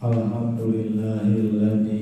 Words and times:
Alhamdulillahilladzi 0.00 1.99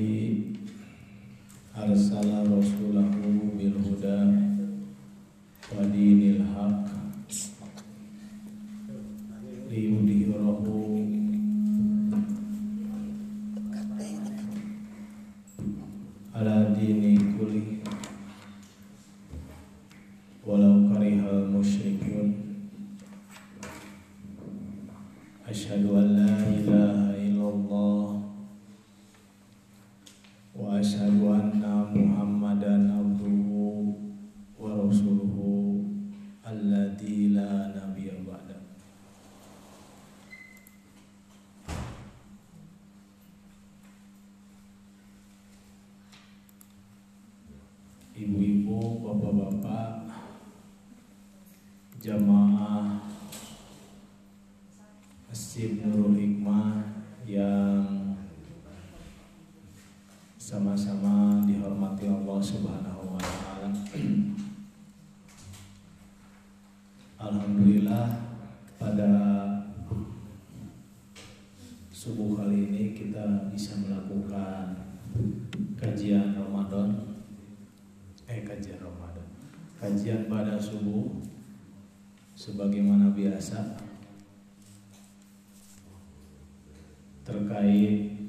subuh 80.59 81.07
sebagaimana 82.35 83.15
biasa 83.15 83.79
terkait 87.23 88.19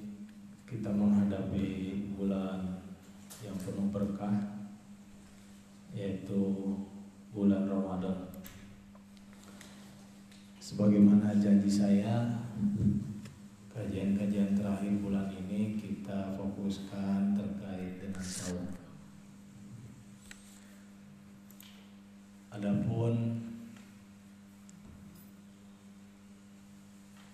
kita 0.64 0.90
menghadapi 0.94 1.66
bulan 2.14 2.78
yang 3.42 3.58
penuh 3.58 3.90
berkah 3.90 4.60
yaitu 5.90 6.38
bulan 7.34 7.66
Ramadan. 7.66 8.30
Sebagaimana 10.62 11.34
janji 11.34 11.66
saya, 11.66 12.30
kajian-kajian 13.74 14.54
terakhir 14.54 15.02
bulan 15.02 15.26
ini 15.34 15.74
kita 15.74 16.38
fokuskan 16.38 17.34
terkait 17.34 17.98
dengan 17.98 18.22
saum. 18.22 18.70
Adapun 22.54 23.42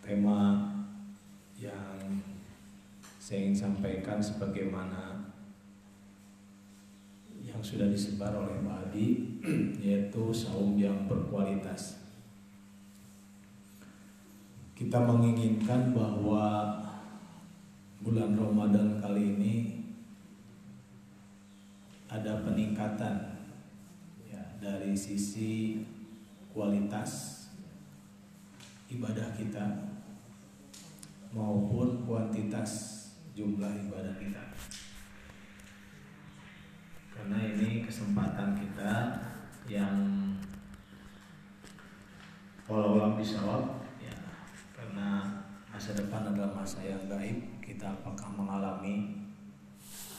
tema 0.00 0.71
yang 1.61 2.21
saya 3.26 3.42
ingin 3.42 3.59
sampaikan 3.59 4.22
sebagaimana 4.22 5.34
yang 7.42 7.59
sudah 7.59 7.91
disebar 7.91 8.31
oleh 8.31 8.62
Pak 8.62 8.87
Adi 8.87 9.42
yaitu 9.82 10.31
saum 10.31 10.78
yang 10.78 11.10
berkualitas. 11.10 12.06
Kita 14.78 15.03
menginginkan 15.03 15.91
bahwa 15.91 16.78
bulan 17.98 18.38
Ramadan 18.38 19.03
kali 19.03 19.34
ini 19.34 19.54
ada 22.06 22.47
peningkatan 22.47 23.43
ya, 24.31 24.43
dari 24.62 24.94
sisi 24.94 25.82
kualitas 26.54 27.43
ibadah 28.87 29.34
kita 29.34 29.66
maupun 31.34 32.06
kuantitas 32.06 33.03
jumlah 33.37 33.69
ibadah 33.85 34.17
kita. 34.17 34.45
Karena 37.13 37.37
ini 37.45 37.85
kesempatan 37.85 38.57
kita 38.57 39.13
yang 39.69 40.33
walau 42.65 43.13
bisawab 43.15 43.85
ya 44.01 44.17
karena 44.73 45.39
masa 45.69 45.95
depan 45.95 46.33
adalah 46.33 46.51
masa 46.51 46.83
yang 46.83 47.07
gaib 47.07 47.63
kita 47.63 47.93
apakah 47.93 48.33
mengalami 48.35 49.23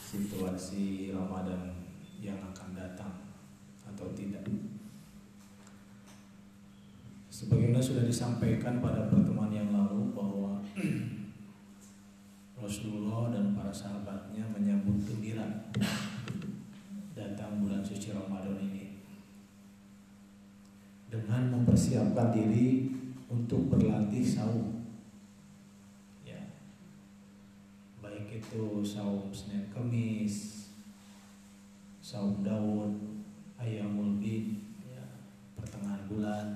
situasi 0.07 1.11
Ramadan 1.11 1.75
yang 2.23 2.39
akan 2.39 2.71
datang 2.71 3.13
atau 3.83 4.07
tidak 4.15 4.47
sebagaimana 7.27 7.83
sudah 7.83 8.07
disampaikan 8.07 8.79
pada 8.79 9.11
pertemuan 9.11 9.51
yang 9.51 9.69
lalu 9.69 10.09
bahwa 10.15 10.57
Rasulullah 12.67 13.31
dan 13.31 13.55
para 13.55 13.71
sahabatnya 13.71 14.43
menyambut 14.51 14.99
gembira 15.07 15.71
datang 17.15 17.63
bulan 17.63 17.79
suci 17.79 18.11
Ramadan 18.11 18.59
ini 18.59 18.99
dengan 21.07 21.47
mempersiapkan 21.47 22.35
diri 22.35 22.91
untuk 23.31 23.71
berlatih 23.71 24.19
saum. 24.19 24.83
Ya. 26.27 26.43
Baik 28.03 28.43
itu 28.43 28.83
saum 28.83 29.31
Senin 29.31 29.71
Kamis, 29.71 30.67
saum 32.03 32.43
Daud, 32.43 32.99
Ayamul 33.55 34.19
Bid, 34.19 34.59
ya, 34.83 35.23
pertengahan 35.55 36.03
bulan. 36.11 36.47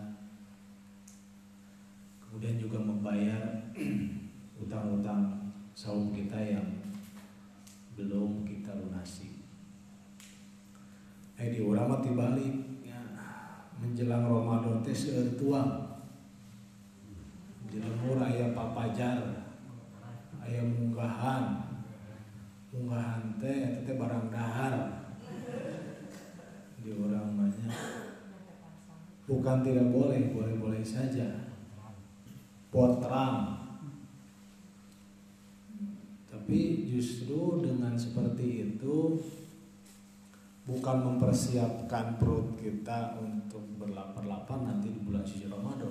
Kemudian 2.20 2.60
juga 2.60 2.84
membayar 2.84 3.72
utang-utang 4.68 5.41
saum 5.72 6.12
kita 6.12 6.38
yang 6.38 6.68
belum 7.96 8.44
kita 8.44 8.76
lunasi. 8.76 9.42
Eh 11.40 11.50
di 11.50 11.60
mah 11.66 12.02
balik 12.02 12.86
ya, 12.86 13.02
menjelang 13.82 14.28
Ramadan 14.28 14.84
teh 14.86 14.94
seueur 14.94 15.34
tuang. 15.40 15.90
Jelemur 17.72 18.20
aya 18.20 18.52
papajar, 18.52 19.48
aya 20.44 20.62
munggahan. 20.62 21.72
Munggahan 22.72 23.40
teh 23.40 23.88
teh 23.88 23.96
barang 23.96 24.28
dahar. 24.28 24.76
Di 26.82 26.90
urang 26.98 27.38
banyak. 27.38 27.74
Bukan 29.30 29.58
tidak 29.64 29.88
boleh, 29.94 30.34
boleh-boleh 30.36 30.84
saja. 30.84 31.54
Potram 32.74 33.61
tapi 36.52 36.84
justru 36.84 37.64
dengan 37.64 37.96
seperti 37.96 38.76
itu 38.76 39.16
bukan 40.68 40.98
mempersiapkan 41.00 42.20
perut 42.20 42.60
kita 42.60 43.16
untuk 43.24 43.64
berlapar-lapar 43.80 44.60
nanti 44.60 44.92
di 44.92 45.00
bulan 45.00 45.24
suci 45.24 45.48
Ramadan. 45.48 45.88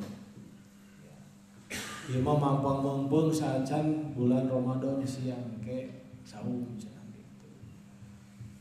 Ya 2.13 2.21
mah 2.21 2.37
mampang 2.37 2.85
mempeng 2.85 3.33
sacan 3.33 4.13
bulan 4.13 4.53
Ramadan 4.53 5.01
siang 5.01 5.65
ke 5.65 5.89
saum 6.29 6.77
cenah 6.77 7.09
gitu. 7.09 7.49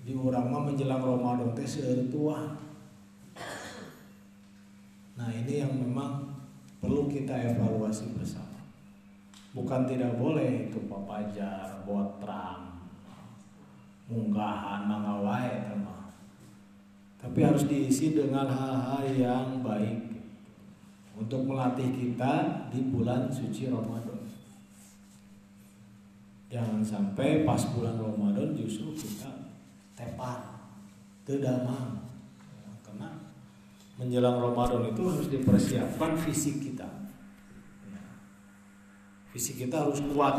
Di 0.08 0.16
urang 0.16 0.56
mah 0.56 0.72
menjelang 0.72 1.04
Ramadan 1.04 1.52
teh 1.52 1.68
seueur 1.68 2.08
tua. 2.08 2.56
Nah, 5.20 5.28
ini 5.36 5.68
yang 5.68 5.76
memang 5.76 6.32
perlu 6.80 7.12
kita 7.12 7.36
evaluasi 7.36 8.16
bersama 8.16 8.49
bukan 9.54 9.90
tidak 9.90 10.18
boleh 10.18 10.70
itu 10.70 10.78
papajar 10.86 11.82
botrang 11.86 12.70
munggahan 14.10 14.86
mangawai 14.90 15.70
teman 15.70 16.00
tapi 17.20 17.44
harus 17.44 17.68
diisi 17.68 18.16
dengan 18.16 18.48
hal-hal 18.48 19.04
yang 19.12 19.60
baik. 19.60 20.08
Untuk 21.20 21.44
melatih 21.44 21.92
kita 21.92 22.64
di 22.72 22.80
bulan 22.96 23.28
suci 23.28 23.68
Ramadan. 23.68 24.24
Jangan 26.48 26.80
sampai 26.80 27.44
pas 27.44 27.60
bulan 27.76 28.00
Ramadan 28.00 28.56
justru 28.56 28.96
kita 28.96 29.28
tepar 30.00 30.64
tedamang 31.28 32.08
karena 32.88 33.20
menjelang 34.00 34.40
Ramadan 34.40 34.96
itu 34.96 35.04
harus 35.12 35.28
dipersiapkan 35.28 36.16
fisik 36.16 36.72
kita 36.72 36.88
fisik 39.40 39.64
kita 39.72 39.88
harus 39.88 40.04
kuat. 40.12 40.36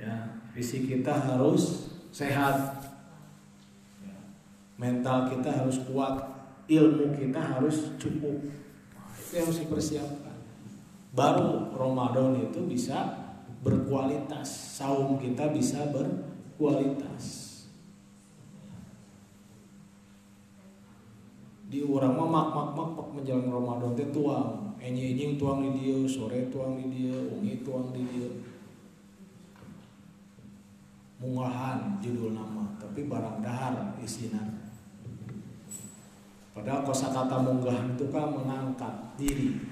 Ya 0.00 0.40
fisik 0.56 0.88
kita 0.88 1.12
harus 1.12 1.92
sehat. 2.08 2.80
Ya, 4.00 4.16
mental 4.80 5.28
kita 5.28 5.52
harus 5.52 5.76
kuat. 5.84 6.16
Ilmu 6.64 7.12
kita 7.12 7.36
harus 7.36 7.92
cukup. 8.00 8.40
Nah, 8.96 9.12
itu 9.20 9.32
yang 9.36 9.44
harus 9.44 9.60
dipersiapkan. 9.60 10.36
Baru 11.12 11.76
Ramadan 11.76 12.40
itu 12.40 12.64
bisa 12.64 13.04
berkualitas. 13.60 14.48
Saum 14.80 15.20
kita 15.20 15.52
bisa 15.52 15.92
berkualitas. 15.92 17.44
Di 21.68 21.84
orang 21.84 22.16
mak 22.16 22.32
mak 22.32 22.48
mak 22.72 22.88
mak 22.96 23.08
menjelang 23.12 23.52
Ramadan 23.52 23.92
teh 23.92 24.08
tuang 24.08 24.67
enyi 24.78 25.34
tuang 25.34 25.62
di 25.66 25.70
dia 25.78 25.98
sore 26.06 26.46
tuang 26.48 26.78
di 26.78 26.86
dia 26.90 27.14
ungi 27.14 27.60
tuang 27.66 27.90
di 27.90 28.02
dia. 28.06 28.30
Munggahan 31.18 31.98
judul 31.98 32.30
nama 32.34 32.78
tapi 32.78 33.10
barang 33.10 33.42
dahar 33.42 33.98
isinya. 33.98 34.38
Padahal 36.54 36.82
kosakata 36.82 37.38
munggahan 37.38 37.94
itu 37.94 38.10
kan 38.10 38.34
mengangkat 38.34 38.94
diri. 39.14 39.62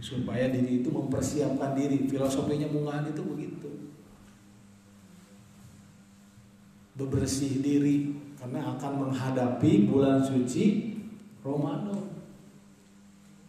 Supaya 0.00 0.48
diri 0.48 0.80
itu 0.80 0.88
mempersiapkan 0.88 1.76
diri. 1.76 2.08
Filosofinya 2.08 2.68
munggahan 2.72 3.12
itu 3.12 3.20
begitu. 3.24 3.68
Bebersih 6.96 7.60
diri 7.60 8.16
karena 8.40 8.72
akan 8.72 8.92
menghadapi 9.08 9.84
bulan 9.84 10.24
suci 10.24 10.96
Ramadan. 11.44 12.07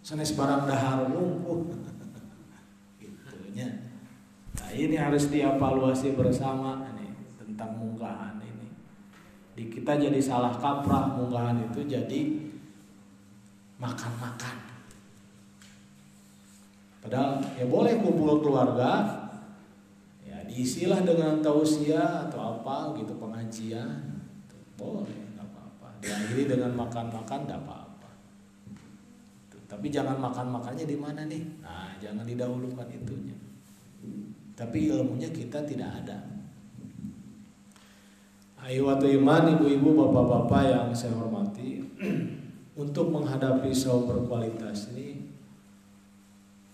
Sanes 0.09 0.33
barang 0.33 0.65
dahar 0.65 1.05
lumpuh. 1.05 1.69
Gitunya. 2.97 3.69
Nah, 4.57 4.69
ini 4.73 4.97
harus 4.97 5.29
dievaluasi 5.29 6.17
bersama 6.17 6.81
nih 6.97 7.13
tentang 7.37 7.77
munggahan 7.77 8.41
ini. 8.41 8.73
Di 9.53 9.69
kita 9.69 10.01
jadi 10.01 10.17
salah 10.17 10.57
kaprah 10.57 11.13
munggahan 11.13 11.61
itu 11.61 11.85
jadi 11.85 12.41
makan-makan. 13.77 14.57
Padahal 17.05 17.45
ya 17.53 17.69
boleh 17.69 18.01
kumpul 18.01 18.41
keluarga, 18.41 19.13
ya 20.25 20.41
diisilah 20.49 21.05
dengan 21.05 21.37
tausiah 21.45 22.25
atau 22.25 22.57
apa 22.57 22.97
gitu 22.97 23.13
pengajian 23.21 24.25
boleh 24.73 25.37
nggak 25.37 25.45
apa-apa 25.53 26.01
diakhiri 26.01 26.49
dengan 26.49 26.73
makan-makan 26.73 27.45
nggak 27.45 27.61
apa-apa 27.61 27.78
tapi 29.69 29.93
jangan 29.93 30.17
makan 30.17 30.49
makannya 30.49 30.89
di 30.89 30.97
mana 30.97 31.29
nih? 31.29 31.45
Nah 31.61 31.93
jangan 32.01 32.25
didahulukan 32.25 32.89
itunya. 32.89 33.37
Tapi 34.57 34.89
ilmunya 34.89 35.29
kita 35.29 35.61
tidak 35.61 36.03
ada. 36.03 36.17
Ayo 38.65 38.91
iman 38.91 39.43
ibu-ibu 39.55 39.95
bapak-bapak 39.95 40.63
yang 40.67 40.89
saya 40.91 41.15
hormati 41.15 41.79
Untuk 42.83 43.07
menghadapi 43.07 43.71
saum 43.71 44.03
berkualitas 44.03 44.91
ini 44.91 45.23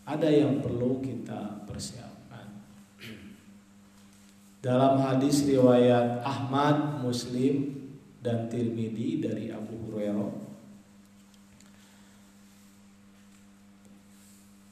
Ada 0.01 0.25
yang 0.33 0.65
perlu 0.65 0.97
kita 1.05 1.61
persiapkan. 1.69 2.65
Dalam 4.65 4.97
hadis 4.97 5.45
riwayat 5.45 6.25
Ahmad 6.25 7.05
Muslim 7.05 7.85
dan 8.25 8.49
Tirmidzi 8.49 9.21
dari 9.21 9.53
Abu 9.53 9.77
Hurairah 9.85 10.54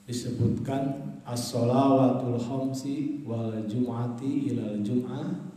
disebutkan 0.03 1.15
as-salawatul 1.23 2.35
khamsi 2.35 3.23
wal 3.23 3.55
jum'ati 3.63 4.51
ilal 4.51 4.83
jum'ah 4.83 5.53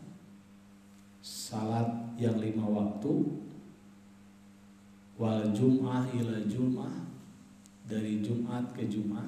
salat 1.26 2.14
yang 2.14 2.38
lima 2.38 2.62
waktu 2.62 3.12
wal 5.18 5.42
jum'ah 5.50 6.06
ila 6.14 6.46
jum'ah 6.46 6.94
dari 7.86 8.22
Jumat 8.22 8.70
ke 8.74 8.86
Jumat 8.86 9.26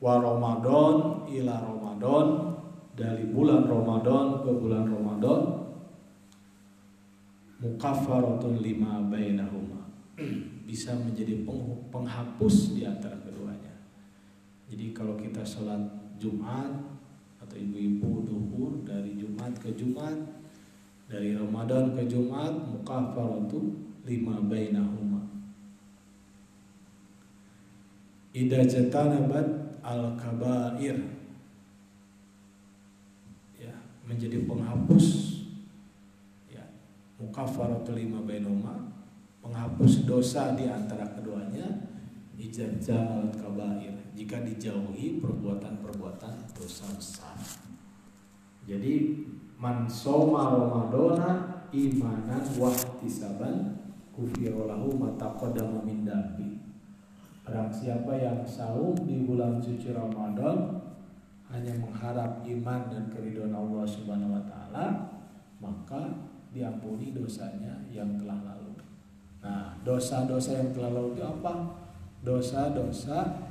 wa 0.00 0.16
Ramadan 0.16 1.28
ila 1.28 1.54
Ramadan 1.60 2.26
dari 2.96 3.28
bulan 3.28 3.68
Ramadan 3.68 4.40
ke 4.40 4.50
bulan 4.56 4.84
Ramadan 4.88 5.40
mukaffaratun 7.60 8.64
lima 8.64 9.04
bainahuma 9.08 9.84
bisa 10.68 10.96
menjadi 10.96 11.44
penghapus 11.92 12.76
di 12.76 12.84
antara. 12.88 13.29
Jadi 14.70 14.94
kalau 14.94 15.18
kita 15.18 15.42
sholat 15.42 15.82
Jumat 16.22 16.70
atau 17.42 17.56
ibu-ibu 17.58 18.22
duhur 18.22 18.86
dari 18.86 19.18
Jumat 19.18 19.58
ke 19.58 19.74
Jumat, 19.74 20.14
dari 21.10 21.34
Ramadan 21.34 21.98
ke 21.98 22.06
Jumat, 22.06 22.54
mukaffaratu 22.70 23.58
lima 24.06 24.38
bainahuma. 24.46 25.26
Ida 28.30 28.62
jatanabat 28.62 29.82
al 29.82 30.14
kabair 30.14 31.02
ya 33.58 33.74
menjadi 34.06 34.46
penghapus 34.46 35.30
mukafaratul 37.20 38.00
lima 38.00 38.24
bainuma 38.24 38.88
menghapus 39.44 40.08
dosa 40.08 40.56
di 40.56 40.64
antara 40.64 41.04
keduanya 41.12 41.89
ijazah 42.40 43.28
kabair 43.36 43.92
jika 44.16 44.40
dijauhi 44.40 45.20
perbuatan-perbuatan 45.20 46.34
dosa 46.56 46.88
besar. 46.96 47.36
Jadi 48.64 49.24
man 49.60 49.84
soma 49.84 50.56
ramadana 50.56 51.60
imanan 51.68 52.42
wahtisaban 52.56 53.76
kufirolahu 54.16 54.96
mataqaddama 54.96 55.84
min 55.84 56.08
dambi. 56.08 56.56
Barang 57.44 57.68
siapa 57.68 58.14
yang 58.16 58.40
saum 58.46 58.94
di 59.04 59.26
bulan 59.26 59.58
suci 59.58 59.90
Ramadan 59.90 60.80
hanya 61.50 61.74
mengharap 61.82 62.46
iman 62.46 62.80
dan 62.86 63.10
keridhaan 63.10 63.50
Allah 63.50 63.82
Subhanahu 63.82 64.38
wa 64.38 64.44
taala, 64.46 64.86
maka 65.58 66.30
diampuni 66.54 67.10
dosanya 67.10 67.74
yang 67.90 68.14
telah 68.22 68.38
lalu. 68.54 68.70
Nah, 69.42 69.74
dosa-dosa 69.82 70.62
yang 70.62 70.70
telah 70.70 70.94
lalu 70.94 71.18
itu 71.18 71.24
apa? 71.26 71.54
Dosa-dosa 72.20 73.48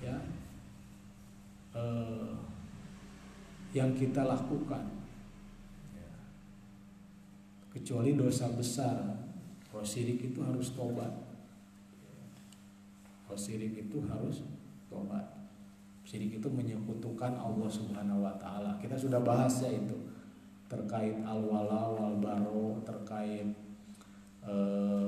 ya 0.00 0.16
eh, 1.76 2.32
yang 3.76 3.92
kita 3.92 4.24
lakukan. 4.24 4.96
Kecuali 7.68 8.16
dosa 8.18 8.50
besar, 8.56 8.96
kalau 9.70 9.84
sirik 9.84 10.18
itu 10.32 10.40
harus 10.42 10.72
tobat. 10.74 11.12
Kalau 13.28 13.38
sirik 13.38 13.76
itu 13.76 14.02
harus 14.08 14.42
tobat. 14.88 15.22
Sirik 16.08 16.40
itu 16.40 16.48
menyekutukan 16.48 17.36
Allah 17.36 17.68
Subhanahu 17.68 18.24
wa 18.24 18.34
taala. 18.40 18.80
Kita 18.80 18.96
sudah 18.96 19.20
bahas 19.20 19.60
ya 19.60 19.68
itu 19.68 19.94
terkait 20.68 21.20
al-wala 21.24 21.92
wal 21.92 22.16
baro 22.16 22.80
terkait 22.84 23.52
eh, 24.48 25.06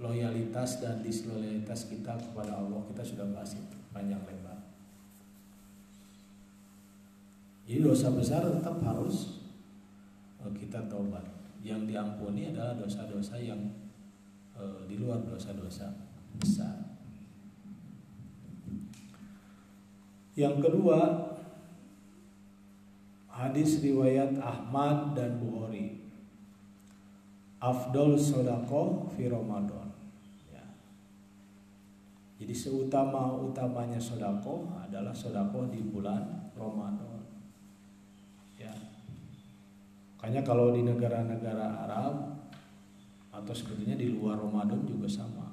loyalitas 0.00 0.80
dan 0.80 1.04
disloyalitas 1.04 1.86
kita 1.86 2.16
kepada 2.16 2.56
Allah 2.56 2.80
kita 2.88 3.04
sudah 3.04 3.28
bahas 3.30 3.54
itu 3.54 3.76
panjang 3.92 4.20
lebar 4.24 4.58
jadi 7.68 7.84
dosa 7.84 8.10
besar 8.10 8.42
tetap 8.48 8.80
harus 8.80 9.44
eh, 10.40 10.52
kita 10.56 10.88
tobat 10.88 11.28
yang 11.60 11.84
diampuni 11.84 12.50
adalah 12.50 12.74
dosa-dosa 12.74 13.36
yang 13.36 13.60
eh, 14.56 14.80
di 14.88 14.96
luar 14.96 15.20
dosa-dosa 15.22 15.92
besar 16.40 16.96
yang 20.34 20.56
kedua 20.58 21.30
Hadis 23.40 23.80
riwayat 23.80 24.36
Ahmad 24.36 25.16
dan 25.16 25.40
Bukhari. 25.40 25.96
Afdol 27.56 28.20
sodako 28.20 29.08
fi 29.16 29.32
Ramadan. 29.32 29.79
Jadi 32.40 32.56
seutama-utamanya 32.56 34.00
sodako 34.00 34.72
adalah 34.80 35.12
sodako 35.12 35.68
di 35.68 35.84
bulan 35.84 36.48
Ramadan. 36.56 37.20
Ya. 38.56 38.72
Makanya 40.16 40.40
kalau 40.40 40.72
di 40.72 40.80
negara-negara 40.80 41.84
Arab 41.84 42.40
atau 43.28 43.52
sebetulnya 43.52 44.00
di 44.00 44.08
luar 44.08 44.40
Ramadan 44.40 44.88
juga 44.88 45.04
sama. 45.04 45.52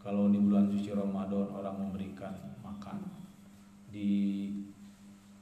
Kalau 0.00 0.32
di 0.32 0.40
bulan 0.40 0.72
suci 0.72 0.88
Ramadan 0.88 1.52
orang 1.52 1.76
memberikan 1.76 2.32
makan 2.64 3.04
di 3.92 4.48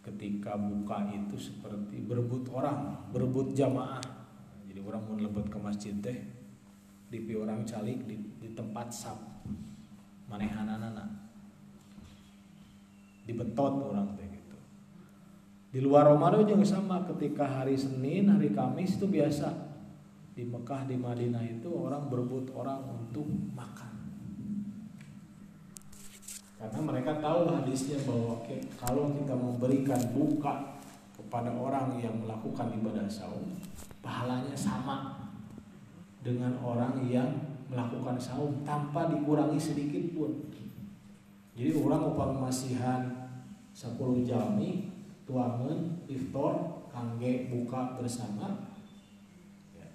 ketika 0.02 0.58
buka 0.58 1.06
itu 1.14 1.38
seperti 1.38 2.02
berebut 2.02 2.50
orang, 2.50 3.06
berebut 3.14 3.54
jamaah. 3.54 4.02
Jadi 4.66 4.82
orang 4.82 5.06
mau 5.06 5.14
lebut 5.14 5.46
ke 5.46 5.58
masjid 5.62 5.94
teh, 6.02 6.18
di 7.08 7.18
orang 7.38 7.62
calik 7.62 8.02
di, 8.10 8.18
di 8.42 8.48
tempat 8.52 8.90
sap, 8.90 9.37
manehanana. 10.28 11.04
dibetot 13.28 13.92
orang 13.92 14.16
teh 14.16 14.24
gitu. 14.24 14.56
Di 15.68 15.84
luar 15.84 16.08
Ramadan 16.08 16.48
juga 16.48 16.64
sama 16.64 17.04
ketika 17.04 17.44
hari 17.44 17.76
Senin 17.76 18.32
hari 18.32 18.56
Kamis 18.56 18.96
itu 18.96 19.04
biasa. 19.04 19.68
Di 20.32 20.48
Mekah 20.48 20.88
di 20.88 20.96
Madinah 20.96 21.44
itu 21.44 21.68
orang 21.68 22.08
berebut 22.08 22.48
orang 22.56 22.88
untuk 22.88 23.28
makan. 23.52 23.92
Karena 26.56 26.80
mereka 26.80 27.20
tahu 27.20 27.52
hadisnya 27.52 28.00
bahwa 28.08 28.40
kalau 28.80 29.12
kita 29.12 29.34
memberikan 29.36 30.00
buka 30.16 30.78
kepada 31.12 31.52
orang 31.52 32.00
yang 32.00 32.16
melakukan 32.22 32.72
ibadah 32.80 33.04
saum 33.10 33.60
pahalanya 34.00 34.56
sama 34.56 35.28
dengan 36.24 36.54
orang 36.64 37.02
yang 37.04 37.57
melakukan 37.68 38.16
saum 38.16 38.64
tanpa 38.64 39.12
dikurangi 39.12 39.60
sedikit 39.60 40.16
pun. 40.16 40.32
Jadi 41.52 41.76
orang 41.76 42.12
upah 42.14 42.32
masihan 42.34 43.30
10 43.76 43.94
jami 44.24 44.88
tuangan 45.28 46.00
iftar 46.08 46.54
kangge 46.88 47.52
buka 47.52 48.00
bersama 48.00 48.64
ya. 49.76 49.86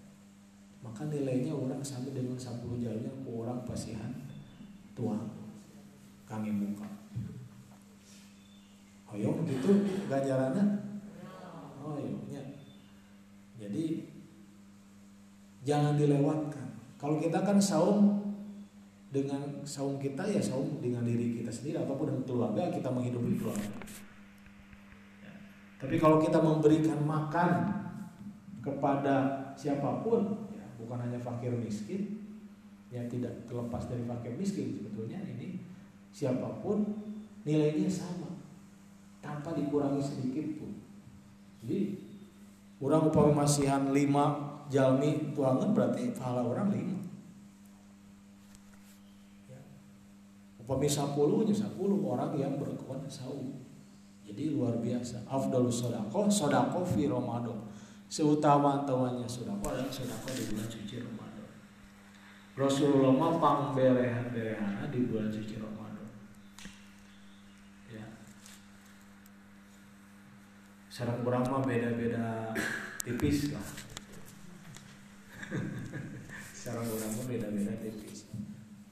maka 0.86 1.10
nilainya 1.10 1.52
orang 1.52 1.82
sama 1.82 2.14
dengan 2.14 2.38
10 2.38 2.62
jamnya 2.80 3.12
orang 3.26 3.66
pasihan 3.66 4.14
tuang 4.94 5.26
kangge 6.30 6.54
buka. 6.54 6.88
Ya 9.14 9.30
begitu 9.30 9.70
ganjarannya 10.10 10.84
oh 11.84 12.02
iya 12.02 12.44
jadi 13.62 14.10
jangan 15.62 15.96
dilewatkan 16.00 16.63
kalau 17.04 17.20
kita 17.20 17.44
kan 17.44 17.60
saum 17.60 18.24
dengan 19.12 19.44
saum 19.68 20.00
kita 20.00 20.24
ya 20.24 20.40
saum 20.40 20.80
dengan 20.80 21.04
diri 21.04 21.44
kita 21.44 21.52
sendiri 21.52 21.84
ataupun 21.84 22.16
dengan 22.16 22.24
keluarga 22.24 22.72
kita 22.72 22.88
menghidupi 22.88 23.36
keluarga 23.44 23.68
ya. 25.20 25.34
tapi 25.84 26.00
kalau 26.00 26.24
kita 26.24 26.40
memberikan 26.40 27.04
makan 27.04 27.52
kepada 28.64 29.44
siapa 29.60 30.00
pun 30.00 30.48
ya, 30.56 30.64
bukan 30.80 31.04
hanya 31.04 31.20
fakir 31.20 31.52
miskin 31.52 32.24
yang 32.88 33.12
tidak 33.12 33.36
terlepas 33.52 33.84
dari 33.92 34.08
fakir 34.08 34.40
miskin 34.40 34.72
sebetulnya 34.72 35.20
ini 35.28 35.60
siapa 36.16 36.64
pun 36.64 36.88
nilainya 37.44 37.92
sama 37.92 38.32
tanpa 39.20 39.52
dikurangi 39.52 40.00
sedikit 40.00 40.56
pun 40.56 40.72
jadi 41.60 42.00
orang 42.80 43.12
upama 43.12 43.44
masihan 43.44 43.92
lima 43.92 44.53
jalmi 44.72 45.34
tuangan 45.36 45.72
berarti 45.72 46.14
pahala 46.16 46.44
orang 46.44 46.70
lima. 46.72 47.00
Ya. 49.50 49.60
Upami 50.62 50.88
sepuluh 50.88 51.44
nya 51.44 51.56
sepuluh 51.56 52.00
orang 52.04 52.36
yang 52.36 52.60
berkuat 52.60 53.08
saum. 53.08 53.64
Jadi 54.24 54.56
luar 54.56 54.80
biasa. 54.80 55.28
Afdal 55.28 55.68
sodako, 55.68 56.32
sodako 56.32 56.84
fi 56.88 57.08
Ramadan. 57.08 57.60
Seutama 58.08 58.86
tawanya 58.88 59.28
sodako 59.28 59.74
adalah 59.74 59.92
sodako 59.92 60.32
di 60.32 60.44
bulan 60.54 60.68
suci 60.70 60.96
Ramadan. 61.02 61.48
Rasulullah 62.54 63.14
mah 63.14 63.34
pang 63.42 63.62
berehan 63.74 64.30
berehan 64.30 64.88
di 64.94 65.00
bulan 65.10 65.28
suci 65.34 65.58
Ramadan. 65.58 65.74
sarang 70.94 71.26
orang 71.26 71.42
mah 71.50 71.66
beda-beda 71.66 72.54
tipis 73.02 73.50
lah 73.50 73.66
orang 76.74 77.12
mah 77.18 77.26
beda-beda 77.28 77.74
tipis. 77.82 78.30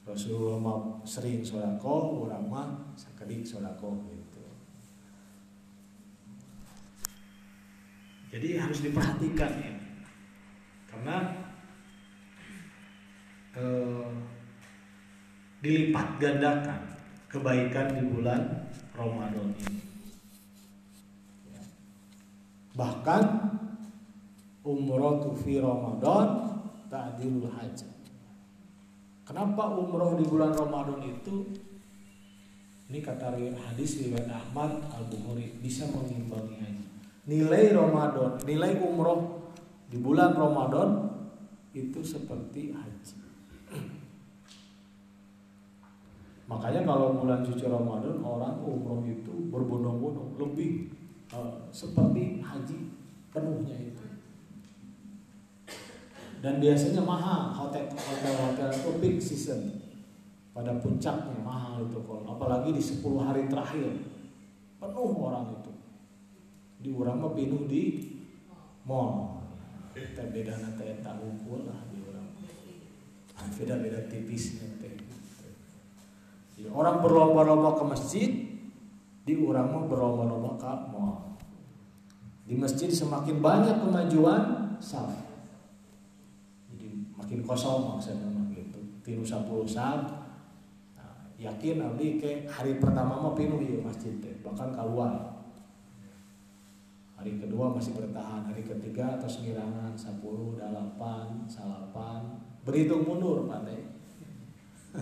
Rasulullah 0.02 0.58
mah 0.58 0.78
sering 1.06 1.46
sodako 1.46 2.26
orang 2.26 2.44
mah 2.50 2.68
sakedik 2.98 3.46
sodako 3.46 4.02
gitu. 4.10 4.44
Jadi 8.32 8.58
harus 8.58 8.78
diperhatikan 8.82 9.52
ya. 9.60 9.74
Karena 10.90 11.16
eh, 13.56 14.10
dilipat 15.62 16.18
gandakan 16.18 16.80
kebaikan 17.30 17.86
di 17.96 18.02
bulan 18.10 18.42
Ramadan 18.92 19.54
ini. 19.56 19.80
Bahkan 22.72 23.22
umroh 24.62 25.34
fi 25.34 25.58
Ramadan 25.58 26.26
ta'dilul 26.86 27.50
hajj. 27.50 27.86
Kenapa 29.26 29.74
umroh 29.74 30.18
di 30.18 30.26
bulan 30.26 30.54
Ramadan 30.54 31.02
itu 31.02 31.46
ini 32.92 33.00
kata 33.00 33.32
hadis 33.56 34.04
riwayat 34.04 34.28
Ahmad 34.28 34.84
Al 34.92 35.08
Bukhari 35.08 35.56
bisa 35.64 35.88
mengimbangi 35.88 36.60
haji. 36.60 36.86
Nilai 37.24 37.72
Ramadan, 37.72 38.36
nilai 38.44 38.76
umroh 38.84 39.48
di 39.88 39.96
bulan 39.96 40.36
Ramadan 40.36 41.08
itu 41.72 42.04
seperti 42.04 42.76
haji. 42.76 43.16
Makanya 46.52 46.84
kalau 46.84 47.16
bulan 47.16 47.40
suci 47.40 47.64
Ramadan 47.64 48.20
orang 48.20 48.60
umroh 48.60 49.00
itu 49.08 49.48
berbondong-bondong 49.48 50.36
lebih 50.36 50.92
uh, 51.32 51.64
seperti 51.72 52.44
haji 52.44 52.92
penuhnya 53.32 53.78
itu 53.80 54.01
dan 56.42 56.58
biasanya 56.58 57.06
mahal 57.06 57.54
hotel 57.54 57.86
hotel 57.94 58.34
hotel 58.34 58.68
itu 58.74 58.90
peak 58.98 59.16
season. 59.22 59.78
Pada 60.52 60.76
puncaknya 60.82 61.38
mahal 61.40 61.86
itu 61.86 62.02
kalau 62.04 62.28
apalagi 62.28 62.76
di 62.76 62.82
10 62.82 63.00
hari 63.22 63.48
terakhir. 63.48 63.88
Penuh 64.82 65.10
orang 65.16 65.54
itu. 65.54 65.72
Di 66.82 66.90
orang 66.90 67.22
mah 67.22 67.32
penuh 67.32 67.64
di 67.70 68.12
mall. 68.84 69.40
Kita 69.94 70.28
beda 70.28 70.58
nanti 70.58 70.98
tahu 71.00 71.62
lah 71.62 71.80
di 71.88 71.98
orang. 72.04 72.28
Beda 73.54 73.78
beda 73.78 74.10
tipis 74.10 74.58
nanti 74.60 74.82
orang 76.70 77.02
berlomba-lomba 77.02 77.74
ke 77.74 77.84
masjid 77.90 78.30
di 79.22 79.34
orang 79.42 79.66
mah 79.70 79.84
berlomba-lomba 79.90 80.50
ke 80.58 80.72
mall. 80.94 81.38
Di 82.46 82.54
masjid 82.54 82.90
semakin 82.90 83.38
banyak 83.42 83.82
kemajuan 83.82 84.42
saf. 84.78 85.31
Makin 87.22 87.40
kosong 87.46 87.94
maksudnya 87.94 88.26
mah 88.34 88.50
gitu. 88.50 88.82
Tinu 89.06 89.22
10 89.22 89.46
saf. 89.62 90.02
Nah, 90.98 91.30
yakin 91.38 91.78
abdi 91.78 92.18
ke 92.18 92.50
hari 92.50 92.82
pertama 92.82 93.22
mah 93.22 93.32
pinuh 93.38 93.62
ya 93.62 93.78
masjid 93.78 94.10
teh, 94.18 94.34
bahkan 94.42 94.74
keluar. 94.74 95.38
Hari 97.14 97.38
kedua 97.38 97.70
masih 97.70 97.94
bertahan, 97.94 98.42
hari 98.42 98.66
ketiga 98.66 99.14
atas 99.14 99.38
ngirangan 99.46 99.94
10, 99.94 100.58
8, 100.58 101.46
salapan, 101.46 102.42
berhitung 102.66 103.06
mundur 103.06 103.46
Pak 103.46 103.62
teh. 103.62 103.82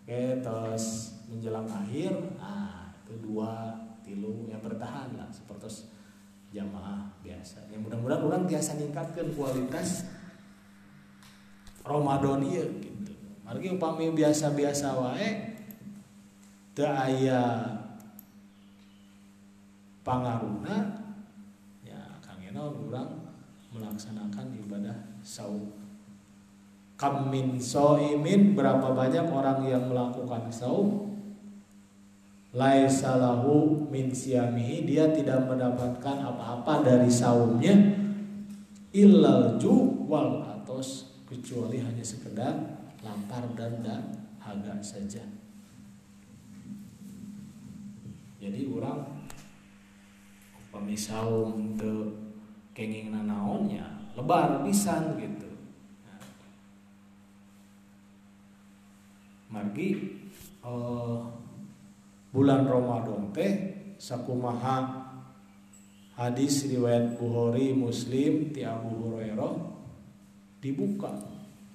Oke, 0.00 0.40
terus 0.40 0.84
menjelang 1.28 1.68
akhir, 1.68 2.16
ah 2.40 2.88
kedua 3.04 3.76
tilu 4.00 4.48
yang 4.48 4.64
bertahan 4.64 5.12
lah 5.20 5.28
seperti 5.28 5.84
jamaah 6.48 7.04
biasa 7.20 7.68
yang 7.68 7.84
mudah-mudahan 7.84 8.24
orang 8.24 8.44
biasa 8.48 8.80
meningkatkan 8.80 9.28
kualitas 9.36 10.08
Ramadan 11.88 12.44
iya 12.44 12.68
gitu. 12.68 13.12
Margi 13.48 13.72
upami 13.72 14.12
biasa-biasa 14.12 14.92
wae 15.00 15.56
teu 16.76 16.84
aya 16.84 17.64
pangaruna 20.04 21.00
ya 21.80 22.20
kangena 22.20 22.68
orang 22.68 23.08
melaksanakan 23.72 24.52
ibadah 24.52 24.96
saum. 25.24 25.72
Kamin 27.00 27.56
soimin 27.56 28.52
berapa 28.52 28.92
banyak 28.92 29.26
orang 29.32 29.64
yang 29.64 29.88
melakukan 29.88 30.50
saum? 30.52 31.08
Laisalahu 32.52 33.86
min 33.88 34.12
siamihi 34.12 34.84
dia 34.88 35.08
tidak 35.12 35.46
mendapatkan 35.46 36.16
apa-apa 36.20 36.80
dari 36.80 37.06
saumnya 37.06 37.76
illal 38.92 39.60
ju 39.60 40.04
wal 40.08 40.42
atos 40.42 41.07
kecuali 41.28 41.84
hanya 41.84 42.00
sekedar 42.00 42.56
lapar 43.04 43.44
dan 43.52 43.84
dahaga 43.84 44.80
saja. 44.80 45.22
Jadi 48.40 48.64
orang 48.72 49.18
saum 50.98 51.78
ke 51.78 51.94
kenging 52.74 53.14
nanaonnya 53.14 53.86
lebar 54.18 54.66
pisan 54.66 55.14
gitu. 55.14 55.46
Margi 59.48 59.88
uh, 60.66 61.22
bulan 62.34 62.66
Ramadan 62.66 63.30
teh 63.30 63.52
sakumaha 63.96 65.06
hadis 66.18 66.66
riwayat 66.66 67.14
Bukhari 67.16 67.72
Muslim 67.72 68.50
ti 68.50 68.66
Abu 68.66 68.90
Hurairah 68.98 69.54
dibuka 70.58 71.10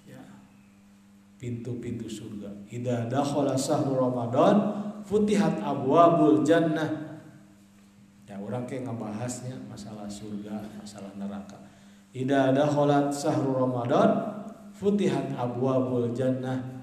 ya. 0.08 0.22
Pintu-pintu 1.40 2.08
surga. 2.08 2.52
Idza 2.72 3.08
dakhala 3.12 3.56
sahru 3.56 4.00
ramadan 4.00 4.56
futihat 5.04 5.60
abwabul 5.60 6.44
jannah. 6.44 7.04
Ya 8.34 8.42
orang 8.42 8.66
kayak 8.66 8.90
ngebahasnya 8.90 9.54
masalah 9.70 10.10
surga 10.10 10.58
masalah 10.82 11.14
neraka. 11.22 11.54
Ida 12.14 12.50
ada 12.50 12.66
kholat 12.66 13.14
sahru 13.14 13.54
Ramadan 13.58 14.10
futihat 14.74 15.38
abwabul 15.38 16.14
jannah. 16.14 16.82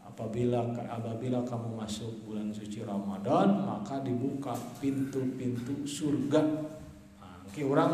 Apabila 0.00 0.64
apabila 0.88 1.44
kamu 1.44 1.76
masuk 1.76 2.24
bulan 2.24 2.48
suci 2.48 2.88
Ramadan 2.88 3.68
maka 3.68 4.00
dibuka 4.00 4.56
pintu-pintu 4.80 5.84
surga. 5.84 6.40
Nah, 7.20 7.36
orang 7.68 7.92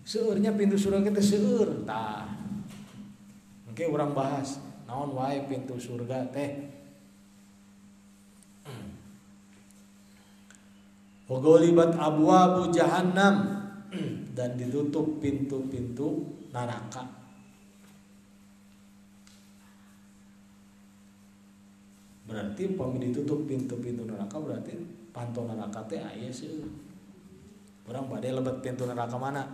seurnya 0.00 0.56
pintu 0.56 0.80
surga 0.80 1.04
kita 1.04 1.20
seur 1.20 1.84
tah 1.84 2.39
oke 3.70 3.84
orang 3.86 4.12
bahas 4.12 4.58
naon 4.90 5.14
wae 5.14 5.46
pintu 5.46 5.78
surga 5.78 6.26
teh 6.34 6.70
Wagolibat 11.30 11.94
abwabu 11.94 12.74
jahannam 12.74 13.62
dan 14.34 14.58
ditutup 14.58 15.22
pintu-pintu 15.22 16.26
neraka. 16.50 17.06
Berarti 22.26 22.74
umpama 22.74 22.98
ditutup 22.98 23.46
pintu-pintu 23.46 24.10
neraka 24.10 24.42
berarti 24.42 24.74
pantau 25.14 25.46
neraka 25.46 25.86
teh 25.86 26.02
aya 26.02 26.34
sih. 26.34 26.66
Orang 27.86 28.10
badai 28.10 28.34
lebat 28.34 28.58
pintu 28.58 28.90
neraka 28.90 29.14
mana? 29.14 29.46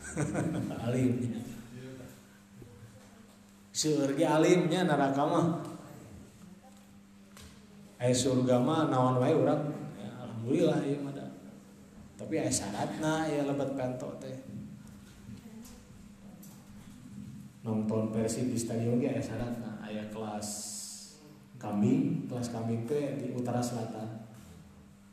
alimnya. 0.86 1.40
Seueur 3.70 4.12
alimnya 4.12 4.84
neraka 4.84 5.22
mah. 5.24 5.46
Ayah 8.00 8.16
surga 8.16 8.56
mah 8.60 8.88
nawan 8.88 9.20
wae 9.20 9.36
orang 9.36 9.60
ya, 10.00 10.08
alhamdulillah 10.24 10.80
ya 10.88 10.96
ada 11.04 11.26
tapi 12.16 12.40
ayah 12.40 12.52
syaratna 12.52 13.28
ya 13.28 13.44
lebat 13.44 13.76
kanto 13.76 14.08
teh. 14.16 14.36
Nonton 17.60 18.08
versi 18.08 18.48
di 18.48 18.56
stadion 18.56 18.96
ge 18.96 19.12
ayah 19.12 19.20
syaratna 19.20 19.84
ayah 19.84 20.08
kelas 20.08 20.48
kambing 21.60 22.24
kelas 22.24 22.48
kambing 22.48 22.88
teh 22.88 23.20
di 23.20 23.36
utara 23.36 23.60
selatan 23.60 24.19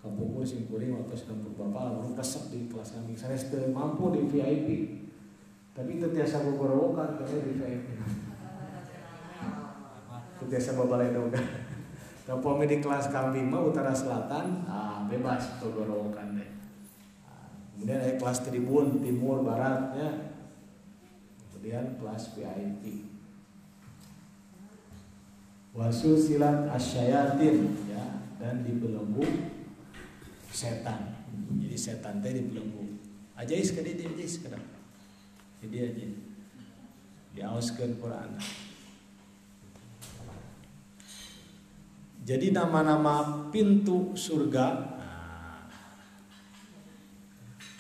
kampungku 0.07 0.47
sing 0.47 0.71
kuring 0.71 0.95
waktu 0.95 1.19
sedang 1.19 1.43
bapak 1.43 1.91
lalu 1.91 2.15
kesep 2.15 2.47
di 2.47 2.71
kelas 2.71 2.95
kambing 2.95 3.19
saya 3.19 3.35
sudah 3.35 3.67
mampu 3.75 4.15
di 4.15 4.23
VIP 4.31 4.67
tapi 5.75 5.99
itu 5.99 6.07
biasa 6.07 6.47
beberapa 6.47 7.03
karena 7.19 7.37
di 7.43 7.53
VIP 7.59 7.85
itu 10.37 10.43
biasa 10.47 10.69
babalai 10.79 11.11
doga 11.11 11.67
kalau 12.27 12.59
di 12.59 12.83
kelas 12.83 13.07
kambing 13.07 13.47
mah 13.47 13.63
utara 13.71 13.95
selatan, 13.95 14.67
ah 14.67 15.07
bebas 15.07 15.63
tuh 15.63 15.71
gorowokan 15.71 16.35
deh. 16.35 16.51
Kemudian 17.71 18.03
ada 18.03 18.19
kelas 18.19 18.43
tribun 18.43 18.99
timur 18.99 19.47
baratnya. 19.47 20.35
Kemudian 21.47 21.95
kelas 21.95 22.35
VIP. 22.35 23.07
Wasu 25.71 26.19
silat 26.19 26.67
asyayatin 26.67 27.87
ya 27.87 28.19
dan 28.43 28.67
dibelenggu 28.67 29.23
setan. 30.57 31.13
Jadi 31.61 31.77
setan 31.77 32.17
teh 32.17 32.33
dibelenggu. 32.33 32.98
Aja 33.37 33.53
sekali 33.61 33.93
dia 33.93 34.09
aja 34.09 34.25
sekali. 34.25 34.57
Jadi 35.61 35.77
aja. 35.77 36.07
Diauskeun 37.37 38.01
Quran. 38.01 38.33
Jadi 42.27 42.51
nama-nama 42.51 43.48
pintu 43.53 44.11
surga 44.17 44.98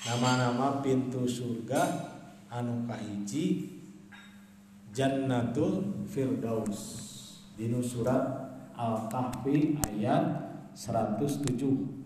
Nama-nama 0.07 0.79
pintu 0.79 1.27
surga 1.27 1.83
anu 2.47 2.87
kahiji 2.87 3.75
Jannatul 4.95 6.07
Firdaus 6.07 6.79
Dinu 7.59 7.83
surat 7.83 8.23
Al-Kahfi 8.71 9.83
ayat 9.83 10.47
107 10.71 11.96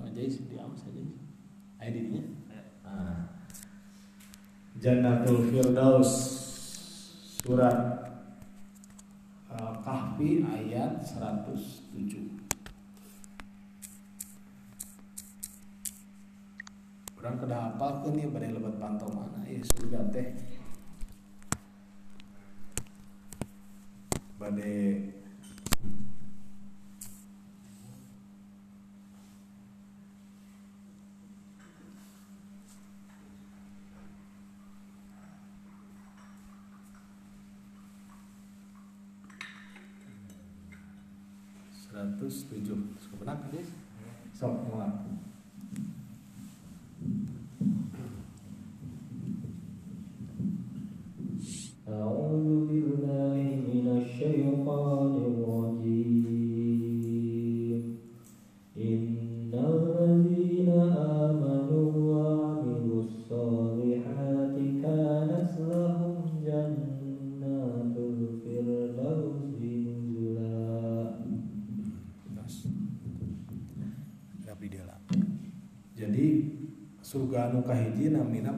oh, 0.00 0.08
Jadi 0.08 0.48
diam 0.48 0.72
saja 0.72 1.04
Ayat 1.76 1.94
ini 1.96 2.20
nah. 2.84 3.28
Jannatul 4.80 5.52
Firdaus 5.52 6.12
Surat 7.40 8.00
Kahfi 9.80 10.44
ayat 10.44 11.00
107 11.02 12.40
Orang 17.20 17.36
kena 17.36 17.76
apa 17.76 18.00
kan 18.00 18.16
ya 18.16 18.32
badai 18.32 18.56
lebat 18.56 18.80
pantau 18.80 19.12
mana. 19.12 19.44
Ya 19.44 19.60
surga 19.60 20.08
teh. 20.08 20.40
Badai 24.40 25.19
sebenarnya 43.30 43.62
kan 43.62 43.70
sok 43.70 43.89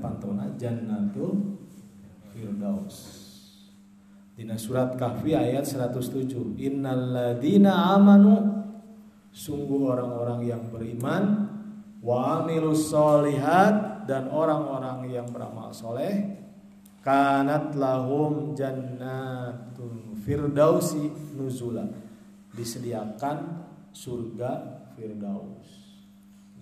pantona 0.03 0.51
jannatul 0.59 1.63
firdaus. 2.35 3.23
Dina 4.35 4.59
surat 4.59 4.97
Kahfi 4.97 5.37
ayat 5.37 5.69
107 5.69 6.57
Innalladzina 6.57 7.93
amanu 7.93 8.65
Sungguh 9.29 9.93
orang-orang 9.93 10.49
yang 10.49 10.73
beriman 10.73 11.53
Wa 12.01 12.41
amilus 12.41 12.89
solihat 12.89 14.09
Dan 14.09 14.33
orang-orang 14.33 15.13
yang 15.13 15.29
beramal 15.29 15.69
soleh 15.77 16.43
Kanat 17.03 17.75
lahum 17.75 18.55
jannatul 18.55 20.15
firdausi 20.23 21.11
nuzula. 21.35 21.83
Disediakan 22.55 23.67
surga 23.91 24.51
firdaus. 24.95 25.67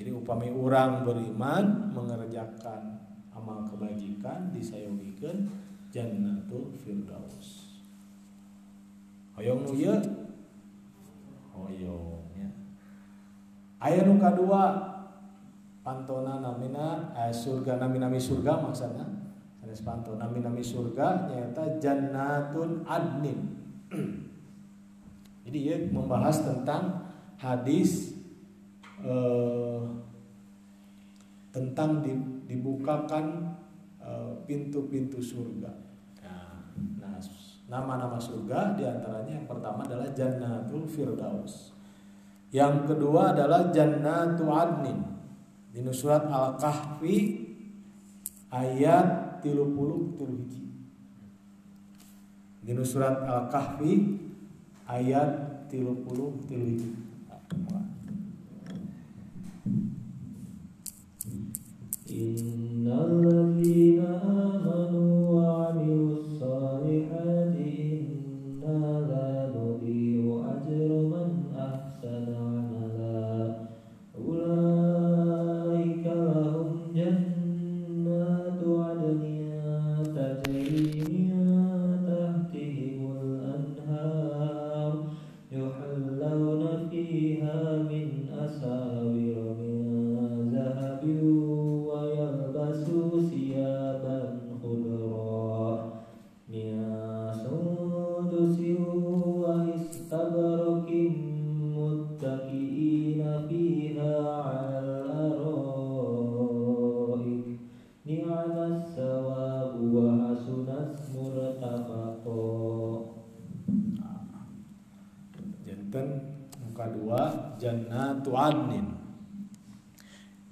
Jadi 0.00 0.16
upami 0.16 0.48
orang 0.48 1.04
beriman 1.04 1.92
mengerjakan 1.92 3.09
amal 3.40 3.64
kebajikan 3.64 4.52
disayogikan 4.52 5.48
jannatul 5.88 6.70
firdaus. 6.76 7.80
Hoyong 9.34 9.64
nu 9.64 9.72
ieu 9.72 9.96
hoyong 11.56 12.28
ya. 12.36 12.50
Aya 13.80 14.04
nu 14.04 14.20
kadua 14.20 14.76
pantona 15.80 16.44
namina 16.44 17.16
eh, 17.16 17.32
surga 17.32 17.80
nami-nami 17.80 18.20
surga 18.20 18.60
maksudnya 18.60 19.08
sanes 19.56 19.80
panto 19.80 20.14
nami-nami 20.20 20.60
surga 20.60 21.32
nyata 21.32 21.80
jannatun 21.80 22.84
adnin. 22.84 23.56
Jadi 25.48 25.58
ya 25.64 25.76
membahas 25.88 26.44
tentang 26.44 27.08
hadis 27.40 28.12
eh, 29.00 29.80
tentang 31.50 32.04
dibukakan 32.50 33.54
eh, 34.02 34.34
pintu-pintu 34.50 35.22
surga. 35.22 35.70
Nah, 36.98 37.22
nama-nama 37.70 38.18
surga 38.18 38.74
di 38.74 38.82
antaranya 38.82 39.38
yang 39.38 39.46
pertama 39.46 39.86
adalah 39.86 40.10
Jannatul 40.10 40.90
Firdaus. 40.90 41.70
Yang 42.50 42.90
kedua 42.90 43.30
adalah 43.30 43.70
Jannatul 43.70 44.50
Adnin. 44.50 44.98
Di 45.70 45.78
surat 45.94 46.26
Al-Kahfi 46.26 47.46
ayat 48.50 49.38
30 49.38 50.18
hiji. 50.18 50.66
Di 52.66 52.74
surat 52.82 53.22
Al-Kahfi 53.22 54.18
ayat 54.90 55.30
tilu 55.70 56.02
puluh 56.02 56.34
tilu 62.10 62.50
Innal 62.66 63.99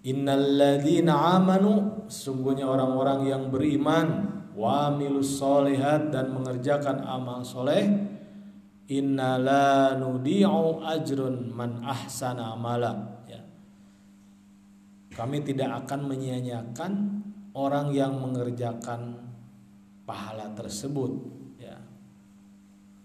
Innalladzina 0.08 1.36
amanu 1.36 2.08
sungguhnya 2.08 2.64
orang-orang 2.64 3.28
yang 3.28 3.52
beriman 3.52 4.24
wa 4.56 4.88
milus 4.88 5.36
solihat 5.36 6.08
dan 6.08 6.32
mengerjakan 6.32 7.04
amal 7.04 7.44
soleh 7.44 7.84
innala 8.88 10.00
nudi'u 10.00 10.80
ajrun 10.80 11.52
man 11.52 11.84
ahsana 11.84 12.56
amala. 12.56 13.20
Ya. 13.28 13.44
kami 15.12 15.44
tidak 15.44 15.84
akan 15.84 16.08
menyia-nyiakan 16.08 16.92
orang 17.52 17.92
yang 17.92 18.16
mengerjakan 18.16 19.28
pahala 20.08 20.56
tersebut. 20.56 21.12
Ya. 21.60 21.76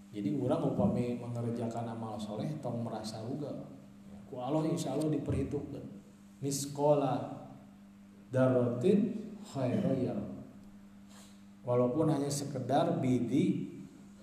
Jadi 0.08 0.40
orang 0.40 0.72
upami 0.72 1.20
mengerjakan 1.20 1.84
amal 1.84 2.16
soleh 2.16 2.48
tong 2.64 2.80
merasa 2.80 3.20
juga 3.28 3.52
ya, 4.08 4.16
ku 4.24 4.40
Allah 4.40 4.64
insya 4.64 4.96
Allah 4.96 5.12
diperhitungkan 5.12 6.03
miskola 6.44 7.40
darotin 8.28 9.32
khairoyal 9.40 10.20
walaupun 11.64 12.12
hanya 12.12 12.28
sekedar 12.28 13.00
bidi 13.00 13.72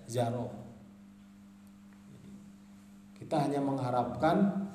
jaro 0.06 0.54
kita 3.18 3.50
hanya 3.50 3.58
mengharapkan 3.58 4.70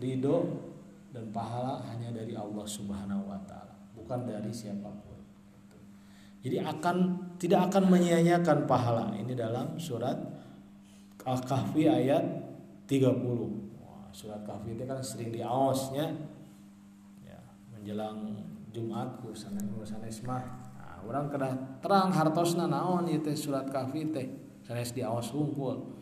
ridho 0.00 0.64
dan 1.12 1.28
pahala 1.36 1.84
hanya 1.92 2.16
dari 2.16 2.32
Allah 2.32 2.64
Subhanahu 2.64 3.28
wa 3.28 3.40
taala 3.44 3.76
bukan 3.92 4.22
dari 4.22 4.52
siapa 4.54 4.86
pun. 4.86 5.18
Jadi 6.46 6.62
akan 6.62 6.96
tidak 7.42 7.72
akan 7.72 7.90
menyia-nyiakan 7.90 8.70
pahala. 8.70 9.10
Ini 9.18 9.34
dalam 9.34 9.82
surat 9.82 10.14
Al-Kahfi 11.26 11.90
ayat 11.90 12.22
30 12.86 13.18
Wah, 13.18 13.65
surat 14.16 14.40
Kahfi 14.48 14.72
itu 14.72 14.88
kan 14.88 14.96
sering 15.04 15.28
diaosnya 15.28 16.08
ya, 17.20 17.36
menjelang 17.68 18.40
Jumat 18.72 19.20
ku 19.20 19.36
sanes 19.36 20.24
mah 20.24 20.40
nah, 20.80 21.04
orang 21.04 21.28
kena 21.28 21.52
terang 21.84 22.08
hartosna 22.08 22.64
naon 22.64 23.12
teh 23.20 23.36
surat 23.36 23.68
Kahfi 23.68 24.08
teh. 24.08 24.28
Sanes 24.64 24.96
diaos 24.96 25.30
hungkul 25.30 25.94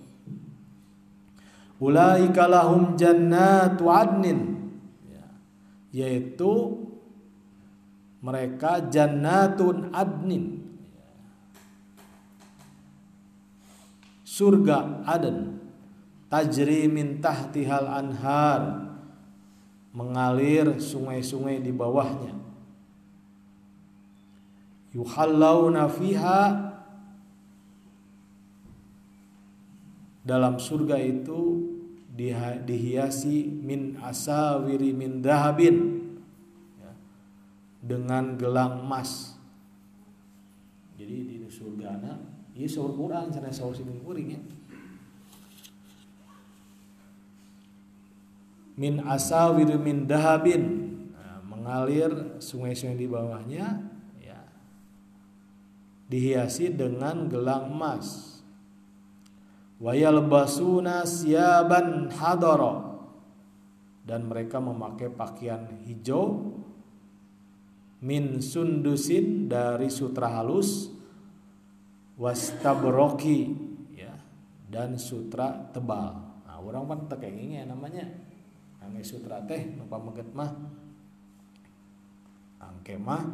Ulaika 1.82 2.46
lahum 2.48 2.94
jannatu 2.94 3.90
adnin. 3.90 4.70
Ya, 5.10 5.26
yaitu 5.90 6.80
mereka 8.22 8.78
jannatun 8.88 9.90
adnin. 9.90 10.64
Surga 14.22 15.02
aden 15.04 15.53
tajri 16.34 16.90
min 16.90 17.22
tahtihal 17.22 17.86
anhar 17.86 18.90
mengalir 19.94 20.82
sungai-sungai 20.82 21.62
di 21.62 21.70
bawahnya. 21.70 22.34
Yuhallawna 24.90 25.86
fiha 25.86 26.42
dalam 30.26 30.58
surga 30.58 30.98
itu 30.98 31.70
dihiasi 32.66 33.46
min 33.46 33.94
asawiri 34.02 34.90
min 34.90 35.22
dahabin 35.22 36.02
ya, 36.82 36.90
dengan 37.78 38.34
gelang 38.34 38.82
emas. 38.82 39.38
Jadi 40.98 41.30
di 41.30 41.46
surga 41.46 41.94
anak 41.94 42.18
ini 42.58 42.66
sahur 42.66 42.94
Quran 42.98 43.30
sana 43.30 43.54
sahur 43.54 43.74
sini 43.74 44.02
kuring 44.02 44.34
ya 44.34 44.42
min 48.74 49.02
asawir 49.02 49.70
min 49.78 50.06
dahabin. 50.06 50.62
Nah, 51.14 51.38
mengalir 51.46 52.38
sungai-sungai 52.42 52.98
di 52.98 53.06
bawahnya 53.06 53.66
ya. 54.18 54.40
dihiasi 56.10 56.74
dengan 56.74 57.30
gelang 57.30 57.70
emas. 57.70 58.38
Wayal 59.78 60.26
basuna 60.26 61.06
siaban 61.06 62.10
hadoro. 62.14 62.92
Dan 64.04 64.28
mereka 64.28 64.60
memakai 64.60 65.08
pakaian 65.08 65.80
hijau 65.88 66.52
min 68.04 68.44
sundusin 68.44 69.48
dari 69.48 69.88
sutra 69.88 70.28
halus 70.28 70.92
wastabroki 72.20 73.48
ya. 73.96 74.12
dan 74.68 75.00
sutra 75.00 75.72
tebal. 75.72 76.20
Nah 76.44 76.60
orang 76.60 76.84
kan 76.84 77.00
tekengingnya 77.16 77.64
namanya 77.64 78.23
angge 78.84 79.02
sutra 79.04 79.40
teh 79.42 79.72
nupa 79.74 79.96
meget 79.96 80.28
mah. 80.36 80.52
Angke 82.60 82.94
mah 83.00 83.24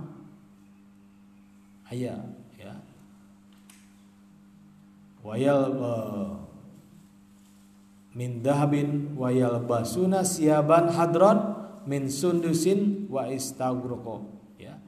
aya 1.91 2.15
ya. 2.55 2.75
Wayal 5.21 5.65
uh, 5.77 6.33
min 8.17 8.41
dahabin 8.41 9.19
wayal 9.19 9.61
basuna 9.67 10.25
siaban 10.25 10.89
hadron 10.95 11.61
min 11.85 12.09
sundusin 12.09 13.11
wa 13.11 13.29
istagroko 13.29 14.31
ya. 14.57 14.79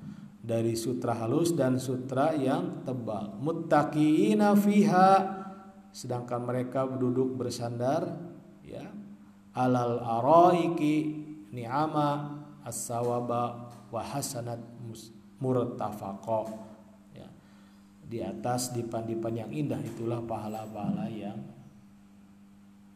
Dari 0.42 0.75
sutra 0.75 1.14
halus 1.14 1.55
dan 1.55 1.79
sutra 1.79 2.35
yang 2.35 2.83
tebal. 2.83 3.38
Muttaqiina 3.38 4.57
fiha 4.59 5.11
sedangkan 5.92 6.40
mereka 6.42 6.88
duduk 6.88 7.37
bersandar 7.37 8.16
ya 8.64 9.02
alal 9.53 10.01
araiki 10.01 11.21
ni'ama 11.53 12.41
as-sawaba 12.65 13.69
wa 13.93 14.01
hasanat 14.01 14.61
murtafaqa. 15.43 16.49
Ya. 17.12 17.29
Di 18.09 18.19
atas 18.25 18.73
dipan-dipan 18.73 19.35
yang 19.37 19.51
indah 19.53 19.81
itulah 19.85 20.25
pahala-pahala 20.25 21.11
yang 21.12 21.37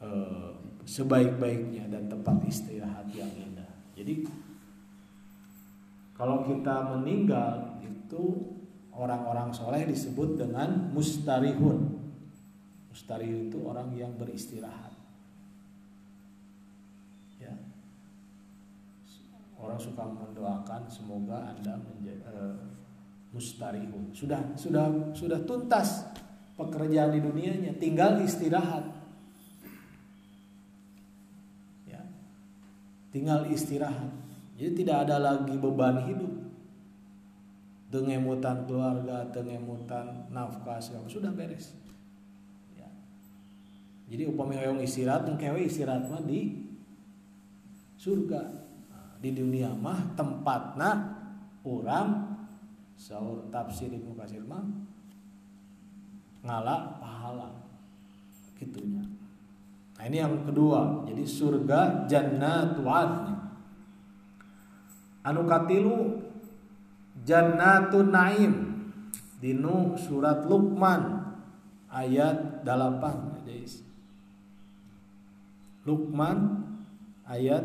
eh, 0.00 0.52
sebaik-baiknya 0.86 1.90
dan 1.92 2.08
tempat 2.08 2.40
istirahat 2.48 3.10
yang 3.12 3.28
indah. 3.36 3.68
Jadi 3.92 4.24
kalau 6.16 6.48
kita 6.48 6.96
meninggal 6.96 7.76
itu 7.84 8.56
orang-orang 8.96 9.52
soleh 9.52 9.84
disebut 9.84 10.40
dengan 10.40 10.88
mustarihun. 10.96 11.92
Mustarihun 12.88 13.52
itu 13.52 13.60
orang 13.60 13.92
yang 13.92 14.16
beristirahat 14.16 14.96
ya 17.40 17.52
orang 19.66 19.82
suka 19.82 20.06
mendoakan 20.06 20.86
semoga 20.86 21.50
anda 21.50 21.74
menjadi 21.74 22.22
uh, 22.30 22.54
mustarihun 23.34 24.14
sudah 24.14 24.40
sudah 24.54 25.12
sudah 25.12 25.42
tuntas 25.42 26.06
pekerjaan 26.56 27.12
di 27.12 27.20
dunianya 27.20 27.76
tinggal 27.76 28.16
istirahat. 28.24 28.88
Ya. 31.84 32.00
Tinggal 33.12 33.52
istirahat. 33.52 34.08
Jadi 34.56 34.72
tidak 34.82 35.04
ada 35.04 35.20
lagi 35.20 35.52
beban 35.60 36.00
hidup. 36.08 36.32
Tengemutan 37.92 38.64
keluarga 38.64 39.28
tengemutan 39.30 40.26
nafkah 40.32 40.80
segala 40.80 41.06
sudah 41.06 41.30
beres. 41.30 41.76
Ya. 42.74 42.88
jadi 44.10 44.26
upami 44.26 44.58
hoyong 44.58 44.82
istirahat 44.82 45.28
kewe 45.38 45.70
istirahat 45.70 46.08
mah 46.10 46.24
di 46.24 46.66
surga 47.96 48.65
di 49.20 49.30
dunia 49.32 49.72
mah 49.72 50.16
tempatna 50.16 51.16
orang 51.64 52.36
sahur 52.96 53.48
tafsir 53.52 53.92
Ibnu 53.92 54.16
Katsir 54.16 54.44
mah 54.44 54.64
ngala 56.46 56.96
pahala. 57.02 57.50
Gitunya. 58.56 59.04
Nah 59.96 60.04
ini 60.08 60.16
yang 60.20 60.44
kedua. 60.48 61.04
Jadi 61.04 61.24
surga 61.28 62.08
jannatu 62.08 62.84
adn 62.88 63.36
anu 65.26 65.42
katilu 65.44 66.22
jannatun 67.26 68.08
naim. 68.08 68.52
Dinu 69.36 70.00
surat 70.00 70.48
Luqman 70.48 71.20
ayat 71.92 72.64
8 72.64 73.44
guys 73.44 73.84
Luqman 75.84 76.64
ayat 77.28 77.64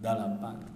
8 0.00 0.73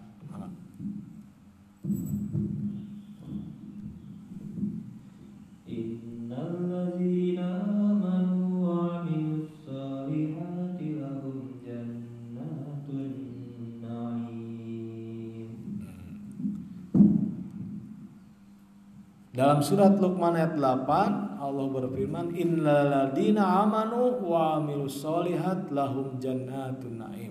Dalam 19.38 19.62
surat 19.62 19.94
Luqman 20.02 20.34
ayat 20.34 20.58
8 20.58 21.38
Allah 21.38 21.66
berfirman 21.70 22.34
innal 22.34 22.90
ladina 22.90 23.62
amanu 23.62 24.18
wa 24.18 24.58
amilus 24.58 24.98
solihat 24.98 25.70
lahum 25.70 26.18
jannatun 26.18 26.98
naim. 26.98 27.27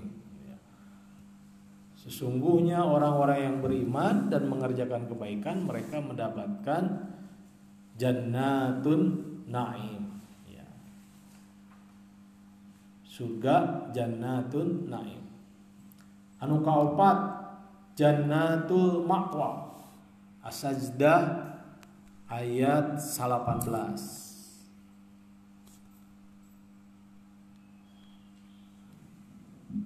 Ya. 2.08 2.12
Sesungguhnya 2.12 2.80
orang-orang 2.80 3.40
yang 3.44 3.56
beriman 3.60 4.32
dan 4.32 4.48
mengerjakan 4.48 5.12
kebaikan 5.12 5.68
mereka 5.68 6.00
mendapatkan 6.00 7.12
jannatun 8.00 9.02
naim. 9.52 10.24
Ya. 10.48 10.64
Surga 13.04 13.92
jannatun 13.92 14.88
naim. 14.88 15.20
Anu 16.40 16.64
kaopat 16.64 17.18
jannatul 18.00 19.04
ma'wa. 19.04 19.68
Asajdah 20.48 21.44
ayat 22.32 23.04
18 23.04 23.60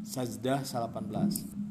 Sajdah 0.05 0.60
18 0.62 1.70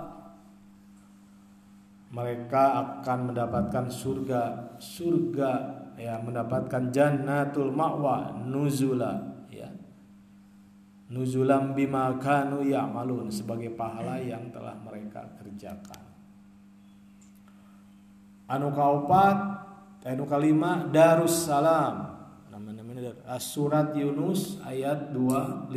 mereka 2.11 2.63
akan 2.99 3.31
mendapatkan 3.31 3.87
surga 3.87 4.75
surga 4.77 5.51
ya 5.95 6.19
mendapatkan 6.19 6.91
jannatul 6.91 7.71
ma'wa 7.71 8.35
nuzula 8.43 9.47
ya. 9.47 9.71
Nuzulam 11.11 11.75
bima 11.75 12.15
kanu 12.19 12.63
ya'malun 12.63 13.31
sebagai 13.31 13.71
pahala 13.75 14.19
yang 14.19 14.47
telah 14.51 14.75
mereka 14.79 15.27
kerjakan. 15.39 16.03
Anu 18.51 18.75
kaopat 18.75 19.37
anu 20.03 20.27
kalima 20.27 20.89
darussalam 20.89 22.11
nama-namanya 22.51 23.15
surat 23.39 23.95
Yunus 23.95 24.59
ayat 24.65 25.13
25 25.13 25.71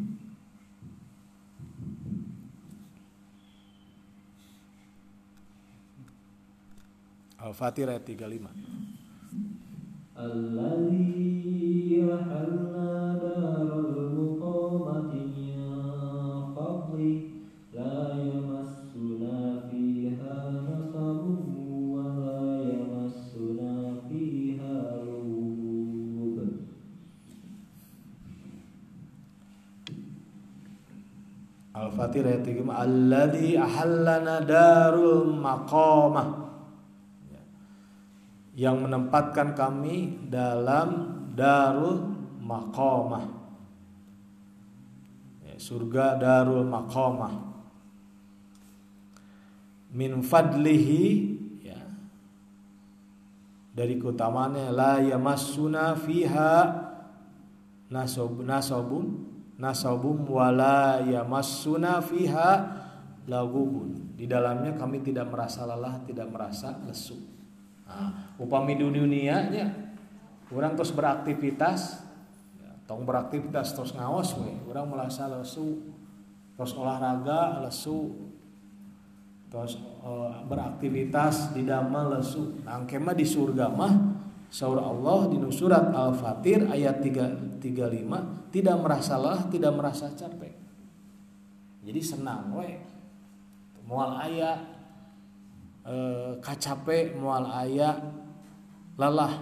Al-Fatir 7.40 7.88
ayat 7.88 8.04
35. 8.04 8.52
Al-Fatir 31.72 32.28
ayat 32.28 32.44
35. 32.44 32.68
Alladhi 32.68 33.56
ahallana 33.56 34.44
darul 34.44 35.40
maqamah 35.40 36.49
yang 38.60 38.76
menempatkan 38.84 39.56
kami 39.56 40.28
dalam 40.28 41.16
darul 41.32 42.12
maqamah 42.44 43.24
ya, 45.48 45.56
Surga 45.56 46.20
darul 46.20 46.68
maqamah 46.68 47.48
Min 49.96 50.20
fadlihi 50.20 51.04
ya, 51.64 51.80
Dari 53.72 53.96
keutamaannya 53.96 54.76
La 54.76 55.00
yamassuna 55.08 55.96
fiha 55.96 56.52
nasob, 57.88 58.44
nasobun 58.44 59.30
nasabum 59.60 60.24
wala 60.24 61.04
yamassuna 61.04 62.00
fiha 62.00 62.50
lagubun. 63.28 64.16
Di 64.16 64.26
dalamnya 64.26 64.80
kami 64.80 65.04
tidak 65.04 65.28
merasa 65.28 65.68
lelah, 65.68 66.00
tidak 66.08 66.32
merasa 66.32 66.80
lesu. 66.88 67.39
Nah, 67.90 68.38
upami 68.38 68.78
di 68.78 68.86
dunianya 68.86 69.66
orang 70.54 70.78
terus 70.78 70.94
beraktivitas 70.94 72.06
ya, 72.62 72.70
tong 72.86 73.02
beraktivitas 73.02 73.74
terus 73.74 73.98
ngawas 73.98 74.38
we 74.38 74.54
orang 74.70 74.86
merasa 74.94 75.26
lesu 75.26 75.82
terus 76.54 76.78
olahraga 76.78 77.66
lesu 77.66 78.30
terus 79.50 79.82
uh, 80.06 80.46
beraktivitas 80.46 81.58
di 81.58 81.66
dama 81.66 82.14
lesu 82.14 82.62
nah 82.62 82.78
di 82.86 83.26
surga 83.26 83.74
mah 83.74 83.94
Saur 84.50 84.82
Allah 84.82 85.30
di 85.30 85.38
surat 85.54 85.94
Al-Fatir 85.94 86.66
ayat 86.74 87.06
3, 87.06 87.62
35 87.62 88.50
tidak 88.50 88.82
merasa 88.82 89.14
lelah, 89.14 89.46
tidak 89.46 89.78
merasa 89.78 90.10
capek. 90.10 90.58
Jadi 91.86 92.02
senang 92.02 92.58
we. 92.58 92.82
Mual 93.86 94.18
aya 94.18 94.58
e, 95.84 95.96
kacape 96.42 97.16
mual 97.18 97.46
aya 97.48 98.00
lelah. 98.98 99.34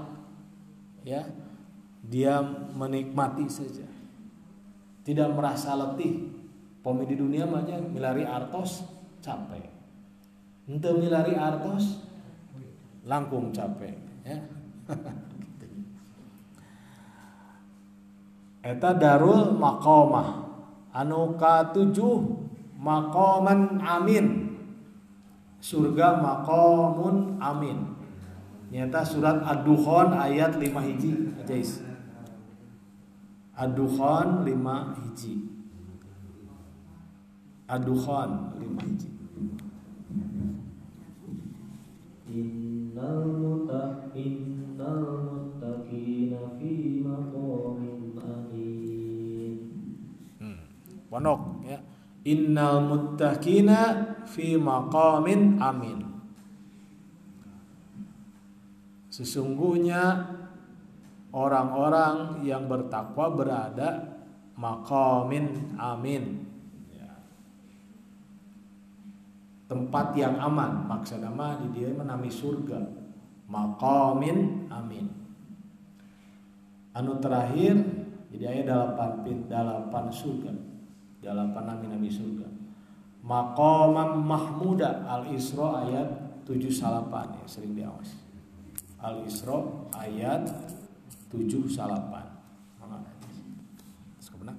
Ya. 1.07 1.23
Dia 2.07 2.39
menikmati 2.71 3.47
saja. 3.51 3.87
Tidak 5.03 5.29
merasa 5.35 5.75
letih. 5.75 6.33
Pomi 6.79 7.03
di 7.03 7.19
dunia 7.19 7.43
mah 7.43 7.67
milari 7.91 8.23
artos 8.23 8.85
capek. 9.19 9.67
Ente 10.67 10.91
milari 10.95 11.35
artos 11.35 12.07
langkung 13.07 13.55
capek, 13.55 13.95
ya 14.27 14.37
Eta 18.67 18.91
darul 18.99 19.55
maqamah 19.55 20.43
anu 20.91 21.39
katujuh 21.39 22.19
maqaman 22.75 23.79
amin 23.79 24.46
surga 25.61 26.21
maqamun 26.21 27.37
amin. 27.41 27.95
Nyata 28.67 29.03
surat 29.05 29.39
ad-dukhan 29.43 30.11
ayat 30.11 30.59
5 30.59 30.87
hiji 30.87 31.11
guys. 31.47 31.83
Ad-dukhan 33.55 34.43
5 34.43 35.01
hiji. 35.01 35.33
Ad-dukhan 37.67 38.55
5 38.59 38.85
hiji. 38.85 39.09
Innal 42.27 43.23
mutaqin 43.39 44.57
pondok 51.17 51.41
ya 51.49 51.56
innal 52.27 52.83
muttaqina 52.83 53.79
fi 54.27 54.59
maqamin 54.59 55.55
amin. 55.63 56.03
Sesungguhnya 59.07 60.27
orang-orang 61.31 62.43
yang 62.43 62.67
bertakwa 62.67 63.31
berada 63.31 64.19
maqamin 64.59 65.73
amin. 65.79 66.43
Ya. 66.91 67.15
tempat 69.71 70.13
yang 70.19 70.35
aman 70.37 70.85
maksudnya 70.85 71.31
mah 71.31 71.63
di 71.63 71.79
dia 71.79 71.95
menami 71.95 72.27
surga. 72.27 73.07
Maqamin 73.47 74.67
amin. 74.67 75.07
Anu 76.91 77.15
terakhir 77.23 77.79
jadi 78.27 78.43
ayat 78.51 78.65
delapan 78.67 79.09
delapan 79.47 80.05
surga 80.11 80.66
dalam 81.27 81.51
panami 81.51 81.91
nabi 81.91 82.07
surga. 82.07 82.47
Maqamam 83.27 84.23
mahmuda 84.23 85.03
al 85.03 85.27
isra 85.35 85.83
ayat 85.83 86.07
7 86.47 86.71
salapan. 86.71 87.35
Ya 87.35 87.43
sering 87.43 87.75
diawas. 87.75 88.15
Al 89.03 89.27
isra 89.27 89.59
ayat 89.91 90.47
7 91.27 91.67
salapan. 91.67 92.23
Mana 92.79 93.03
sekebenak 94.23 94.55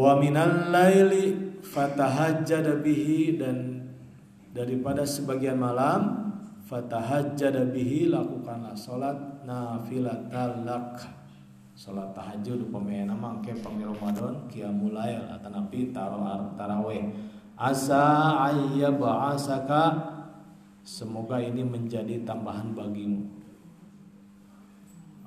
wa 0.00 0.16
minal 0.16 0.72
laili 0.72 1.60
fatahajjada 1.60 2.80
bihi 2.80 3.36
dan 3.36 3.84
daripada 4.56 5.04
sebagian 5.04 5.60
malam 5.60 6.32
fatahajjada 6.64 7.68
bihi 7.68 8.08
lakukanlah 8.08 8.72
salat 8.72 9.44
nafilatal 9.44 10.64
lak. 10.64 11.20
Salat 11.76 12.12
tahajud 12.12 12.68
pemain 12.68 13.08
nama 13.08 13.40
ke 13.40 13.56
pemi 13.56 13.88
Ramadan 13.88 14.44
qiyamul 14.52 14.92
lail 14.92 15.24
atanapi 15.32 15.96
tarawih 15.96 17.08
asa 17.56 18.36
ayyab'asaka 18.52 19.84
semoga 20.84 21.40
ini 21.40 21.64
menjadi 21.64 22.20
tambahan 22.20 22.76
bagimu 22.76 23.39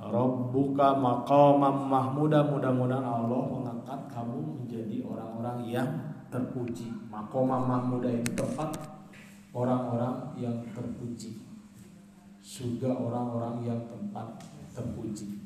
Rabbuka 0.04 1.00
maqamam 1.00 1.88
mahmuda 1.88 2.44
mudah-mudahan 2.52 3.08
Allah 3.08 3.42
mengangkat 3.48 4.00
kamu 4.12 4.63
menjadi 4.63 4.98
orang-orang 5.08 5.58
yang 5.63 5.89
terpuji. 6.28 6.92
Maqamam 7.08 7.63
mahmuda 7.63 8.12
itu 8.12 8.36
tempat 8.36 8.74
orang-orang 9.56 10.36
yang 10.36 10.60
terpuji. 10.76 11.39
Surga 12.44 12.92
orang-orang 12.92 13.63
yang 13.63 13.80
tempat 13.88 14.28
terpuji. 14.76 15.39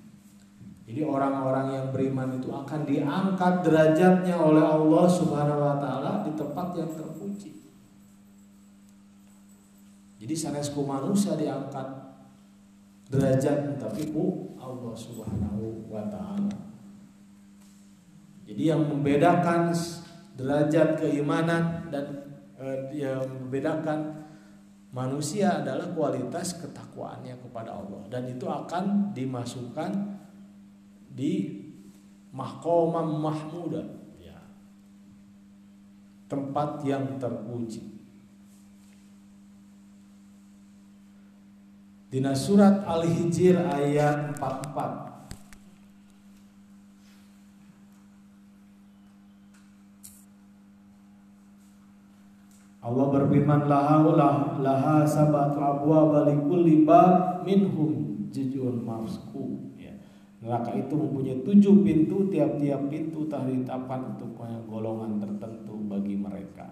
Jadi 0.88 1.04
orang-orang 1.04 1.68
yang 1.76 1.86
beriman 1.92 2.40
itu 2.40 2.48
akan 2.48 2.88
diangkat 2.88 3.54
derajatnya 3.60 4.40
oleh 4.40 4.64
Allah 4.64 5.06
Subhanahu 5.06 5.60
wa 5.60 5.76
taala 5.76 6.24
di 6.24 6.32
tempat 6.32 6.72
yang 6.80 6.88
terpuji. 6.88 7.52
Jadi 10.18 10.34
sanesku 10.34 10.88
manusia 10.88 11.36
diangkat 11.36 11.86
derajat 13.12 13.76
tapi 13.80 14.16
ku 14.16 14.47
Allah 14.68 14.94
Subhanahu 14.94 15.88
wa 15.88 16.04
taala. 16.12 16.52
Jadi 18.48 18.64
yang 18.64 18.84
membedakan 18.88 19.76
derajat 20.40 21.00
keimanan 21.04 21.92
dan 21.92 22.06
eh, 22.60 23.04
yang 23.04 23.28
membedakan 23.28 24.24
manusia 24.96 25.60
adalah 25.64 25.92
kualitas 25.92 26.56
ketakwaannya 26.64 27.36
kepada 27.44 27.76
Allah 27.76 28.08
dan 28.08 28.24
itu 28.32 28.48
akan 28.48 29.12
dimasukkan 29.12 29.92
di 31.12 31.60
mahkamah 32.32 33.04
mahmuda 33.04 33.84
ya. 34.22 34.38
tempat 36.32 36.86
yang 36.88 37.20
terpuji 37.20 37.97
Dina 42.08 42.32
surat 42.32 42.88
Al-Hijr 42.88 43.68
ayat 43.68 44.40
44 44.40 45.08
Allah 52.88 53.08
berfirman 53.12 53.68
laha 53.68 54.00
laha 54.64 55.04
sabatu 55.04 55.60
abwa 55.60 56.24
likulli 56.24 56.88
bab 56.88 57.44
minhum 57.44 58.24
jujun 58.32 58.88
masku 58.88 59.76
ya. 59.76 59.92
Neraka 60.40 60.80
itu 60.80 60.96
mempunyai 60.96 61.44
tujuh 61.44 61.84
pintu 61.84 62.32
tiap-tiap 62.32 62.88
pintu 62.88 63.28
telah 63.28 63.52
ditetapkan 63.52 64.16
untuk 64.16 64.40
golongan 64.72 65.20
tertentu 65.20 65.76
bagi 65.92 66.16
mereka. 66.16 66.72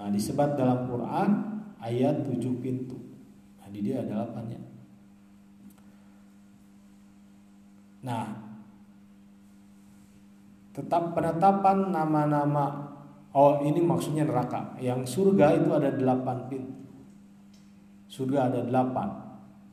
Nah 0.00 0.08
disebat 0.08 0.56
dalam 0.56 0.88
Quran 0.88 1.53
ayat 1.84 2.24
tujuh 2.24 2.64
pintu. 2.64 2.96
Nah, 3.60 3.68
di 3.68 3.84
dia 3.84 4.00
ada 4.00 4.24
delapannya. 4.24 4.60
Nah, 8.04 8.24
tetap 10.72 11.12
penetapan 11.12 11.92
nama-nama 11.92 12.64
oh 13.36 13.60
ini 13.60 13.84
maksudnya 13.84 14.24
neraka. 14.24 14.72
Yang 14.80 15.20
surga 15.20 15.60
itu 15.60 15.70
ada 15.76 15.92
delapan 15.92 16.48
pintu. 16.48 16.72
Surga 18.08 18.48
ada 18.48 18.60
delapan. 18.64 19.08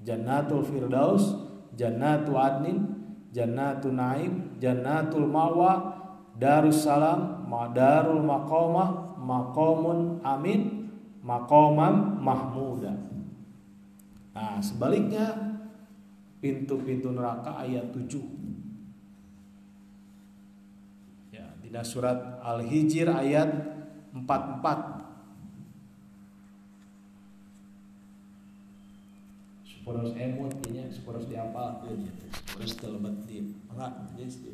Jannatul 0.01 0.65
Firdaus, 0.65 1.37
Jannatul 1.77 2.41
Adnin, 2.41 2.77
Jannatul 3.29 3.93
Naim, 3.93 4.57
Jannatul 4.57 5.29
Mawa, 5.29 5.93
Darussalam, 6.41 7.45
Madarul 7.45 8.25
Maqamah, 8.25 9.21
Maqamun 9.21 10.25
Amin, 10.25 10.80
makomam 11.21 12.17
mahmuda. 12.17 12.97
Nah, 14.33 14.57
sebaliknya 14.57 15.31
pintu-pintu 16.41 17.13
neraka 17.13 17.61
ayat 17.61 17.93
7. 17.93 18.09
Ya, 21.29 21.45
di 21.61 21.69
surat 21.85 22.41
Al-Hijr 22.41 23.07
ayat 23.13 23.49
empat 24.11 24.41
empat 24.59 24.79
Sporos 29.65 30.13
emut 30.13 30.53
ini 30.69 30.93
sporos 30.93 31.25
di 31.25 31.33
apa 31.33 31.81
gitu 31.89 32.29
sporos 32.29 32.77
terlebat 32.77 33.25
di 33.25 33.57
enggak 33.65 34.13
jadi 34.13 34.29
sih 34.29 34.53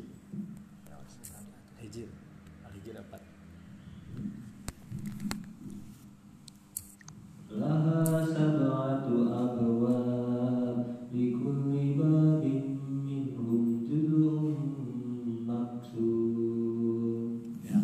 ya 17.64 17.80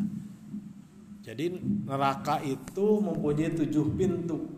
jadi 1.24 1.44
neraka 1.88 2.44
itu 2.44 2.86
mempunyai 3.00 3.56
tujuh 3.56 3.96
pintu 3.96 4.54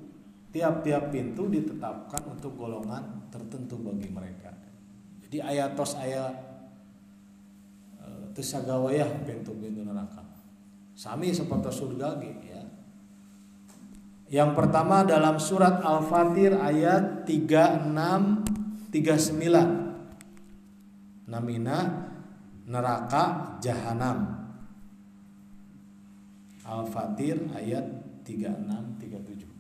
tiap-tiap 0.57 1.13
pintu 1.13 1.53
ditetapkan 1.53 2.33
untuk 2.33 2.57
golongan 2.57 3.29
tertentu 3.29 3.77
bagi 3.77 4.09
mereka. 4.09 4.49
Jadi 5.21 5.45
ayatos 5.45 5.93
ayat 6.01 6.33
itu 8.33 8.41
sagawayah 8.41 9.25
pintu-pintu 9.29 9.85
neraka. 9.85 10.25
Sami 10.97 11.29
seperti 11.33 11.69
surga 11.69 12.17
ya. 12.41 12.56
Yang 14.32 14.56
pertama 14.56 15.04
dalam 15.04 15.36
surat 15.44 15.84
Al-Fatir 15.84 16.56
ayat 16.56 17.28
36 17.28 18.96
39. 18.96 21.28
Namina 21.28 22.08
neraka 22.64 23.60
jahanam. 23.60 24.48
Al-Fatir 26.64 27.52
ayat 27.52 27.84
36 28.24 29.04
37. 29.04 29.52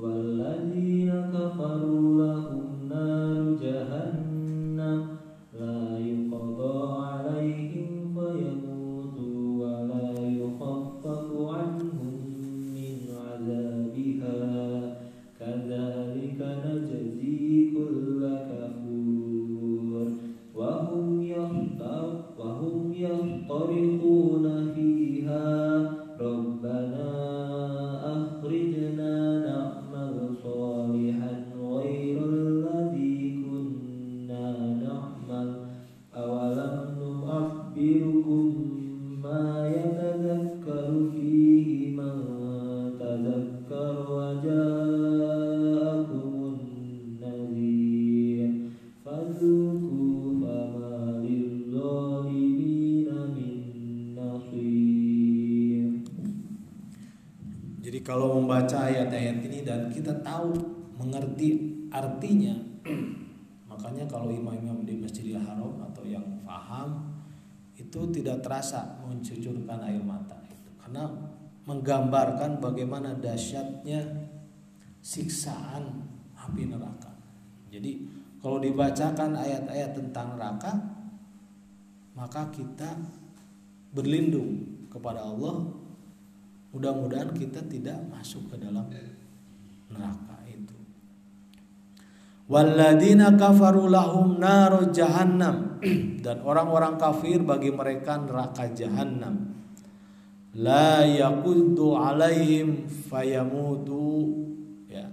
والذين 0.00 1.12
كفروا 1.28 2.08
لهم 2.24 2.88
نار 2.88 3.60
جهنم 3.60 4.23
makanya 63.75 64.07
kalau 64.07 64.31
imam-imam 64.31 64.87
di 64.87 64.95
Masjidil 64.95 65.35
Haram 65.35 65.83
atau 65.91 66.07
yang 66.07 66.23
faham 66.47 67.11
itu 67.75 67.99
tidak 68.15 68.39
terasa 68.39 69.03
mencucurkan 69.03 69.83
air 69.83 69.99
mata 69.99 70.39
itu. 70.47 70.71
Karena 70.79 71.11
menggambarkan 71.67 72.63
bagaimana 72.63 73.19
dahsyatnya 73.19 74.31
siksaan 75.03 76.07
api 76.39 76.71
neraka. 76.71 77.11
Jadi 77.67 78.07
kalau 78.39 78.63
dibacakan 78.63 79.35
ayat-ayat 79.35 79.91
tentang 79.91 80.39
neraka 80.39 80.71
maka 82.15 82.47
kita 82.55 82.95
berlindung 83.91 84.87
kepada 84.87 85.19
Allah. 85.19 85.67
Mudah-mudahan 86.71 87.31
kita 87.31 87.63
tidak 87.71 88.03
masuk 88.11 88.51
ke 88.51 88.59
dalam 88.59 88.87
neraka 89.87 90.34
itu. 92.45 92.51
Walladzina 92.53 93.33
kafaru 93.33 93.89
lahum 93.89 94.37
naru 94.37 94.93
jahannam 94.93 95.81
dan 96.21 96.45
orang-orang 96.45 96.97
kafir 97.01 97.41
bagi 97.41 97.73
mereka 97.73 98.21
neraka 98.21 98.69
jahannam. 98.69 99.57
La 100.55 101.03
yaqudu 101.03 101.97
alaihim 101.97 102.87
fayamutu 102.87 104.31
ya. 104.87 105.09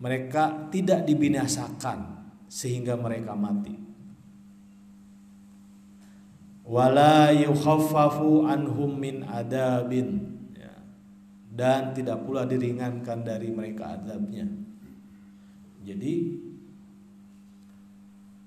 Mereka 0.00 0.72
tidak 0.72 1.06
dibinasakan 1.06 2.32
sehingga 2.48 2.96
mereka 2.96 3.36
mati. 3.36 3.76
Wala 6.64 7.34
yukhaffafu 7.34 8.46
anhum 8.46 8.98
min 8.98 9.26
adabin 9.26 10.38
dan 11.50 11.92
tidak 11.92 12.24
pula 12.24 12.48
diringankan 12.48 13.20
dari 13.20 13.52
mereka 13.52 14.00
azabnya. 14.00 14.48
Jadi 15.84 16.12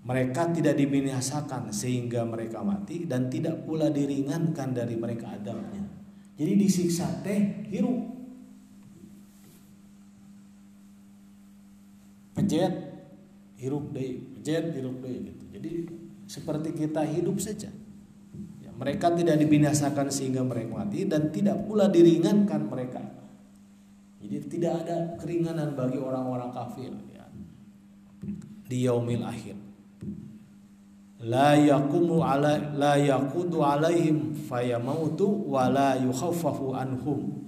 mereka 0.03 0.51
tidak 0.51 0.75
dibinasakan 0.75 1.71
sehingga 1.71 2.27
mereka 2.27 2.59
mati 2.59 3.07
dan 3.07 3.31
tidak 3.31 3.63
pula 3.63 3.87
diringankan 3.87 4.75
dari 4.75 4.99
mereka 4.99 5.31
azabnya. 5.31 5.79
Jadi 6.35 6.51
disiksa 6.59 7.23
teh 7.23 7.71
hirup. 7.71 8.11
Pejet 12.35 12.73
hirup 13.55 13.95
deh, 13.95 14.19
pejet 14.35 14.75
hirup 14.75 14.99
deh 14.99 15.15
gitu. 15.31 15.43
Jadi 15.55 15.71
seperti 16.27 16.75
kita 16.75 17.07
hidup 17.07 17.39
saja. 17.39 17.71
Mereka 18.73 19.15
tidak 19.15 19.39
dibinasakan 19.39 20.11
sehingga 20.11 20.43
mereka 20.43 20.83
mati 20.83 21.07
dan 21.07 21.31
tidak 21.31 21.63
pula 21.63 21.87
diringankan 21.87 22.67
mereka. 22.67 22.99
Jadi 24.19 24.49
tidak 24.51 24.83
ada 24.83 25.15
keringanan 25.15 25.77
bagi 25.77 26.01
orang-orang 26.01 26.51
kafir 26.51 26.91
ya. 27.15 27.23
di 28.67 28.77
yaumil 28.83 29.23
akhir. 29.23 29.72
La 31.23 31.55
yaqumu 31.55 32.19
ala 32.19 32.59
la 32.75 32.99
yaqudu 32.99 33.63
alaihim 33.63 34.35
fayamautu 34.35 35.47
wa 35.47 35.71
la 35.71 35.95
yukhaffafu 35.95 36.75
anhum 36.75 37.39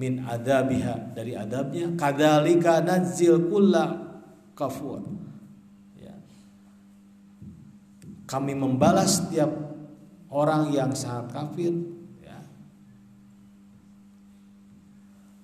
min 0.00 0.24
adabiha 0.24 1.12
dari 1.12 1.36
adabnya 1.36 1.92
kadzalika 1.92 2.80
nazil 2.80 3.52
kulla 3.52 4.00
kafur. 4.56 5.04
Ya. 6.00 6.16
Kami 8.24 8.56
membalas 8.56 9.20
setiap 9.20 9.52
orang 10.32 10.72
yang 10.72 10.96
sangat 10.96 11.28
kafir 11.28 11.72
ya. 12.24 12.40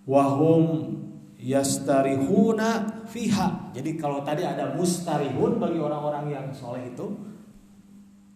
wahum 0.08 0.96
yastarihuna 1.36 3.04
fiha 3.08 3.72
jadi 3.76 3.90
kalau 4.00 4.24
tadi 4.24 4.44
ada 4.44 4.72
mustarihun 4.72 5.60
bagi 5.60 5.80
orang-orang 5.80 6.32
yang 6.32 6.46
soleh 6.52 6.88
itu 6.88 7.33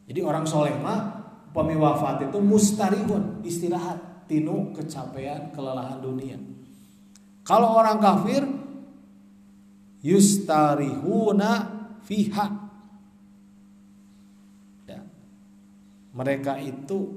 jadi 0.09 0.25
orang 0.25 0.49
soleh 0.49 0.73
mah 0.81 1.21
pemi 1.53 1.77
wafat 1.77 2.33
itu 2.33 2.41
mustarihun 2.41 3.45
istirahat 3.45 4.25
tinu 4.25 4.73
kecapean 4.73 5.53
kelelahan 5.53 6.01
dunia. 6.01 6.41
Kalau 7.45 7.77
orang 7.77 8.01
kafir 8.01 8.43
yustarihuna 10.01 11.51
fiha. 12.09 12.69
Mereka 16.19 16.59
itu 16.59 17.15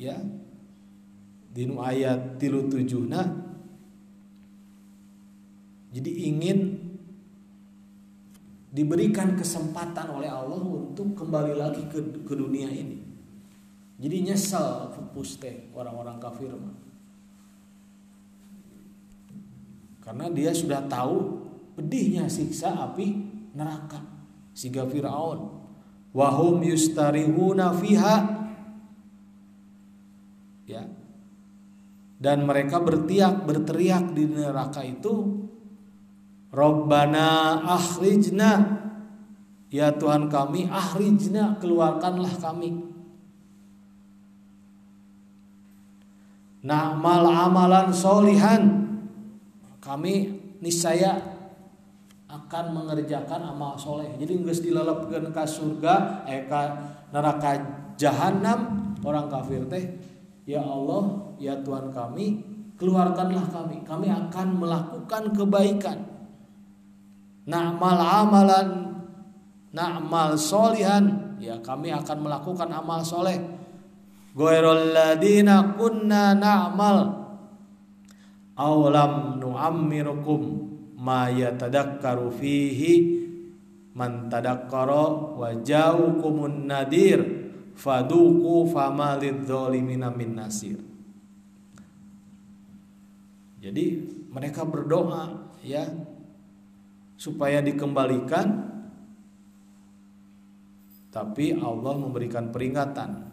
ya 0.00 0.16
dinu 1.52 1.76
ayat 1.84 2.40
tilu 2.40 2.72
tujuhna 2.72 3.20
jadi 5.92 6.10
ingin 6.24 6.87
diberikan 8.68 9.32
kesempatan 9.32 10.12
oleh 10.12 10.28
Allah 10.28 10.60
untuk 10.60 11.16
kembali 11.16 11.56
lagi 11.56 11.88
ke, 11.88 12.24
ke 12.24 12.34
dunia 12.36 12.68
ini. 12.68 13.00
Jadi 13.98 14.16
nyesal 14.30 14.94
pupus 14.94 15.40
teh 15.40 15.72
orang-orang 15.74 16.20
kafir 16.20 16.52
mah. 16.54 16.76
Karena 20.04 20.30
dia 20.32 20.54
sudah 20.54 20.86
tahu 20.86 21.44
pedihnya 21.76 22.30
siksa 22.30 22.72
api 22.78 23.06
neraka 23.52 24.00
siga 24.58 24.86
Firaun. 24.86 25.54
Wahum 26.10 26.64
yustarihuna 26.66 27.74
fiha. 27.78 28.16
Ya. 30.66 30.82
Dan 32.18 32.42
mereka 32.50 32.82
bertiak 32.82 33.46
berteriak 33.46 34.10
di 34.10 34.26
neraka 34.26 34.82
itu 34.82 35.37
Rabbana 36.48 37.60
akhrijna 37.60 38.80
ya 39.68 39.92
Tuhan 39.92 40.32
kami 40.32 40.64
akhrijna 40.64 41.60
keluarkanlah 41.60 42.32
kami. 42.40 42.72
Na'mal 46.64 47.28
amalan 47.28 47.92
solihan. 47.92 48.88
Kami 49.78 50.14
niscaya 50.60 51.16
akan 52.28 52.64
mengerjakan 52.76 53.40
amal 53.44 53.76
soleh. 53.76 54.08
Jadi 54.20 54.42
nggak 54.44 54.60
dilelepkan 54.60 55.32
ke 55.32 55.44
surga 55.48 56.26
Eh 56.28 56.44
ke 56.44 56.62
neraka 57.08 57.56
jahanam 57.96 58.92
Orang 59.00 59.32
kafir 59.32 59.64
teh 59.64 59.96
Ya 60.44 60.60
Allah 60.60 61.32
ya 61.40 61.56
Tuhan 61.64 61.88
kami 61.88 62.44
Keluarkanlah 62.76 63.48
kami. 63.48 63.80
Kami 63.80 64.12
akan 64.12 64.48
melakukan 64.60 65.32
kebaikan 65.32 66.07
Na'mal 67.48 67.96
amalan 67.96 68.68
Na'mal 69.72 70.36
solihan 70.36 71.28
Ya 71.38 71.54
kami 71.62 71.94
akan 71.94 72.18
melakukan 72.26 72.66
amal 72.74 73.06
soleh. 73.06 73.38
Ghairul 74.34 74.90
ladina 74.90 75.78
kunna 75.78 76.34
na'mal 76.34 77.14
Awlam 78.58 79.38
nu'ammirukum 79.38 80.40
ma 80.98 81.30
yatadakkaru 81.30 82.34
fihi. 82.34 82.94
Man 83.94 84.26
tadakkara 84.26 85.38
wa 85.38 85.54
ja'ukumun 85.62 86.66
nadir 86.66 87.22
faduku 87.78 88.66
fama 88.66 89.14
lidzalimina 89.14 90.10
min 90.10 90.34
nasir. 90.34 90.78
Jadi 93.62 93.84
mereka 94.30 94.66
berdoa 94.66 95.54
ya 95.62 95.86
supaya 97.18 97.58
dikembalikan 97.58 98.70
tapi 101.10 101.58
Allah 101.58 101.98
memberikan 101.98 102.54
peringatan 102.54 103.28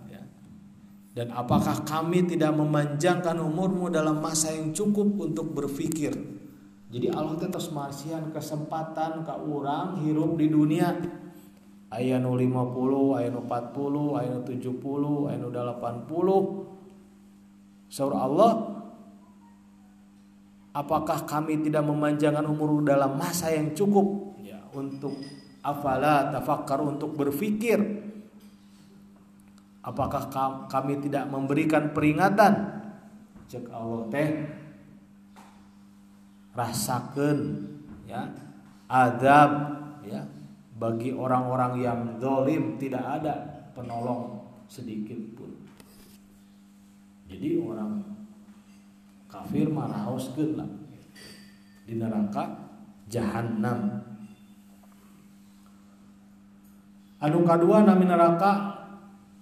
dan 1.15 1.31
apakah 1.31 1.87
kami 1.87 2.27
tidak 2.27 2.51
memanjangkan 2.59 3.39
umurmu 3.39 3.87
dalam 3.87 4.19
masa 4.19 4.51
yang 4.51 4.75
cukup 4.75 5.15
untuk 5.15 5.55
berpikir? 5.55 6.11
Jadi 6.91 7.07
Allah 7.07 7.39
tetap 7.39 7.63
marsian 7.71 8.35
kesempatan 8.35 9.23
ke 9.23 9.31
orang 9.31 10.03
hirup 10.03 10.35
di 10.35 10.51
dunia. 10.51 10.91
Ayat 11.87 12.19
50, 12.19 12.51
ayat 13.15 13.31
40, 13.31 14.19
ayat 14.19 14.43
70, 14.43 15.31
ayat 15.31 15.39
80. 15.39 17.87
Surah 17.87 18.19
Allah 18.19 18.74
Apakah 20.75 21.23
kami 21.23 21.63
tidak 21.63 21.87
memanjangkan 21.87 22.43
umur 22.43 22.83
dalam 22.83 23.15
masa 23.15 23.47
yang 23.55 23.71
cukup? 23.71 24.35
Ya, 24.43 24.59
untuk 24.75 25.15
afala 25.63 26.35
tafakkar 26.35 26.83
untuk 26.83 27.15
berpikir 27.15 27.79
Apakah 29.85 30.33
kami 30.65 30.97
tidak 30.97 31.29
memberikan 31.29 31.93
peringatan? 31.93 32.81
Cek 33.45 33.69
Allah 33.69 34.01
teh. 34.09 34.29
Rasakan 36.57 37.39
ya. 38.09 38.33
Adab 38.89 39.51
ya. 40.09 40.25
Bagi 40.75 41.13
orang-orang 41.13 41.85
yang 41.85 41.99
dolim 42.17 42.81
tidak 42.81 43.05
ada 43.21 43.33
penolong 43.77 44.41
sedikit 44.65 45.21
pun. 45.37 45.53
Jadi 47.29 47.61
orang 47.61 48.01
kafir 49.35 49.67
marah 49.67 50.07
lah. 50.07 50.69
Di 51.85 51.93
neraka 51.99 52.43
jahanam. 53.11 53.99
Anu 57.19 57.43
kedua 57.43 57.83
nami 57.83 58.05
neraka 58.07 58.51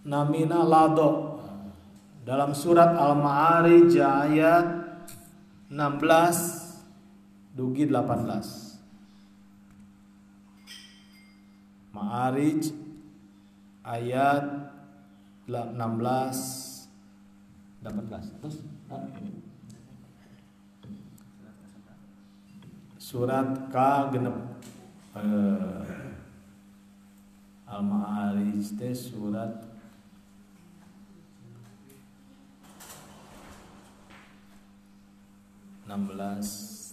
namina 0.02 0.66
lado. 0.66 1.38
Dalam 2.24 2.56
surat 2.56 2.96
Al-Ma'arij 2.96 4.00
ayat 4.00 4.66
16 5.68 7.52
dugi 7.52 7.84
18 7.92 8.74
Ma'arij 11.92 12.72
ayat 13.84 14.46
16 15.52 16.88
18 17.84 18.40
terus 18.40 18.64
surat 23.14 23.70
K 23.70 23.78
genep. 24.10 24.34
Eh, 25.14 25.86
Al-Ma'arij 27.70 28.66
surat 28.98 29.54
16 35.86 36.10
18 36.18 36.93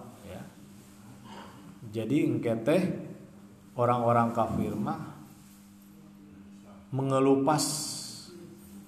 Jadi 1.91 2.23
engketeh 2.23 2.81
orang-orang 3.75 4.31
kafir 4.31 4.71
mah 4.71 5.11
mengelupas 6.95 7.65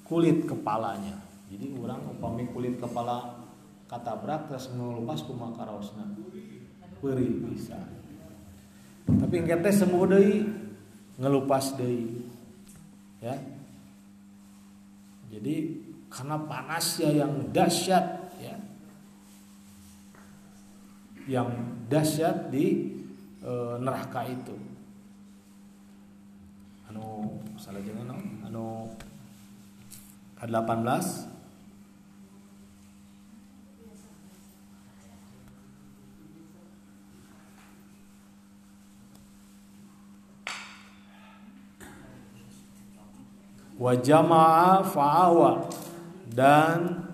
kulit 0.07 0.47
kepalanya. 0.47 1.19
Jadi 1.51 1.75
orang 1.79 2.15
upami 2.15 2.47
kulit 2.51 2.79
kepala 2.79 3.43
katabrak 3.91 4.47
terus 4.47 4.71
mengelupas 4.71 5.23
kumakaraosna 5.27 6.15
beri 7.03 7.43
bisa. 7.43 7.77
Tapi 9.03 9.35
engke 9.35 9.59
teh 9.59 9.75
sembuh 9.75 10.05
deui 10.07 10.47
ngelupas 11.19 11.75
deui 11.75 12.23
ya. 13.19 13.35
Jadi 15.27 15.55
karena 16.07 16.37
panasnya 16.39 17.09
yang 17.11 17.51
dahsyat 17.51 18.05
ya. 18.39 18.55
Yang 21.27 21.72
dahsyat 21.93 22.49
di 22.49 22.97
e, 23.37 23.51
neraka 23.77 24.25
itu. 24.25 24.57
Anu 26.89 27.37
salah 27.61 27.85
jangan 27.85 28.17
anu 28.49 28.89
ke-18 30.41 31.33
wa 43.83 43.93
jama'a 43.99 44.79
fa'awa 44.79 45.67
dan 46.31 47.12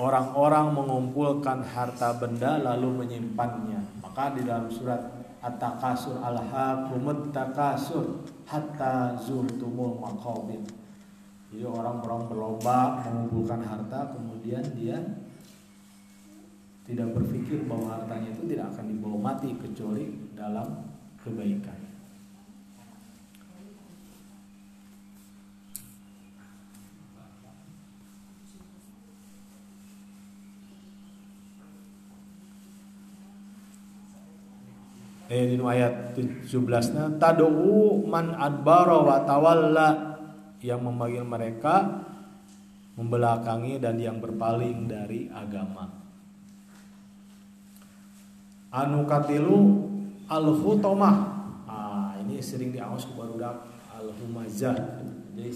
orang-orang 0.00 0.72
mengumpulkan 0.72 1.60
harta 1.60 2.16
benda 2.16 2.56
lalu 2.56 3.04
menyimpannya 3.04 4.00
maka 4.00 4.32
di 4.32 4.48
dalam 4.48 4.72
surat 4.72 5.20
At-Takasur 5.44 6.20
Al-Hakumut 6.20 7.32
Takasur 7.36 8.24
Hatta 8.48 9.20
Zurtumul 9.20 10.00
Maqabir 10.00 10.64
jadi 11.50 11.66
orang-orang 11.68 12.30
berlomba 12.30 13.04
mengumpulkan 13.04 13.60
harta 13.60 14.16
kemudian 14.16 14.64
dia 14.72 14.96
tidak 16.90 17.14
berpikir 17.14 17.70
bahwa 17.70 17.98
hartanya 17.98 18.34
itu 18.34 18.50
tidak 18.50 18.74
akan 18.74 18.84
dibawa 18.90 19.18
mati 19.30 19.54
kecuali 19.54 20.10
dalam 20.34 20.90
kebaikan. 21.22 21.79
Eh 35.30 35.46
di 35.46 35.56
ayat 35.62 36.10
17-nya 36.18 37.22
tad'u 37.22 38.02
man 38.02 38.34
adbara 38.34 38.98
wa 38.98 39.22
tawalla 39.22 40.18
yang 40.58 40.82
memanggil 40.82 41.22
mereka 41.22 42.02
membelakangi 42.98 43.78
dan 43.78 43.94
yang 44.02 44.18
berpaling 44.18 44.90
dari 44.90 45.30
agama. 45.30 45.86
Anu 48.74 49.06
katilu 49.06 49.86
al 50.26 50.50
hutomah. 50.50 51.16
Ah, 51.70 52.18
ini 52.18 52.42
sering 52.42 52.74
diawas 52.74 53.06
ke 53.06 53.14
barudak 53.14 53.70
al 53.94 54.10
humazah. 54.18 54.74
Jadi 55.38 55.50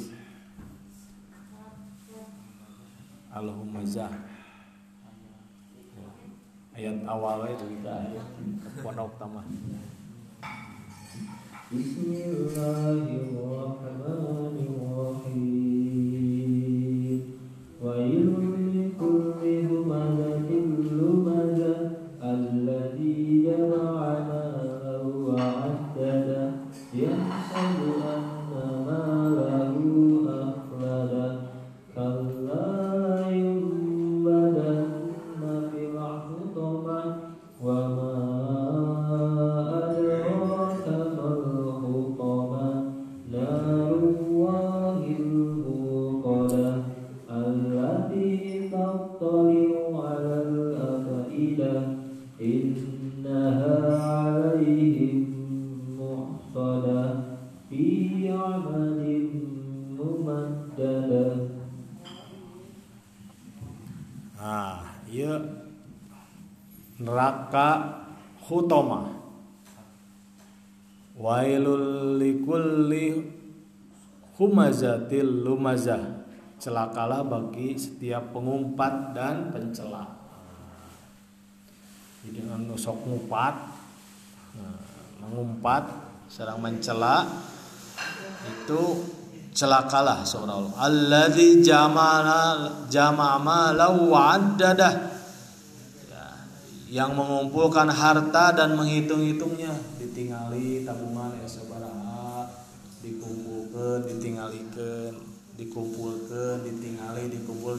al 3.35 3.51
humazah. 3.51 4.34
Ayat 6.75 7.07
awalnya 7.07 7.55
itu 7.55 7.79
kita 7.79 7.87
ayat 7.87 8.27
pondok 8.83 9.15
utama. 9.15 9.47
Bismillahirrahmanirrahim. 11.71 14.44
Neraka 67.35 67.69
hutoma. 68.47 69.11
Wailul 71.15 72.19
likulli 72.19 73.23
humazatil 74.39 75.47
lumazah. 75.47 76.27
Celakalah 76.59 77.27
bagi 77.27 77.77
setiap 77.77 78.33
pengumpat 78.33 79.13
dan 79.13 79.53
pencela. 79.53 80.07
Jadi 82.25 82.41
anu 82.49 82.73
sok 82.73 83.05
ngumpat, 83.05 83.55
nah, 84.57 84.81
mengumpat, 85.21 85.85
sedang 86.25 86.57
mencela 86.57 87.29
itu 88.49 89.05
celakalah 89.53 90.25
seorang 90.25 90.57
Allah. 90.65 90.75
Alladzi 90.89 91.61
jama'a 91.61 92.43
jama'a 92.89 93.37
malahu 93.37 94.09
wa 94.09 94.41
addadah. 94.41 94.95
Ya, 94.95 95.14
yang 96.93 97.17
mengumpulkan 97.17 97.89
harta 97.89 98.53
dan 98.53 98.77
menghitung-hitungnya, 98.77 99.73
ditingali 99.97 100.85
tabungan 100.85 101.33
ya 101.41 101.49
sabaraha, 101.49 102.45
dikumpulkan, 103.01 104.05
ditingalikeun, 104.05 105.15
dikumpulkan, 105.57 106.61
ditingali, 106.65 107.33
dikumpul 107.33 107.77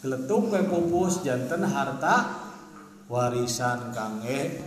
geletuk 0.00 0.48
we 0.48 0.60
pupus 0.64 1.20
janten 1.20 1.60
harta 1.60 2.48
warisan 3.06 3.92
kangge 3.92 4.64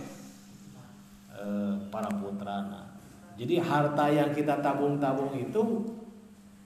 eh, 1.34 1.74
para 1.90 2.10
putrana. 2.12 2.94
Jadi 3.34 3.58
harta 3.58 4.06
yang 4.14 4.30
kita 4.30 4.62
tabung-tabung 4.62 5.34
itu 5.34 5.90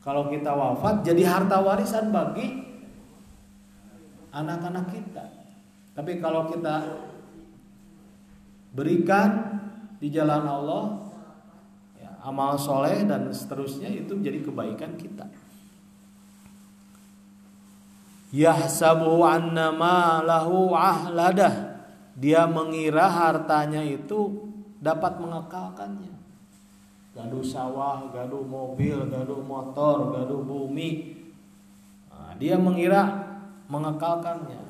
kalau 0.05 0.29
kita 0.29 0.53
wafat 0.53 1.01
jadi 1.01 1.25
harta 1.25 1.65
warisan 1.65 2.13
bagi 2.13 2.61
anak-anak 4.37 4.93
kita. 4.93 5.25
Tapi 5.97 6.21
kalau 6.23 6.47
kita 6.53 7.08
berikan 8.75 9.61
di 9.99 10.09
jalan 10.09 10.45
Allah, 10.45 10.85
ya, 11.99 12.11
amal 12.23 12.57
soleh 12.57 13.05
dan 13.07 13.29
seterusnya 13.31 13.91
itu 13.91 14.17
jadi 14.19 14.41
kebaikan 14.45 14.95
kita. 14.97 15.27
Yahsabu 18.29 19.25
anna 19.25 19.73
ma 19.73 20.21
lahu 20.21 20.77
ahladah. 20.77 21.81
Dia 22.19 22.51
mengira 22.51 23.07
hartanya 23.07 23.81
itu 23.87 24.51
dapat 24.83 25.23
mengekalkannya 25.23 26.19
gaduh 27.19 27.43
sawah, 27.43 28.07
gaduh 28.15 28.47
mobil, 28.47 29.11
gaduh 29.11 29.43
motor, 29.43 30.15
gaduh 30.15 30.39
bumi. 30.47 31.19
Nah, 32.07 32.39
dia 32.39 32.55
mengira 32.55 33.27
mengekalkannya. 33.67 34.68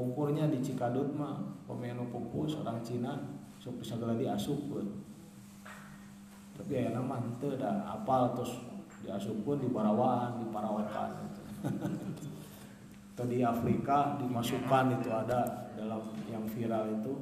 Pungkurnya 0.00 0.48
di 0.48 0.64
Cikadut 0.64 1.12
mah 1.12 1.36
pemenu 1.68 2.08
pupus 2.08 2.56
orang 2.64 2.80
Cina 2.80 3.20
sok 3.60 3.84
segala 3.84 4.16
diasupkeun. 4.16 4.88
Tapi 6.56 6.72
aya 6.72 6.96
nama 6.96 7.20
teu 7.36 7.52
da 7.60 7.84
apal 7.84 8.32
terus 8.32 8.64
diasupkeun 9.04 9.60
di 9.60 9.68
Barawaan, 9.68 10.40
di 10.40 10.48
Parawetan 10.48 11.20
gitu. 11.28 11.42
Atau 13.12 13.28
di 13.28 13.44
Afrika 13.44 14.16
dimasukkan 14.16 15.04
itu 15.04 15.12
ada 15.12 15.68
dalam 15.76 16.00
yang 16.32 16.48
viral 16.48 16.96
itu 16.96 17.12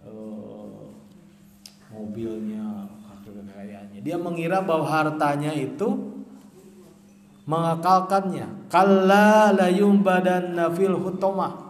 eh, 0.00 0.88
mobilnya 1.92 2.88
kekayaannya. 3.62 4.00
Dia 4.02 4.18
mengira 4.18 4.58
bahwa 4.64 4.86
hartanya 4.90 5.54
itu 5.54 6.18
mengakalkannya. 7.46 8.66
Kalla 8.66 9.54
la 9.54 9.68
yumbadanna 9.70 10.72
fil 10.74 10.98
hutomah. 10.98 11.61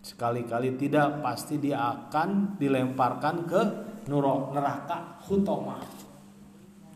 Sekali-kali 0.00 0.80
tidak 0.80 1.20
pasti 1.20 1.60
dia 1.60 1.76
akan 1.76 2.56
dilemparkan 2.56 3.44
ke 3.44 3.60
neraka 4.08 5.20
hutomah. 5.28 5.84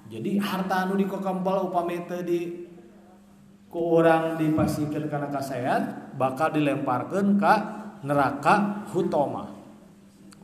Jadi 0.08 0.40
harta 0.40 0.88
anu 0.88 0.96
dikokambal 0.96 1.68
upami 1.68 2.04
teu 2.08 2.24
di 2.24 2.64
ku 3.68 4.00
urang 4.00 4.40
dipasikeun 4.40 5.12
kana 5.12 5.28
kasayan 5.28 6.12
bakal 6.16 6.48
dilemparkan 6.48 7.36
ke 7.36 7.54
neraka 8.08 8.86
hutomah. 8.88 9.52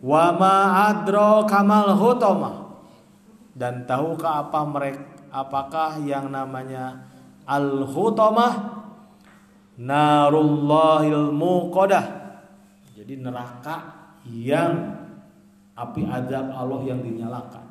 Wa 0.01 0.33
ma 0.37 0.89
adro 0.93 1.45
kamal 1.49 1.97
hutomah 1.97 2.57
dan 3.57 3.85
tahukah 3.89 4.49
apa 4.49 4.61
mereka 4.69 5.05
apakah 5.31 6.01
yang 6.03 6.29
namanya 6.29 7.09
al 7.47 7.89
hutamah 7.89 8.85
narullahil 9.81 11.33
muqadah 11.33 12.20
jadi 13.01 13.17
neraka 13.17 13.97
yang 14.29 14.93
api 15.73 16.05
azab 16.05 16.53
Allah 16.53 16.81
yang 16.85 17.01
dinyalakan. 17.01 17.65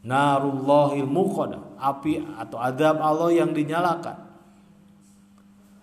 Narullahil 0.00 1.04
muqadah 1.04 1.76
api 1.76 2.24
atau 2.40 2.56
azab 2.56 3.04
Allah 3.04 3.28
yang 3.36 3.52
dinyalakan. 3.52 4.16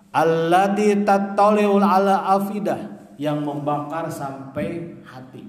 Allati 0.10 1.06
tattaliul 1.06 1.86
ala 1.86 2.34
afidah 2.34 3.14
yang 3.22 3.46
membakar 3.46 4.10
sampai 4.10 4.98
hati. 5.06 5.46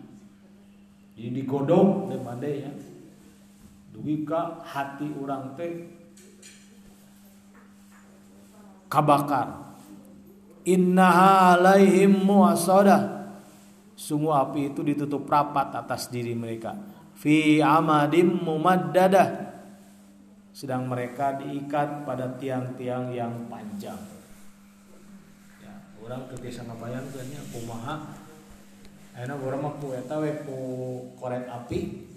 Jadi 1.16 1.28
digodong 1.32 2.12
daripada 2.12 2.44
ya. 2.44 2.68
Dugi 3.88 4.28
ka 4.28 4.60
hati 4.60 5.08
orang 5.16 5.56
teh 5.56 5.88
kabakar 8.92 9.71
innaha 10.64 11.58
alaihim 11.58 12.22
muasadah 12.22 13.22
sungguh 14.02 14.34
api 14.34 14.74
itu 14.74 14.80
ditutup 14.82 15.28
rapat 15.30 15.72
atas 15.78 16.10
diri 16.10 16.34
mereka. 16.34 16.74
Fi 17.14 17.62
amadim 17.62 18.42
mumaddadah. 18.42 19.54
Sedang 20.52 20.84
mereka 20.84 21.40
diikat 21.40 22.04
pada 22.04 22.36
tiang-tiang 22.36 23.08
yang 23.14 23.48
panjang. 23.48 23.96
Ya, 25.64 25.72
orang 26.02 26.28
ketika 26.28 26.66
ngabayangkeun 26.68 27.26
nya 27.32 27.40
kumaha 27.48 27.96
Ayeuna 29.12 29.36
urang 29.44 29.60
mah 29.60 29.76
ku 29.76 29.92
eta 29.92 30.16
we 30.24 30.32
ku 30.48 30.56
korek 31.20 31.44
api. 31.44 32.08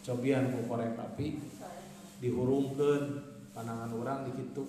Cobian 0.00 0.48
ku 0.48 0.64
korek 0.64 0.96
api. 0.96 1.36
Dihurungkeun 2.24 3.04
panangan 3.52 3.92
orang 3.92 4.18
di 4.24 4.32
kitu 4.40 4.64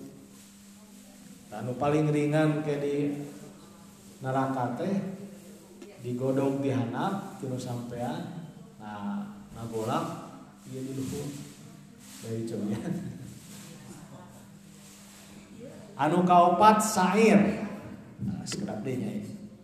anu 1.60 1.78
paling 1.78 2.10
ringan 2.10 2.66
kayak 2.66 2.80
di 2.82 2.96
neraka 4.18 4.74
teh 4.80 4.94
digodong 6.02 6.58
di 6.60 6.74
hanap 6.74 7.38
tinu 7.38 7.54
sampean 7.54 8.50
nah 8.82 9.28
nagolak 9.54 10.04
dia 10.66 10.80
di 10.80 10.92
luhur. 10.96 11.28
Dari 12.24 12.42
cobian 12.48 12.92
anu 15.94 16.24
kaopat 16.24 16.80
sair. 16.80 17.68
Nah, 18.24 18.40
sekedap 18.48 18.80
deh 18.80 18.96
nya 18.96 19.10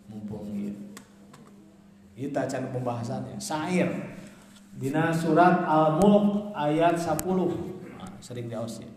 mumpung 0.07 0.53
gitu 0.53 0.81
kita 2.13 2.45
can 2.45 2.69
pembahasannya. 2.69 3.41
Sair. 3.41 3.89
Dina 4.71 5.11
surat 5.11 5.67
al-mulk 5.67 6.55
ayat 6.55 6.95
10 6.95 7.27
nah, 7.99 8.07
sering 8.23 8.47
diaos 8.47 8.79
ya 8.79 8.90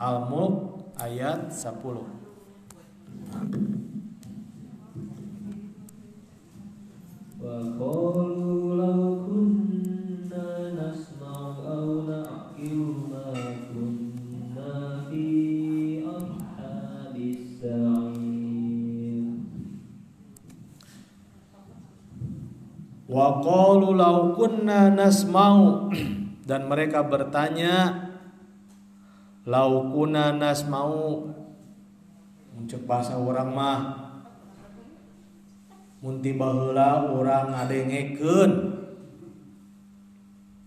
al-mulk 0.00 0.80
ayat 0.96 1.52
10 1.52 2.20
wa 23.10 23.42
kunna 24.38 24.88
nasma'u. 24.94 25.90
Dan 26.46 26.66
mereka 26.66 27.02
bertanya 27.06 28.09
lau 29.48 29.88
kunna 29.92 30.36
nasma'u 30.36 31.32
muncul 32.56 32.82
bahasa 32.84 33.16
orang 33.16 33.50
mah. 33.54 33.80
Munti 36.00 36.32
baheula 36.32 37.12
urang 37.12 37.52
ngadengekeun 37.52 38.50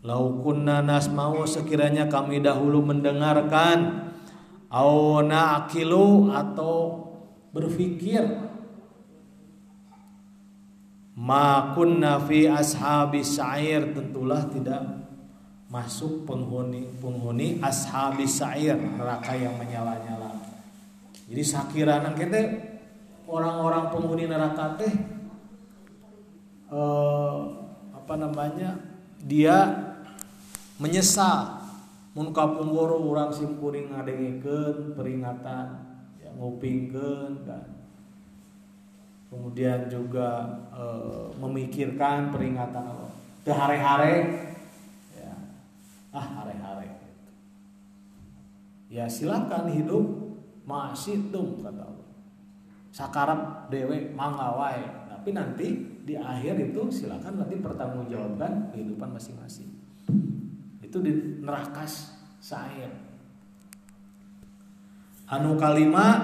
lau 0.05 0.37
kunna 0.45 0.85
nasma'u 0.85 1.41
sekiranya 1.45 2.05
kami 2.09 2.41
dahulu 2.41 2.85
mendengarkan. 2.85 4.09
Au 4.73 5.21
na'qilu 5.21 6.33
atau 6.33 7.05
berpikir 7.53 8.25
ma 11.13 11.77
kunna 11.77 12.17
fi 12.25 12.49
sa'ir 12.49 13.93
tentulah 13.93 14.49
tidak 14.49 15.02
masuk 15.73 16.29
penghuni 16.29 16.85
penghuni 17.01 17.57
ashabis 17.57 18.37
sa'ir 18.37 18.77
neraka 18.77 19.33
yang 19.33 19.57
menyala-nyala. 19.57 20.37
Jadi 21.25 21.41
sakirana 21.41 22.13
kita 22.13 22.37
orang-orang 23.25 23.89
penghuni 23.89 24.29
neraka 24.29 24.77
teh 24.77 24.93
eh, 26.69 27.37
apa 27.89 28.13
namanya? 28.13 28.77
Dia 29.25 29.73
menyesal 30.77 31.65
mun 32.13 32.29
kapunggoro 32.29 33.01
urang 33.01 33.33
simkuring 33.33 33.89
ngadengikeun 33.89 34.93
peringatan 34.93 35.65
ya 36.21 36.29
ngupingkeun 36.37 37.41
kan 37.49 37.73
kemudian 39.33 39.89
juga 39.89 40.45
e, 40.69 40.85
memikirkan 41.41 42.29
peringatan 42.29 42.85
Allah. 42.85 43.11
Ke 43.41 43.49
hare-hare 43.49 44.13
ya. 44.13 44.52
Ah 46.13 46.21
hare-hare. 46.21 46.89
Ya 48.93 49.09
silakan 49.09 49.73
hidup 49.73 50.05
masih 50.69 51.33
tuh 51.33 51.57
kata 51.59 51.81
Allah. 51.81 52.09
Sakarap 52.93 53.67
dewe 53.73 54.13
manggawai. 54.13 55.09
Tapi 55.09 55.33
nanti 55.33 55.67
di 56.05 56.13
akhir 56.13 56.69
itu 56.69 56.93
silakan 56.93 57.41
nanti 57.41 57.57
pertanggungjawabkan 57.57 58.69
kehidupan 58.69 59.17
masing-masing. 59.17 59.73
Itu 60.85 61.01
di 61.01 61.41
neraka 61.41 61.89
sair. 62.37 62.93
Anu 65.25 65.57
kalimat 65.57 66.21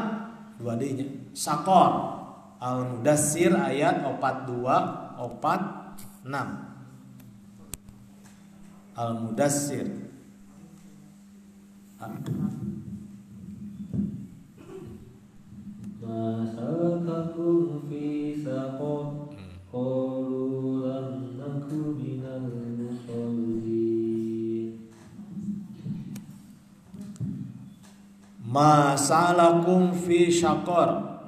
dua 0.62 0.78
D-nya. 0.78 1.34
Sakor 1.34 2.20
Al-Mudassir 2.60 3.56
ayat 3.56 4.04
42 4.04 5.16
46 5.16 6.28
Al-Mudassir. 9.00 9.88
Ma 16.04 16.44
salakakum 16.44 17.88
fi 17.88 18.36
saqar 18.44 19.32
qalu 19.72 20.84
lam 20.84 21.32
naku 21.40 21.96
minal 21.96 22.52
musallin 22.76 24.76
Masalakum 28.44 29.96
fi 29.96 30.28
syakor 30.28 31.24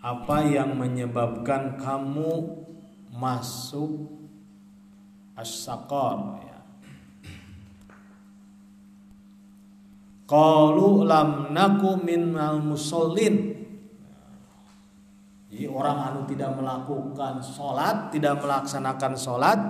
Apa 0.00 0.48
yang 0.48 0.80
menyebabkan 0.80 1.76
kamu 1.76 2.64
masuk 3.12 4.15
as-sakor 5.36 6.40
ya. 6.42 6.58
Qalu 10.26 11.06
lam 11.06 11.54
naku 11.54 12.02
minal 12.02 12.58
musallin 12.58 13.54
Jadi 15.46 15.70
orang 15.70 15.98
anu 16.02 16.20
tidak 16.26 16.50
melakukan 16.58 17.38
sholat 17.38 18.10
Tidak 18.10 18.34
melaksanakan 18.34 19.14
sholat 19.14 19.60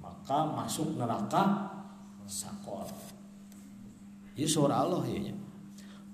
Maka 0.00 0.38
masuk 0.56 0.96
neraka 0.96 1.68
sakor 2.24 2.88
Ini 4.32 4.48
surah 4.48 4.88
Allah 4.88 5.04
ya 5.04 5.36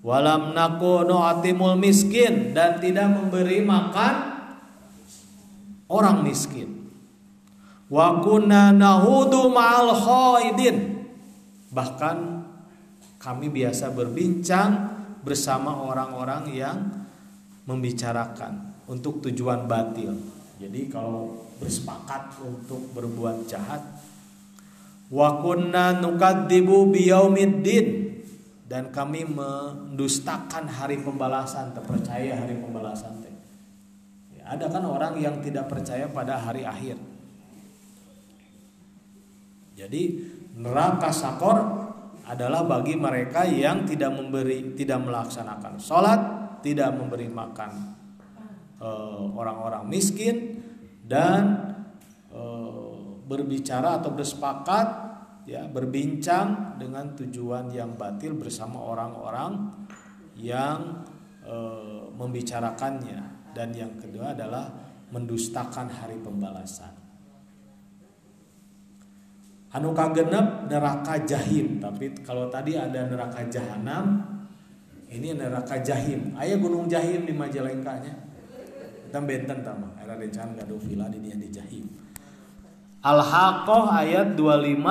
Walam 0.07 0.53
nakunu 0.53 1.19
atimul 1.25 1.75
miskin 1.75 2.53
dan 2.53 2.77
tidak 2.77 3.09
memberi 3.09 3.65
makan 3.65 4.15
orang 5.89 6.21
miskin. 6.21 6.76
Wa 7.87 8.19
kunna 8.19 8.75
nahudu 8.75 9.47
ma'al 9.47 9.91
khaidin. 9.95 11.07
Bahkan 11.71 12.17
kami 13.17 13.47
biasa 13.47 13.95
berbincang 13.95 14.71
bersama 15.23 15.83
orang-orang 15.83 16.43
yang 16.51 16.77
membicarakan 17.67 18.75
untuk 18.87 19.19
tujuan 19.27 19.67
batil. 19.67 20.15
Jadi 20.57 20.87
kalau 20.87 21.47
bersepakat 21.59 22.39
untuk 22.39 22.95
berbuat 22.95 23.45
jahat 23.45 23.83
wa 25.07 25.39
kunna 25.39 25.95
nukadzibu 25.99 26.91
biyaumiddin 26.91 28.07
dan 28.67 28.91
kami 28.91 29.23
mendustakan 29.23 30.67
hari 30.67 30.99
pembalasan, 30.99 31.71
terpercaya 31.71 32.35
hari 32.35 32.59
pembalasan. 32.59 33.23
Ya, 34.35 34.43
ada 34.43 34.67
kan 34.67 34.83
orang 34.83 35.15
yang 35.19 35.39
tidak 35.39 35.71
percaya 35.71 36.11
pada 36.11 36.35
hari 36.35 36.67
akhir. 36.67 36.99
Jadi 39.77 40.25
neraka 40.57 41.13
sakor 41.13 41.57
adalah 42.25 42.65
bagi 42.65 42.97
mereka 42.97 43.45
yang 43.45 43.85
tidak 43.85 44.17
memberi, 44.17 44.73
tidak 44.73 45.05
melaksanakan 45.05 45.77
sholat, 45.77 46.19
tidak 46.65 46.97
memberi 46.97 47.29
makan 47.29 47.71
eh, 48.81 49.23
orang-orang 49.37 49.85
uh, 49.85 49.89
miskin 49.89 50.65
dan 51.05 51.77
uh, 52.33 53.21
berbicara 53.29 54.01
atau 54.01 54.11
bersepakat 54.17 55.07
ya 55.47 55.63
berbincang 55.71 56.75
dengan 56.75 57.15
tujuan 57.15 57.71
yang 57.71 57.95
batil 57.95 58.35
bersama 58.35 58.83
orang-orang 58.83 59.71
yang 60.35 61.07
e, 61.41 61.55
membicarakannya 62.13 63.51
dan 63.55 63.71
yang 63.71 63.95
kedua 63.95 64.35
adalah 64.35 64.67
mendustakan 65.09 65.87
hari 65.87 66.19
pembalasan. 66.19 66.91
Anu 69.67 69.91
kagenep 69.91 70.71
neraka 70.71 71.19
jahim, 71.27 71.83
tapi 71.83 72.15
kalau 72.23 72.47
tadi 72.47 72.79
ada 72.79 73.03
neraka 73.03 73.43
jahanam, 73.51 74.23
ini 75.11 75.35
neraka 75.35 75.83
jahim. 75.83 76.31
Ayah 76.39 76.55
gunung 76.55 76.87
jahim 76.87 77.27
di 77.27 77.35
Majalengkanya. 77.35 78.15
Kita 79.07 79.19
benten 79.23 79.63
tama, 79.63 79.91
era 79.99 80.15
rencana 80.15 80.55
gaduh 80.55 80.79
villa 80.79 81.11
di 81.11 81.19
dia 81.19 81.35
di 81.35 81.51
jahim. 81.51 81.83
Al-Haqqah 83.03 83.83
ayat 84.03 84.39
25 84.39 84.83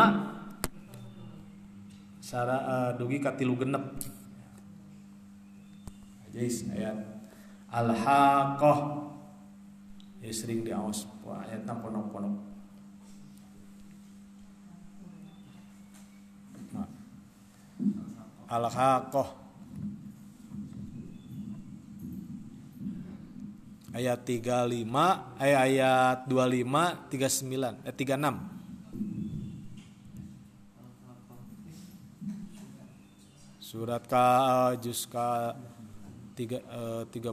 sara 2.20 2.59
uh, 2.64 2.91
dugi 2.97 3.20
katilu 3.20 3.57
genep. 3.57 3.97
Jadi 6.33 6.49
ayat. 6.77 6.97
Al-haqqah. 7.72 9.09
Ya 10.20 10.33
sering 10.33 10.66
diaos 10.66 11.07
ayatnya 11.22 11.74
ponok-ponok 11.79 12.35
nah. 16.74 16.89
Al-haqqah. 18.47 19.28
Ayat 23.97 24.28
35 24.28 25.40
eh 25.40 25.57
ayat 25.57 26.28
25 26.28 27.09
39 27.09 27.80
eh 27.88 27.94
36 27.97 28.57
surat 33.76 34.05
ka 34.05 34.24
juz 34.78 35.09
ka 35.09 35.57
3 36.36 36.61
eh, 36.61 37.03
30 37.09 37.32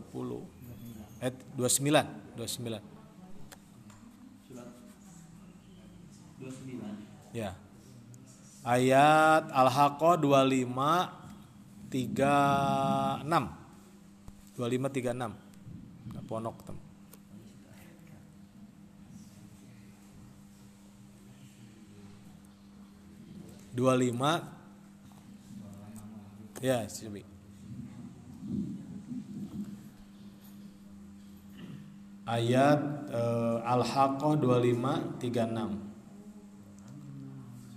eh 1.19 1.31
29 1.59 2.39
29 2.39 2.93
ya 7.37 7.62
ayat 8.63 9.51
al-haqqah 9.51 10.17
25 10.19 10.73
36 11.91 13.29
25 14.57 14.89
36 14.89 15.43
ponok 16.25 16.57
tem. 16.65 16.77
Dua 23.73 23.97
lima, 23.97 24.37
ya 26.61 26.85
sih. 26.85 27.09
Ayat 32.23 32.79
uh, 33.11 33.59
Al-Haqqah 33.67 34.39
25 34.39 35.19
36 35.19 35.92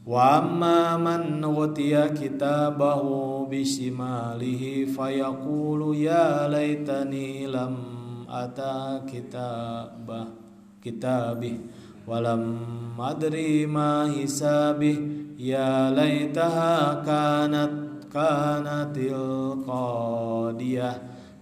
Wa 0.06 0.38
amma 0.38 0.94
man 0.94 1.42
utiya 1.42 2.14
kitabahu 2.14 3.50
bisimalihi 3.50 4.86
fayaqulu 4.86 5.98
ya 5.98 6.46
laitani 6.46 7.50
lam 7.50 7.74
ata 8.30 9.02
kitabah 9.02 10.30
kitabih 10.78 11.58
walam 12.06 12.94
adri 13.02 13.66
ma 13.66 14.06
hisabih. 14.06 15.26
Ya 15.36 15.90
laitaha 15.90 17.02
kanat 17.04 18.08
kanatil 18.08 19.60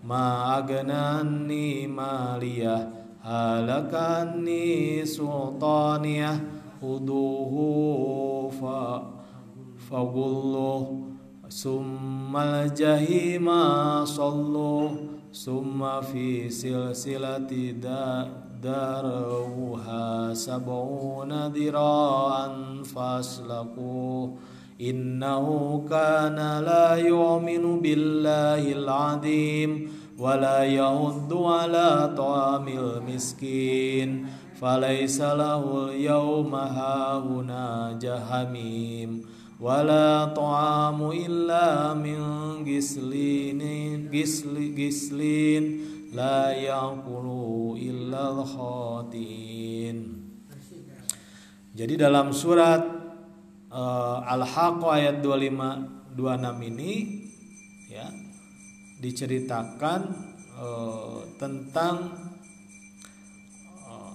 ma 0.04 0.24
agnani 0.58 1.86
maliyah 1.86 2.90
halakani 3.24 5.00
sultaniyah 5.06 6.53
خذوه 6.84 8.50
فغلوه 9.90 11.00
ثم 11.48 12.36
الجحيم 12.36 13.50
صلوه 14.04 14.90
ثم 15.32 16.00
في 16.00 16.50
سلسلة 16.50 17.74
داروها 18.62 20.34
سبعون 20.34 21.46
ذراعا 21.46 22.48
فاسلكوه 22.94 24.32
إنه 24.80 25.46
كان 25.90 26.36
لا 26.64 26.94
يؤمن 26.94 27.80
بالله 27.80 28.72
العظيم 28.72 29.88
ولا 30.18 30.64
يهد 30.64 31.32
على 31.32 32.14
طعام 32.16 32.68
المسكين. 32.68 34.26
Falaysa 34.54 35.34
lahu 35.34 35.90
al-yawma 35.90 36.70
hahuna 36.70 37.98
jahamim 37.98 39.26
wala 39.58 40.30
ta'amu 40.30 41.10
illa 41.10 41.94
min 41.98 42.62
gislin 42.62 43.60
gisli 44.10 44.70
gislin 44.74 45.64
la 46.14 46.54
yaqulu 46.54 47.74
illa 47.78 48.38
khatin 48.46 50.22
jadi 51.74 52.06
dalam 52.06 52.30
surat 52.30 52.82
uh, 53.74 54.22
Al-Haqq 54.22 54.80
ayat 54.86 55.18
25 55.18 56.14
26 56.14 56.70
ini 56.70 56.92
ya 57.90 58.06
diceritakan 59.02 60.00
uh, 60.54 61.26
tentang 61.42 62.23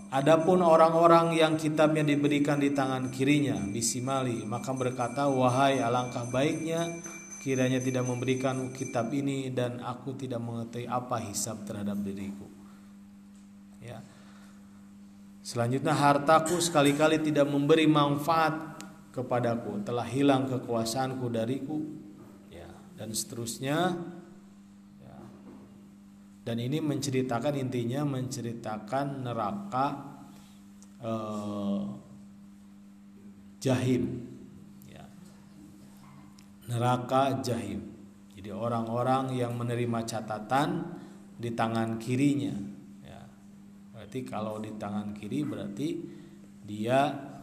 Adapun 0.10 0.66
orang-orang 0.66 1.38
yang 1.38 1.54
kitabnya 1.54 2.02
diberikan 2.02 2.58
di 2.58 2.74
tangan 2.74 3.14
kirinya 3.14 3.62
bisimali 3.70 4.42
maka 4.42 4.74
berkata 4.74 5.30
wahai 5.30 5.78
alangkah 5.78 6.26
baiknya 6.34 6.82
kiranya 7.46 7.78
tidak 7.78 8.10
memberikan 8.10 8.74
kitab 8.74 9.14
ini 9.14 9.54
dan 9.54 9.78
aku 9.80 10.18
tidak 10.18 10.42
mengetahui 10.42 10.90
apa 10.90 11.18
hisab 11.30 11.62
terhadap 11.62 12.02
diriku. 12.02 12.50
Ya. 13.86 14.04
Selanjutnya 15.40 15.96
hartaku 15.96 16.60
sekali-kali 16.60 17.24
tidak 17.24 17.48
memberi 17.48 17.86
manfaat 17.86 18.82
kepadaku, 19.16 19.82
telah 19.88 20.06
hilang 20.06 20.46
kekuasaanku 20.52 21.26
dariku. 21.32 21.80
Ya, 22.52 22.70
dan 23.00 23.16
seterusnya 23.16 23.98
dan 26.44 26.58
ini 26.58 26.80
menceritakan 26.80 27.60
intinya 27.60 28.08
menceritakan 28.08 29.28
neraka 29.28 29.88
eh, 31.04 31.82
jahim 33.60 34.04
ya. 34.88 35.04
neraka 36.72 37.44
jahim 37.44 37.84
jadi 38.40 38.56
orang-orang 38.56 39.36
yang 39.36 39.60
menerima 39.60 40.00
catatan 40.08 40.96
di 41.36 41.52
tangan 41.52 42.00
kirinya 42.00 42.56
ya. 43.04 43.22
berarti 43.96 44.20
kalau 44.24 44.64
di 44.64 44.72
tangan 44.80 45.12
kiri 45.12 45.44
berarti 45.44 45.88
dia 46.64 47.00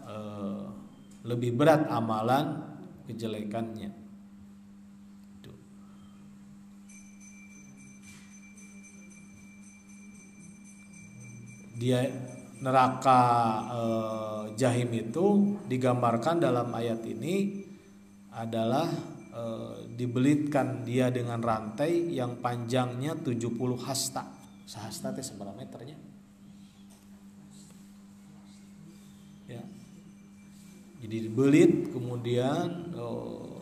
eh, 0.09 0.65
lebih 1.27 1.53
berat 1.53 1.91
amalan 1.91 2.65
kejelekannya 3.05 4.06
dia 11.77 12.09
neraka 12.61 13.21
eh, 13.69 14.43
jahim 14.57 14.91
itu 14.97 15.27
digambarkan 15.69 16.41
dalam 16.41 16.73
ayat 16.73 17.05
ini 17.05 17.65
adalah 18.33 18.89
eh, 19.33 19.77
dibelitkan 19.93 20.85
dia 20.89 21.13
dengan 21.13 21.41
rantai 21.45 22.17
yang 22.17 22.41
panjangnya 22.41 23.21
70 23.21 23.53
hasta. 23.85 24.25
Sahasta 24.67 25.15
teh 25.15 25.23
seberapa 25.23 25.55
meternya? 25.55 25.95
Ya. 29.47 29.63
Jadi 31.05 31.17
dibelit 31.29 31.93
kemudian 31.93 32.97
eh, 32.97 33.57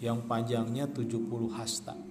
yang 0.00 0.24
panjangnya 0.30 0.86
70 0.88 1.58
hasta. 1.58 2.09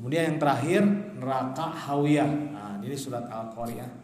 Kemudian 0.00 0.32
yang 0.32 0.40
terakhir 0.40 0.80
neraka 1.20 1.68
hawiyah. 1.68 2.56
Nah, 2.56 2.80
ini 2.80 2.96
surat 2.96 3.28
Al-Qari'ah. 3.28 4.00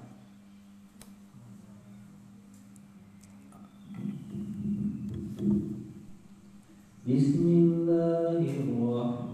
Bismillahirrahmanirrahim. 7.01 9.26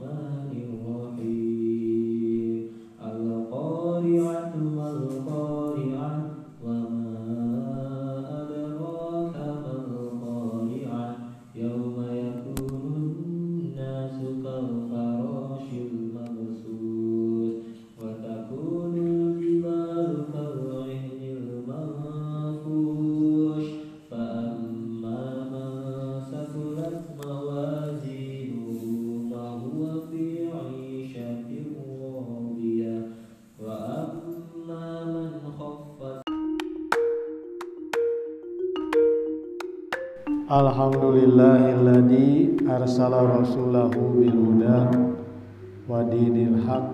Dinil 46.12 46.60
haq 46.68 46.92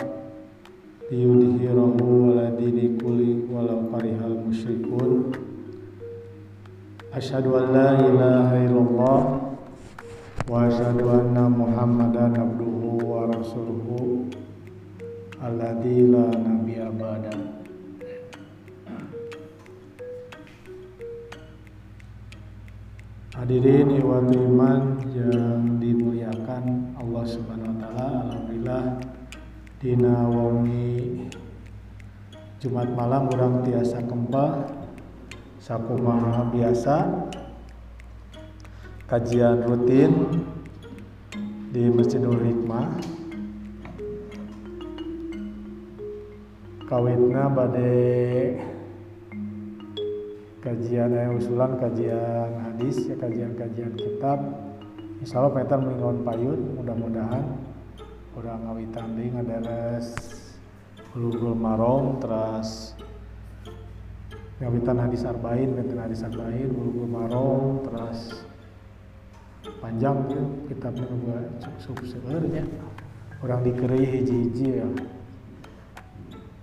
liyudhhirahu 1.10 2.30
ala 2.30 2.54
dini 2.54 2.94
kulli 3.02 3.42
walau 3.50 3.90
karihal 3.90 4.38
musyrikun. 4.46 5.34
Asyhadu 7.10 7.58
an 7.58 7.66
la 7.74 7.90
ilaha 7.98 8.54
illallah 8.62 9.20
wa 10.46 10.54
asyhadu 10.70 11.10
anna 11.10 11.50
Muhammadan 11.50 12.38
abduhu 12.38 13.02
wa 13.02 13.26
rasuluhu 13.26 14.30
alladzi 15.42 16.06
la 16.06 16.30
nabiyya 16.30 16.94
ba'da. 16.94 17.34
Hadirin 23.34 23.98
iwan 23.98 24.30
iman 24.34 24.97
dina 29.78 30.26
wangi 30.26 31.30
Jumat 32.58 32.90
malam 32.98 33.30
urang 33.30 33.62
tiasa 33.62 34.02
kempa 34.02 34.66
sakumaha 35.62 36.50
biasa. 36.50 37.06
Kajian 39.06 39.62
rutin 39.70 40.42
di 41.70 41.86
Masjidul 41.94 42.42
Hikmah. 42.42 42.90
Kawitna 46.90 47.46
badai 47.46 48.58
kajian 50.58 51.14
yang 51.14 51.38
usulan 51.38 51.78
kajian 51.78 52.50
hadis 52.66 53.06
ya 53.06 53.14
kajian-kajian 53.14 53.94
kitab. 53.94 54.42
Insya 55.22 55.38
Allah 55.38 55.54
Peter 55.54 55.78
mengingon 55.78 56.26
payun 56.26 56.58
mudah-mudahan 56.82 57.67
udah 58.38 58.54
ngawitan 58.54 59.18
ding 59.18 59.34
ngadares 59.34 60.14
Bulughul 61.10 61.58
Marom 61.58 62.22
terus 62.22 62.94
ngawitan 64.62 64.94
hadis 64.94 65.26
arba'in 65.26 65.74
ngawitan 65.74 65.98
hadis 66.06 66.22
arba'in 66.22 66.70
Bulughul 66.70 67.10
Marom 67.10 67.82
terus 67.82 68.46
panjang 69.82 70.22
tuh 70.30 70.70
kitabnya 70.70 71.10
gua 71.18 71.40
cukup 71.82 72.06
sebenarnya 72.06 72.62
orang 73.42 73.66
dikeri 73.66 74.06
hiji-hiji 74.06 74.68
ya. 74.70 74.88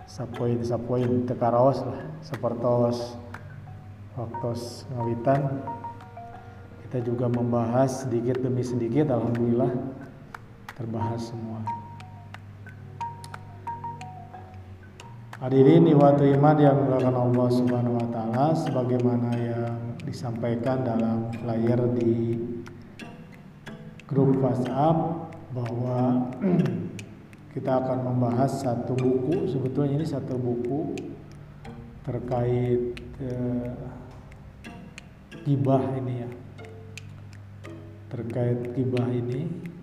Sapoin 0.07 0.63
sapoin 0.63 1.27
tekaros 1.27 1.83
lah 1.83 2.07
sepertos 2.23 3.19
waktu 4.15 4.51
ngawitan. 4.95 5.41
Kita 6.87 7.03
juga 7.03 7.27
membahas 7.27 8.07
sedikit 8.07 8.39
demi 8.39 8.63
sedikit 8.63 9.11
alhamdulillah 9.11 10.04
terbahas 10.75 11.31
semua. 11.31 11.63
Hadirin 15.39 15.87
waktu 15.95 16.35
iman 16.35 16.57
yang 16.59 16.77
melakukan 16.87 17.15
Allah 17.15 17.47
Subhanahu 17.51 17.95
wa 17.99 18.07
taala 18.11 18.47
sebagaimana 18.55 19.29
yang 19.35 19.77
disampaikan 20.03 20.83
dalam 20.83 21.31
flyer 21.43 21.79
di 21.95 22.39
grup 24.07 24.35
WhatsApp 24.39 25.27
bahwa 25.51 26.31
kita 27.55 27.71
akan 27.83 27.99
membahas 28.11 28.63
satu 28.63 28.95
buku. 28.95 29.47
Sebetulnya 29.51 29.99
ini 29.99 30.07
satu 30.07 30.35
buku 30.39 30.95
terkait 32.03 32.95
eh, 33.19 33.71
ini 35.99 36.13
ya. 36.19 36.29
Terkait 38.07 38.71
gibah 38.71 39.07
ini 39.11 39.74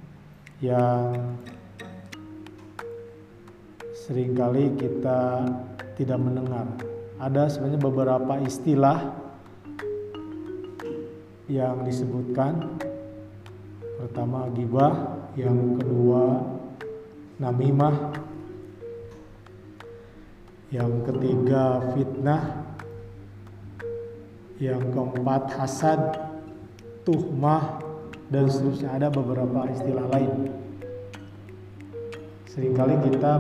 yang 0.62 1.18
sering 3.92 4.30
kali 4.38 4.70
kita 4.78 5.42
tidak 5.98 6.18
mendengar. 6.22 6.70
Ada 7.18 7.50
sebenarnya 7.50 7.82
beberapa 7.82 8.34
istilah 8.46 9.10
yang 11.50 11.82
disebutkan. 11.82 12.78
Pertama 13.98 14.50
gibah 14.54 15.18
yang 15.34 15.78
kedua 15.78 16.46
namimah 17.42 18.14
yang 20.70 21.02
ketiga 21.02 21.82
fitnah 21.94 22.42
yang 24.62 24.94
keempat 24.94 25.58
hasad, 25.58 26.00
tuhmah 27.02 27.81
dan 28.32 28.48
seterusnya 28.48 28.96
ada 28.96 29.12
beberapa 29.12 29.68
istilah 29.68 30.08
lain. 30.08 30.48
Seringkali 32.48 33.12
kita 33.12 33.32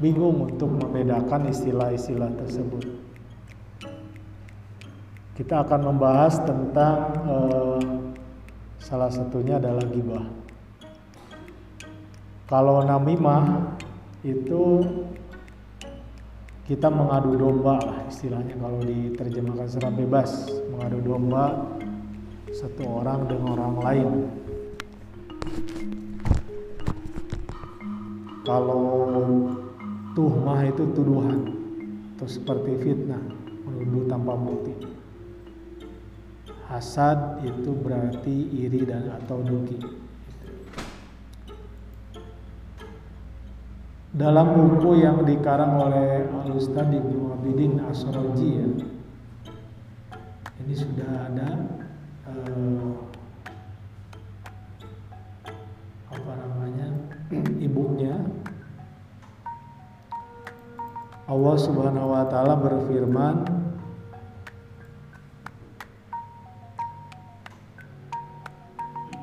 bingung 0.00 0.48
untuk 0.48 0.72
membedakan 0.72 1.52
istilah-istilah 1.52 2.32
tersebut. 2.40 2.84
Kita 5.36 5.64
akan 5.64 5.80
membahas 5.92 6.40
tentang 6.44 6.96
eh, 7.28 7.80
salah 8.80 9.12
satunya 9.12 9.60
adalah 9.60 9.84
gibah. 9.88 10.24
Kalau 12.48 12.82
namimah 12.82 13.76
itu 14.24 14.84
kita 16.68 16.92
mengadu 16.92 17.40
domba 17.40 17.78
lah 17.80 17.98
istilahnya 18.10 18.54
kalau 18.58 18.84
diterjemahkan 18.84 19.66
secara 19.66 19.90
bebas 19.90 20.50
mengadu 20.70 20.98
domba 21.02 21.66
satu 22.54 22.82
orang 22.86 23.30
dengan 23.30 23.58
orang 23.58 23.74
lain. 23.82 24.10
Kalau 28.46 28.86
tuhmah 30.18 30.60
itu 30.66 30.84
tuduhan 30.96 31.38
atau 32.16 32.26
seperti 32.26 32.70
fitnah 32.82 33.22
menuduh 33.66 34.10
tanpa 34.10 34.34
bukti. 34.34 34.74
Hasad 36.66 37.42
itu 37.42 37.70
berarti 37.74 38.36
iri 38.54 38.86
dan 38.86 39.10
atau 39.10 39.42
dengki 39.42 40.00
dalam 44.20 44.52
buku 44.52 45.00
yang 45.00 45.22
dikarang 45.22 45.78
oleh 45.78 46.26
Al 46.28 46.50
Ustadz 46.52 46.92
Ibnu 46.92 47.30
Abidin 47.30 47.78
Asroji 47.86 48.48
ya 48.58 48.68
ini 50.60 50.74
sudah 50.74 51.30
ada 51.30 51.48
eh, 52.30 52.92
apa 56.10 56.32
namanya 56.34 56.88
ibunya. 57.66 58.16
Allah 61.30 61.56
Subhanahu 61.62 62.10
wa 62.10 62.26
taala 62.26 62.58
berfirman 62.58 63.46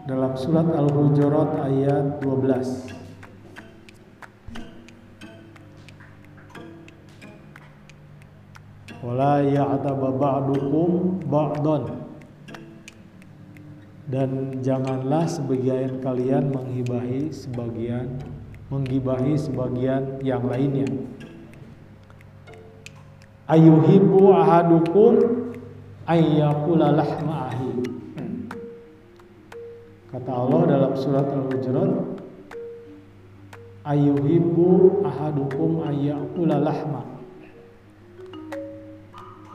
dalam 0.07 0.31
surat 0.39 0.71
Al-Hujurat 0.71 1.67
ayat 1.67 2.23
12 2.23 2.95
wala 9.03 9.43
ya'taba 9.43 10.07
ba'dukum 10.15 11.19
ba'don 11.27 12.06
dan 14.07 14.63
janganlah 14.63 15.27
sebagian 15.27 15.99
kalian 15.99 16.47
menghibahi 16.55 17.27
sebagian 17.27 18.15
menghibahi 18.67 19.35
sebagian 19.39 20.19
yang 20.23 20.43
lainnya. 20.47 20.87
Ayuhibbu 23.47 24.31
ahadukum 24.35 25.11
ayyakula 26.03 26.91
lahma 26.91 27.47
ahi. 27.47 27.71
Kata 30.11 30.31
Allah 30.31 30.61
dalam 30.67 30.93
surat 30.99 31.27
al-hujurat 31.31 32.19
ayuhibbu 33.87 34.99
ahadukum 35.07 35.87
ayyakula 35.87 36.59
lahma. 36.59 37.07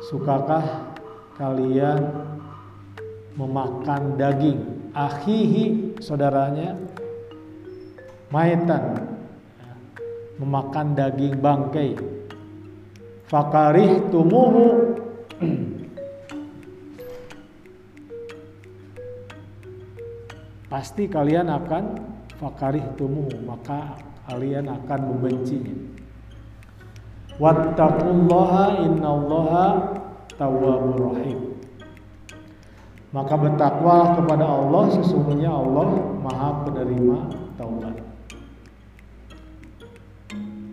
Sukakah 0.08 0.92
kalian 1.36 2.21
memakan 3.36 4.16
daging. 4.20 4.60
Akhihi 4.92 5.96
saudaranya 6.04 6.76
maitan. 8.28 9.08
Memakan 10.36 10.98
daging 10.98 11.38
bangkai. 11.38 11.96
Fakarih 13.30 14.12
tumuhu 14.12 14.98
pasti 20.68 21.08
kalian 21.08 21.48
akan 21.48 21.84
fakarih 22.36 22.84
tumuhu 22.96 23.32
maka 23.44 23.96
kalian 24.28 24.68
akan 24.68 25.00
membencinya. 25.08 25.76
Wattaqullaha 27.40 28.84
innallaha 28.84 29.66
tawwabur 30.36 31.16
rahim. 31.16 31.51
Maka 33.12 33.36
bertakwalah 33.36 34.16
kepada 34.16 34.48
Allah 34.48 34.88
sesungguhnya 34.96 35.52
Allah 35.52 36.16
Maha 36.24 36.64
penerima 36.64 37.28
taubat. 37.60 38.00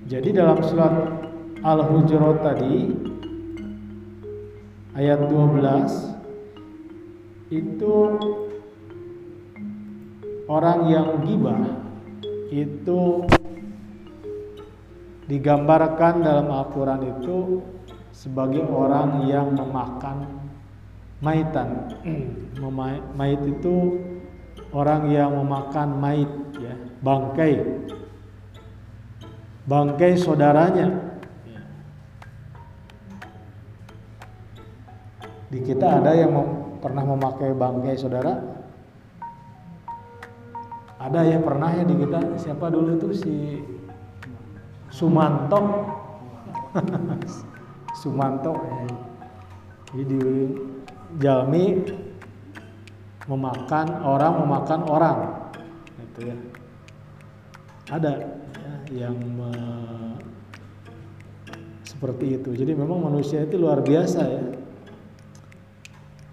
Jadi 0.08 0.30
dalam 0.32 0.64
surat 0.64 1.20
Al-Hujurat 1.60 2.40
tadi 2.40 2.96
ayat 4.96 5.28
12 5.28 7.52
itu 7.52 7.96
orang 10.48 10.80
yang 10.88 11.20
gibah 11.28 11.60
itu 12.50 13.28
digambarkan 15.30 16.26
dalam 16.26 16.50
Al-Quran 16.50 17.20
itu 17.20 17.62
sebagai 18.16 18.66
orang 18.66 19.30
yang 19.30 19.54
memakan 19.54 20.49
maitan. 21.20 21.92
Mait 23.16 23.42
itu 23.44 23.76
orang 24.72 25.12
yang 25.12 25.36
memakan 25.36 25.90
mait 26.00 26.32
ya, 26.60 26.76
bangkai. 27.04 27.54
Bangkai 29.70 30.18
saudaranya. 30.18 31.12
Di 35.50 35.60
kita 35.66 36.02
ada 36.02 36.14
yang 36.14 36.32
mem 36.34 36.48
pernah 36.80 37.04
memakai 37.04 37.52
bangkai 37.58 37.98
saudara? 37.98 38.38
Ada 41.00 41.26
ya 41.26 41.38
pernah 41.42 41.74
ya 41.74 41.84
di 41.84 41.96
kita. 41.98 42.38
Siapa 42.38 42.70
dulu 42.70 43.02
itu 43.02 43.10
si 43.18 43.36
Sumanto? 44.94 45.60
Sumanto. 48.00 48.54
Jadi 49.90 50.22
jalmi 51.18 51.82
memakan 53.26 53.88
orang 54.06 54.34
memakan 54.46 54.82
orang. 54.86 55.18
Gitu 55.98 56.30
ya. 56.30 56.38
Ada 57.90 58.14
ya, 58.54 58.74
yang 59.06 59.18
me, 59.18 59.52
seperti 61.82 62.38
itu. 62.38 62.54
Jadi 62.54 62.78
memang 62.78 63.02
manusia 63.02 63.42
itu 63.42 63.58
luar 63.58 63.82
biasa 63.82 64.22
ya. 64.22 64.44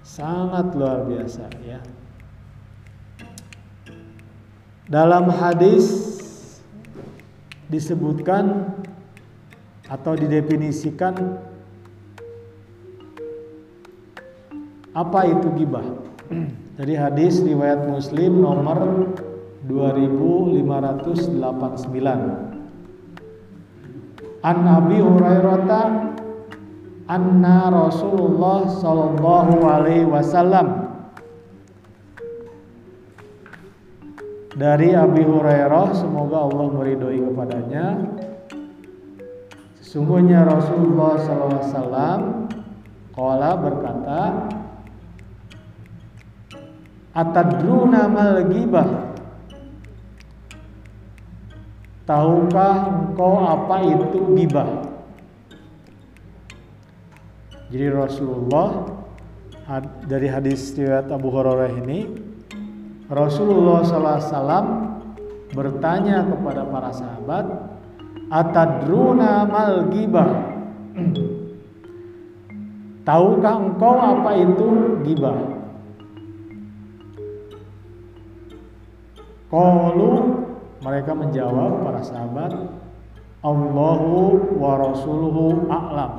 Sangat 0.05 0.77
luar 0.77 1.09
biasa 1.09 1.49
ya. 1.65 1.81
Dalam 4.87 5.33
hadis 5.33 6.15
disebutkan 7.67 8.71
atau 9.91 10.15
didefinisikan 10.15 11.15
Apa 14.97 15.29
itu 15.29 15.53
gibah? 15.61 15.85
Dari 16.81 16.97
hadis 16.97 17.45
riwayat 17.45 17.85
Muslim 17.85 18.41
nomor 18.41 19.13
2589. 19.69 20.65
An 24.41 24.59
Abi 24.65 24.99
Hurairah 25.05 26.17
anna 27.07 27.71
Rasulullah 27.71 28.67
sallallahu 28.67 29.63
alaihi 29.63 30.09
wasallam 30.11 30.91
dari 34.59 34.91
Abi 34.91 35.23
Hurairah 35.23 35.95
semoga 35.95 36.51
Allah 36.51 36.67
meridhoi 36.75 37.23
kepadanya 37.23 38.11
sesungguhnya 39.79 40.43
Rasulullah 40.51 41.15
sallallahu 41.23 41.63
alaihi 41.63 41.71
wasallam 41.71 42.21
berkata 43.63 44.21
Atadruna 47.17 48.13
mal 48.13 48.45
gibah 48.53 49.17
Tahukah 52.07 52.75
engkau 52.87 53.43
apa 53.43 53.83
itu 53.83 54.19
gibah? 54.39 54.87
Jadi 57.67 57.87
Rasulullah 57.91 58.95
dari 60.07 60.31
hadis 60.31 60.71
riwayat 60.79 61.11
Abu 61.11 61.35
Hurairah 61.35 61.83
ini 61.83 62.07
Rasulullah 63.11 63.83
SAW 63.83 64.67
bertanya 65.51 66.31
kepada 66.31 66.63
para 66.69 66.95
sahabat 66.95 67.47
Atadruna 68.31 69.43
mal 69.51 69.91
gibah 69.91 70.31
Tahukah 73.09 73.55
engkau 73.57 73.95
apa 73.99 74.31
itu 74.37 74.67
gibah? 75.11 75.56
Qalu 79.47 80.11
mereka 80.83 81.13
menjawab 81.15 81.87
para 81.87 82.03
sahabat 82.03 82.53
Allahu 83.47 84.59
wa 84.59 84.73
rasuluhu 84.75 85.71
a'lam. 85.71 86.13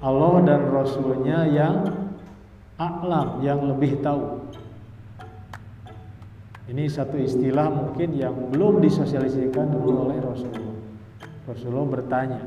Allah 0.00 0.34
dan 0.44 0.60
rasulnya 0.72 1.44
yang 1.48 1.84
a'lam, 2.80 3.44
yang 3.44 3.60
lebih 3.68 4.00
tahu. 4.00 4.48
Ini 6.64 6.88
satu 6.88 7.20
istilah 7.20 7.68
mungkin 7.68 8.16
yang 8.16 8.32
belum 8.48 8.80
disosialisasikan 8.80 9.68
dulu 9.68 10.08
oleh 10.08 10.16
Rasulullah. 10.24 10.80
Rasulullah 11.44 11.88
bertanya. 12.00 12.40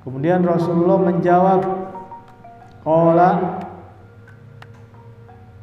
Kemudian 0.00 0.40
Rasulullah 0.40 0.96
menjawab, 0.96 1.60
Qala 2.80 3.30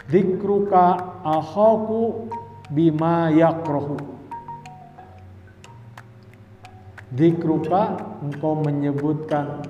Dikruka 0.09 1.09
ahoku 1.24 2.30
bima 2.70 3.34
yakrohu 3.34 4.20
Dikruka 7.09 7.97
engkau 8.22 8.61
menyebutkan. 8.61 9.65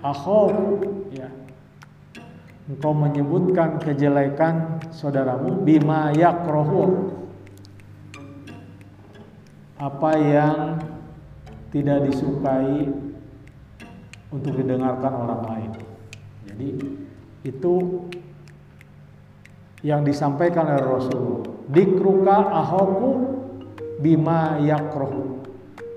Ahoku 0.00 1.04
ya. 1.12 1.28
Engkau 2.64 2.96
menyebutkan 2.96 3.76
kejelekan 3.76 4.80
saudaramu 4.88 5.60
bima 5.60 6.16
yakrohu 6.16 7.12
apa 9.76 10.10
yang 10.16 10.56
tidak 11.68 12.08
disukai 12.08 12.88
untuk 14.32 14.52
didengarkan 14.56 15.12
orang 15.12 15.42
lain. 15.44 15.70
Jadi 16.48 16.68
itu 17.44 17.74
yang 19.80 20.04
disampaikan 20.04 20.68
oleh 20.68 20.84
Rasulullah. 20.84 21.48
Dikruka 21.70 22.38
ahoku 22.50 23.10
bima 24.00 24.60
yakroh. 24.60 25.40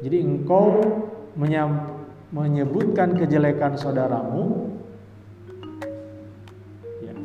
Jadi 0.03 0.19
engkau 0.19 0.83
menyebutkan 2.33 3.15
kejelekan 3.15 3.79
saudaramu 3.79 4.67
ya, 6.99 7.15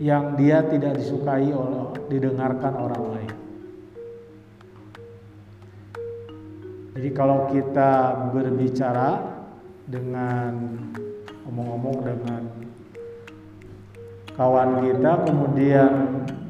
yang 0.00 0.32
dia 0.40 0.64
tidak 0.64 0.96
disukai 0.96 1.52
oleh 1.52 1.92
didengarkan 2.08 2.72
orang 2.74 3.04
lain. 3.12 3.34
Jadi 6.96 7.08
kalau 7.12 7.52
kita 7.52 7.92
berbicara 8.32 9.20
dengan 9.84 10.80
omong-omong 11.44 11.98
dengan 12.00 12.42
kawan 14.36 14.84
kita 14.84 15.12
kemudian 15.24 15.92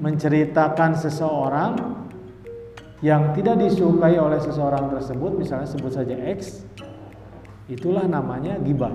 menceritakan 0.02 0.98
seseorang 0.98 1.72
yang 2.98 3.30
tidak 3.38 3.62
disukai 3.62 4.18
oleh 4.18 4.42
seseorang 4.42 4.90
tersebut 4.90 5.38
misalnya 5.38 5.70
sebut 5.70 5.94
saja 5.94 6.18
X 6.34 6.66
itulah 7.70 8.02
namanya 8.10 8.58
gibah. 8.58 8.90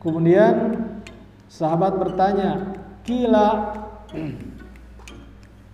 Kemudian 0.00 0.86
sahabat 1.50 1.98
bertanya 1.98 2.78
kila? 3.02 3.74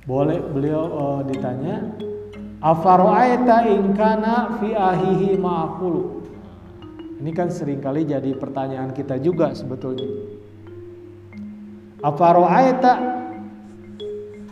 Boleh 0.09 0.41
beliau 0.41 0.83
uh, 0.89 1.21
ditanya 1.23 1.95
afaroaita 2.65 3.71
ingkana 3.71 4.57
fi 4.59 4.73
ahihi 4.73 5.37
ma'akulu 5.37 6.22
ini 7.23 7.31
kan 7.31 7.55
sering 7.55 7.79
kali 7.79 8.03
jadi 8.03 8.35
pertanyaan 8.35 8.91
kita 8.91 9.15
juga 9.23 9.55
sebetulnya. 9.55 10.11
Apa 12.03 12.35
ro'aita 12.35 12.93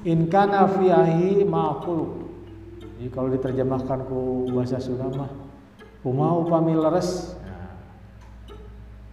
in 0.06 0.30
kana 0.30 0.70
fiahi 0.70 1.42
ma'akulu. 1.42 2.30
Jadi 2.78 3.10
kalau 3.10 3.26
diterjemahkan 3.34 4.06
ku 4.06 4.46
bahasa 4.54 4.78
Sunda 4.78 5.10
mah 5.10 5.34
umau 6.06 6.46
pamileres. 6.46 7.34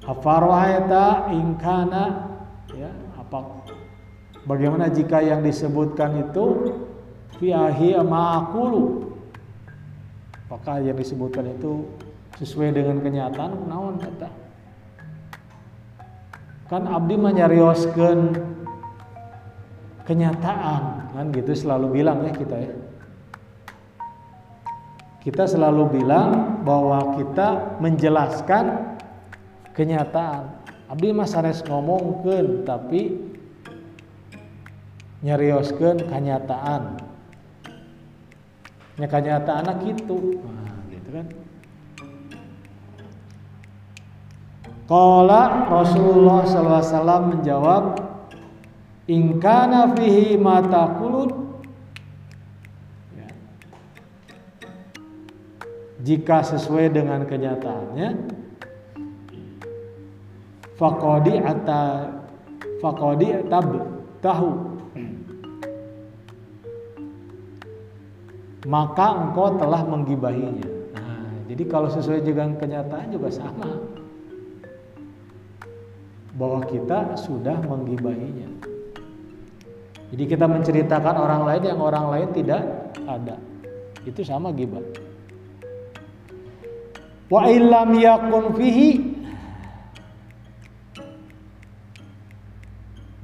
Apa 0.05 0.33
ro'aita 0.37 1.33
in 1.33 1.57
kana 1.57 2.29
ya 2.77 2.93
apa 3.17 3.41
bagaimana 4.45 4.85
jika 4.93 5.17
yang 5.25 5.41
disebutkan 5.41 6.29
itu 6.29 6.77
fiahi 7.41 7.97
ma'akulu 8.05 9.17
apakah 10.45 10.77
yang 10.85 10.93
disebutkan 10.93 11.57
itu 11.57 11.89
sesuai 12.37 12.69
dengan 12.77 13.01
kenyataan 13.01 13.65
naon 13.65 13.97
kata? 13.97 14.29
Kan 16.69 16.83
abdi 16.85 17.15
menyarioskan 17.17 18.35
kenyataan 20.05 20.83
kan 21.15 21.25
gitu 21.33 21.51
selalu 21.55 22.01
bilang 22.01 22.21
ya 22.27 22.33
kita 22.35 22.57
ya. 22.59 22.73
Kita 25.23 25.43
selalu 25.43 25.99
bilang 25.99 26.63
bahwa 26.63 27.19
kita 27.19 27.79
menjelaskan 27.83 28.95
kenyataan. 29.75 30.55
Abdi 30.87 31.11
mah 31.11 31.27
sanes 31.27 31.59
ngomongkeun 31.67 32.63
tapi 32.63 33.17
nyarioskeun 35.25 36.07
kenyataan. 36.07 36.95
Nya 38.97 39.07
kenyataan 39.11 39.67
gitu. 39.83 40.41
Nah, 40.47 40.79
gitu 40.89 41.09
kan 41.11 41.27
Qala 44.87 45.67
Rasulullah 45.67 46.47
SAW 46.47 47.35
menjawab 47.35 47.83
Ingkana 49.07 49.95
fihi 49.95 50.35
mata 50.35 50.99
kulut 50.99 51.31
ya. 53.15 53.27
Jika 56.03 56.43
sesuai 56.43 56.91
dengan 56.91 57.23
kenyataannya 57.23 58.35
Fakodi 60.75 61.39
ata 61.39 61.83
Fakodi 62.83 63.31
tab 63.47 63.67
tahu. 64.19 64.51
Maka 68.67 69.07
engkau 69.23 69.55
telah 69.55 69.87
menggibahinya. 69.87 70.67
Nah 70.95 71.47
jadi 71.47 71.63
kalau 71.67 71.87
sesuai 71.87 72.27
dengan 72.27 72.59
kenyataan 72.59 73.07
juga 73.07 73.31
sama 73.31 73.96
bahwa 76.37 76.61
kita 76.69 77.17
sudah 77.17 77.57
menggibahinya. 77.65 78.45
Jadi 80.13 80.23
kita 80.23 80.45
menceritakan 80.47 81.15
orang 81.17 81.41
lain 81.43 81.63
yang 81.65 81.79
orang 81.81 82.05
lain 82.13 82.29
tidak 82.31 82.61
ada. 83.03 83.35
Itu 84.07 84.23
sama 84.23 84.53
gibah. 84.55 84.85
Wa 87.27 87.51
illam 87.51 87.91
yakun 87.99 88.55
fihi 88.55 89.17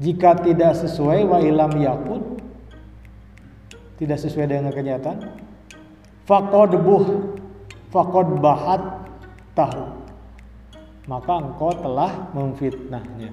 jika 0.04 0.36
tidak 0.44 0.76
sesuai 0.76 1.24
wa 1.24 1.40
illam 1.40 1.72
yakun 1.80 2.22
tidak 3.96 4.20
sesuai 4.20 4.52
dengan 4.52 4.76
kenyataan 4.76 5.32
faqad 6.28 6.76
buh 6.84 7.32
faqad 7.88 8.28
bahat 8.44 8.82
tahu 9.56 9.93
maka 11.08 11.34
engkau 11.40 11.72
telah 11.76 12.32
memfitnahnya. 12.32 13.32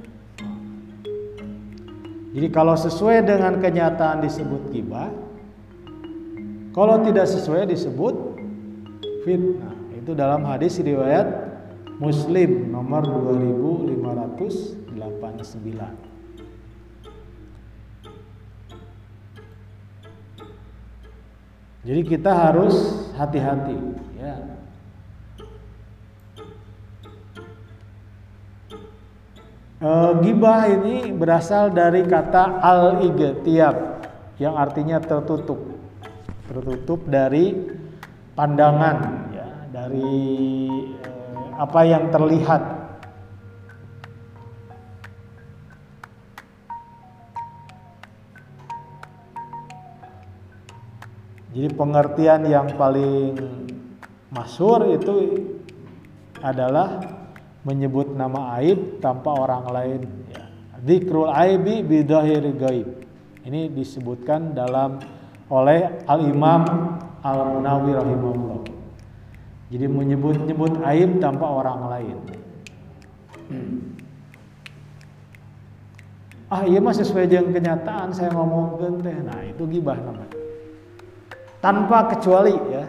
Jadi 2.31 2.47
kalau 2.55 2.79
sesuai 2.79 3.27
dengan 3.27 3.59
kenyataan 3.59 4.23
disebut 4.23 4.71
gibah, 4.71 5.11
kalau 6.71 7.03
tidak 7.03 7.27
sesuai 7.27 7.67
disebut 7.67 8.15
fitnah. 9.27 9.75
Itu 9.99 10.15
dalam 10.17 10.47
hadis 10.47 10.79
riwayat 10.81 11.27
Muslim 12.01 12.73
nomor 12.73 13.05
2589. 13.05 14.95
Jadi 21.81 22.05
kita 22.05 22.29
harus 22.29 22.77
hati-hati 23.17 23.73
ya. 24.21 24.60
E, 29.81 29.91
gibah 30.21 30.69
ini 30.69 31.09
berasal 31.09 31.73
dari 31.73 32.05
kata 32.05 32.61
al 32.61 33.01
tiap 33.41 33.77
yang 34.37 34.53
artinya 34.61 35.01
tertutup, 35.01 35.57
tertutup 36.45 37.01
dari 37.09 37.57
pandangan, 38.37 38.97
ya, 39.33 39.49
dari 39.73 40.21
e, 41.01 41.13
apa 41.57 41.81
yang 41.89 42.13
terlihat. 42.13 42.63
Jadi 51.57 51.69
pengertian 51.73 52.45
yang 52.45 52.69
paling 52.77 53.33
masyur 54.29 54.93
itu 54.93 55.41
adalah 56.45 57.10
menyebut 57.65 58.17
nama 58.17 58.57
aib 58.61 59.03
tanpa 59.05 59.37
orang 59.37 59.65
lain 59.69 60.01
ya. 60.33 60.43
Dzikrul 60.81 61.29
aibi 61.29 61.85
bidahiri 61.85 62.53
gaib. 62.57 62.89
Ini 63.45 63.69
disebutkan 63.73 64.57
dalam 64.57 65.01
oleh 65.53 66.05
Al-Imam 66.09 66.65
Al-Munawi 67.21 67.91
rahimahullah. 67.97 68.61
Jadi 69.71 69.87
menyebut-nyebut 69.87 70.81
aib 70.89 71.21
tanpa 71.21 71.47
orang 71.47 71.81
lain. 71.89 72.17
Ah 76.51 76.67
iya 76.67 76.83
mah 76.83 76.91
sesuai 76.91 77.31
dengan 77.31 77.55
kenyataan 77.55 78.11
saya 78.11 78.35
ngomongkan 78.35 78.99
teh. 79.05 79.15
Nah, 79.23 79.41
itu 79.47 79.63
gibah 79.71 79.95
namanya. 79.95 80.35
Tanpa 81.63 82.11
kecuali 82.11 82.57
ya. 82.75 82.85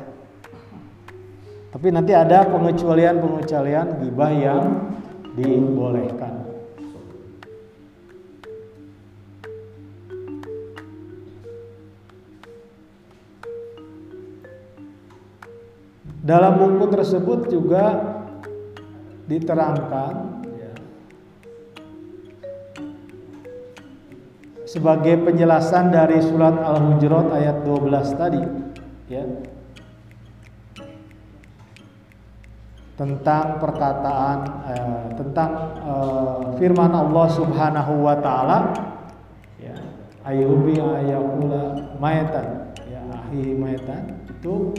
Tapi 1.81 1.97
nanti 1.97 2.13
ada 2.13 2.45
pengecualian-pengecualian 2.45 4.05
gibah 4.05 4.29
yang 4.29 4.93
dibolehkan. 5.33 6.45
Dalam 16.21 16.53
buku 16.61 16.85
tersebut 16.85 17.49
juga 17.49 17.97
diterangkan 19.25 20.13
sebagai 24.69 25.17
penjelasan 25.25 25.89
dari 25.89 26.21
surat 26.21 26.61
Al-Hujurat 26.61 27.33
ayat 27.41 27.65
12 27.65 28.21
tadi 28.21 28.43
ya 29.09 29.25
tentang 33.01 33.57
perkataan 33.57 34.37
eh, 34.69 35.05
tentang 35.17 35.51
eh, 35.73 36.41
firman 36.61 36.93
Allah 36.93 37.27
Subhanahu 37.33 38.05
wa 38.05 38.13
taala. 38.21 38.77
Ya 39.57 39.73
ayubi 40.21 40.77
ayakula 40.77 41.97
maitan 41.97 42.77
ya 42.85 43.01
ahi 43.09 43.57
maitan 43.57 44.21
itu 44.29 44.77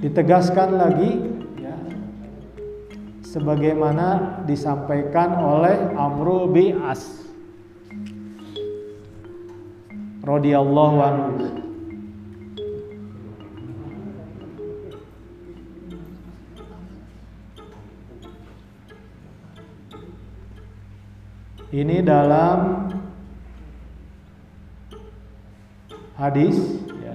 ditegaskan 0.00 0.80
lagi 0.80 1.20
ya 1.60 1.76
sebagaimana 3.20 4.40
disampaikan 4.48 5.36
oleh 5.36 5.76
Amru 6.00 6.48
bi 6.48 6.72
As 6.72 7.28
radhiyallahu 10.24 10.96
anhu 10.96 11.65
Ini 21.74 21.98
dalam 22.06 22.86
hadis 26.14 26.54
ya. 27.02 27.14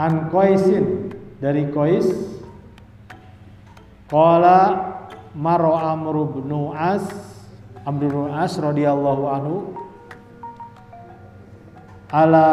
An 0.00 0.32
Qaisin 0.32 1.12
dari 1.44 1.68
Qais 1.68 2.08
Qala 4.08 4.60
Maro 5.36 5.76
Amr 5.76 6.24
bin 6.40 6.50
As 6.72 7.04
Amr 7.84 8.32
As 8.32 8.56
radhiyallahu 8.56 9.24
anhu 9.28 9.56
ala 12.10 12.48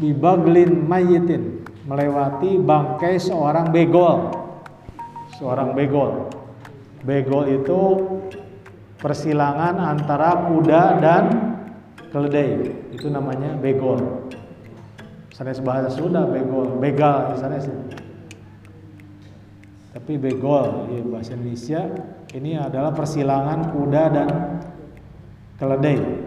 bibaglin 0.00 0.82
mayitin 0.82 1.62
melewati 1.86 2.58
bangkai 2.58 3.20
seorang 3.22 3.70
begol 3.70 4.34
seorang 5.38 5.70
begol 5.78 6.26
Begol 7.06 7.62
itu 7.62 7.80
persilangan 8.98 9.78
antara 9.78 10.50
kuda 10.50 10.82
dan 10.98 11.24
keledai. 12.10 12.66
Itu 12.90 13.06
namanya 13.08 13.54
begol. 13.54 14.26
Sanes 15.30 15.62
bahasa 15.62 15.94
Sunda 15.94 16.26
begol, 16.26 16.82
begal 16.82 17.38
sanes. 17.38 17.70
Tapi 19.94 20.18
begol 20.18 20.90
ya 20.92 21.02
bahasa 21.06 21.38
Indonesia 21.38 21.82
ini 22.34 22.58
adalah 22.58 22.90
persilangan 22.90 23.70
kuda 23.70 24.02
dan 24.10 24.28
keledai. 25.62 26.26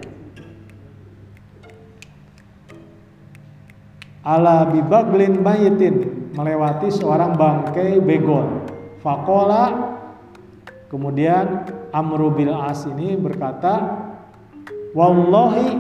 ala 4.30 4.70
bibaglin 4.70 5.42
mayitin 5.42 6.30
melewati 6.38 6.94
seorang 6.94 7.34
bangkai 7.34 7.98
begol. 7.98 8.70
Fakola 9.02 9.89
kemudian 10.90 11.70
Amru 11.94 12.34
bil 12.34 12.52
As 12.54 12.84
ini 12.90 13.16
berkata, 13.16 14.06
Wallahi 14.98 15.78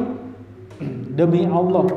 demi 1.18 1.44
Allah 1.50 1.90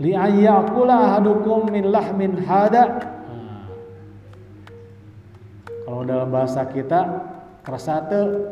li 0.00 0.16
ayyakula 0.16 1.12
ahadukum 1.12 1.68
min 1.68 1.92
lahmin 1.92 2.40
hada. 2.40 2.84
Nah, 3.28 3.68
kalau 5.84 6.02
dalam 6.08 6.28
bahasa 6.32 6.64
kita 6.64 7.00
kersate 7.66 8.48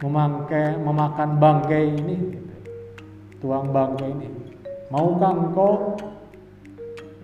memangkai 0.00 0.78
memakan 0.78 1.30
bangkai 1.40 1.84
ini 1.98 2.16
tuang 3.42 3.74
bangkai 3.74 4.10
ini. 4.12 4.28
Maukah 4.86 5.34
engkau 5.34 5.98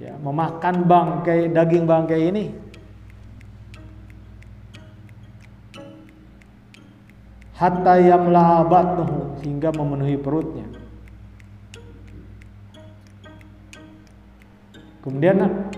ya 0.02 0.18
memakan 0.18 0.82
bangkai 0.82 1.46
daging 1.54 1.86
bangkai 1.86 2.20
ini 2.26 2.44
hatta 7.62 7.94
yamla 8.02 8.66
batnuhu 8.66 9.38
hingga 9.46 9.70
memenuhi 9.70 10.18
perutnya 10.18 10.66
kemudian 15.06 15.70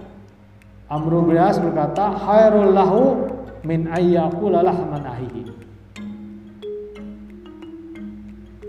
Amru 0.89 1.29
bin 1.29 1.37
As 1.37 1.61
berkata 1.61 2.17
khairul 2.17 2.73
lahu 2.73 3.29
min 3.69 3.85
ayyakula 3.93 4.65
lahman 4.65 5.05
ahihi 5.05 5.45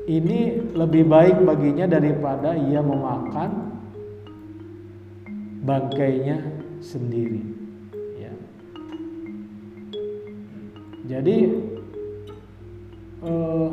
ini 0.06 0.60
lebih 0.76 1.08
baik 1.08 1.40
baginya 1.42 1.88
daripada 1.90 2.54
ia 2.54 2.78
memakan 2.78 3.74
bangkainya 5.66 6.46
sendiri. 6.78 7.42
Ya. 8.22 8.34
Jadi 11.10 11.58
eh, 13.26 13.70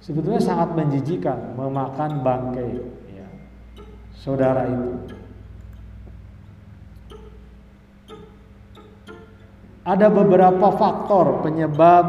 sebetulnya 0.00 0.40
sangat 0.40 0.72
menjijikan 0.72 1.52
memakan 1.52 2.24
bangkai 2.24 2.80
ya, 3.12 3.28
saudara 4.16 4.64
itu. 4.64 5.14
Ada 9.88 10.12
beberapa 10.12 10.68
faktor 10.76 11.40
penyebab 11.40 12.04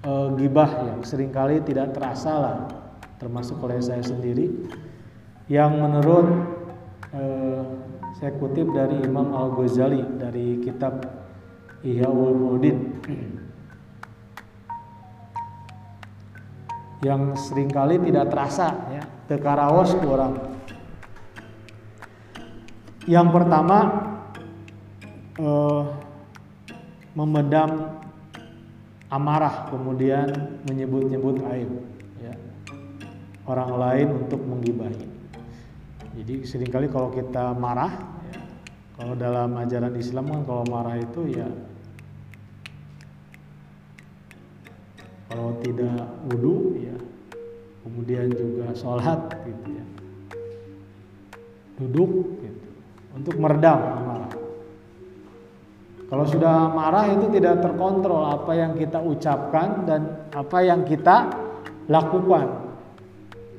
e, 0.00 0.12
gibah 0.40 0.70
yang 0.88 1.00
sering 1.04 1.28
kali 1.28 1.60
tidak 1.60 1.92
terasa 1.92 2.32
lah 2.32 2.58
termasuk 3.20 3.60
oleh 3.60 3.80
saya 3.84 4.00
sendiri 4.00 4.48
yang 5.52 5.76
menurut 5.76 6.24
e, 7.12 7.22
saya 8.16 8.32
kutip 8.40 8.72
dari 8.72 8.96
Imam 9.04 9.28
Al 9.36 9.52
Ghazali 9.60 10.00
dari 10.16 10.64
kitab 10.64 11.04
Ihya 11.84 12.08
Ulumuddin 12.08 12.96
yang 17.04 17.36
sering 17.36 17.68
kali 17.68 18.00
tidak 18.00 18.32
terasa 18.32 18.72
ya 18.88 19.02
tekarawas 19.28 19.92
orang 20.00 20.56
yang 23.06 23.30
pertama 23.30 23.78
eh, 25.38 25.82
memendam 27.16 27.96
amarah 29.06 29.70
kemudian 29.70 30.58
menyebut-nyebut 30.66 31.40
aib 31.54 31.70
ya. 32.18 32.34
orang 33.46 33.70
lain 33.78 34.08
untuk 34.26 34.42
menggibahi. 34.42 35.06
Jadi 36.16 36.34
sering 36.48 36.72
kali 36.72 36.88
kalau 36.88 37.12
kita 37.12 37.54
marah, 37.54 37.92
ya, 38.32 38.40
kalau 38.98 39.14
dalam 39.14 39.54
ajaran 39.60 39.94
Islam 39.94 40.32
kan 40.32 40.42
kalau 40.48 40.64
marah 40.66 40.96
itu 40.98 41.28
ya 41.30 41.46
kalau 45.26 45.58
tidak 45.62 46.06
wudhu 46.30 46.78
ya 46.78 46.96
kemudian 47.82 48.30
juga 48.30 48.70
sholat 48.74 49.20
gitu 49.46 49.68
ya 49.70 49.84
duduk 51.76 52.10
gitu 52.40 52.68
untuk 53.14 53.34
meredam 53.38 53.78
amarah 53.80 54.46
kalau 56.06 56.22
sudah 56.22 56.70
marah 56.70 57.10
itu 57.10 57.26
tidak 57.34 57.58
terkontrol 57.66 58.30
apa 58.30 58.54
yang 58.54 58.78
kita 58.78 59.02
ucapkan 59.02 59.82
dan 59.90 60.30
apa 60.30 60.58
yang 60.62 60.86
kita 60.86 61.26
lakukan. 61.90 62.78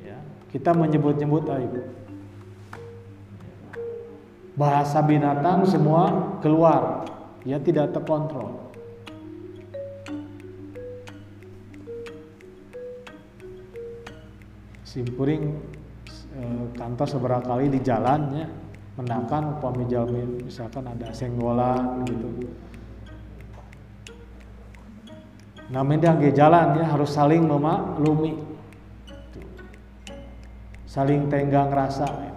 Ya, 0.00 0.16
kita 0.48 0.72
menyebut-nyebut 0.72 1.44
aib. 1.44 1.74
Bahasa 4.56 5.04
binatang 5.04 5.68
semua 5.68 6.34
keluar, 6.40 7.04
ya 7.44 7.60
tidak 7.60 7.92
terkontrol. 7.92 8.67
Simpuring 14.98 15.54
eh, 16.34 16.64
kantor 16.74 17.06
seberapa 17.06 17.54
kali 17.54 17.70
di 17.70 17.78
jalannya 17.86 18.50
menakan 18.98 19.54
upami 19.54 19.86
jalmi 19.86 20.42
misalkan 20.42 20.90
ada 20.90 21.14
senggolan 21.14 22.02
gitu. 22.02 22.50
Namanya 25.70 26.18
dia 26.18 26.34
jalan 26.34 26.82
ya 26.82 26.90
harus 26.90 27.14
saling 27.14 27.46
memaklumi. 27.46 28.42
Saling 30.90 31.30
tenggang 31.30 31.70
rasa. 31.70 32.34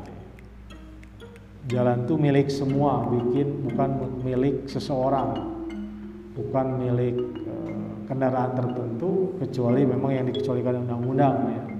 Jalan 1.65 2.05
itu 2.05 2.13
milik 2.13 2.53
semua 2.53 3.09
bikin 3.09 3.65
bukan 3.73 4.21
milik 4.21 4.69
seseorang. 4.69 5.33
Bukan 6.38 6.77
milik 6.77 7.17
e, 7.41 7.53
kendaraan 8.05 8.53
tertentu 8.53 9.33
kecuali 9.41 9.81
memang 9.81 10.13
yang 10.13 10.25
dikecualikan 10.29 10.85
undang-undang 10.85 11.38
ya 11.49 11.70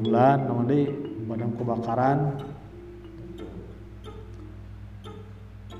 ambulan 0.00 0.48
namanya 0.48 0.96
pemadam 0.96 1.50
kebakaran. 1.60 2.18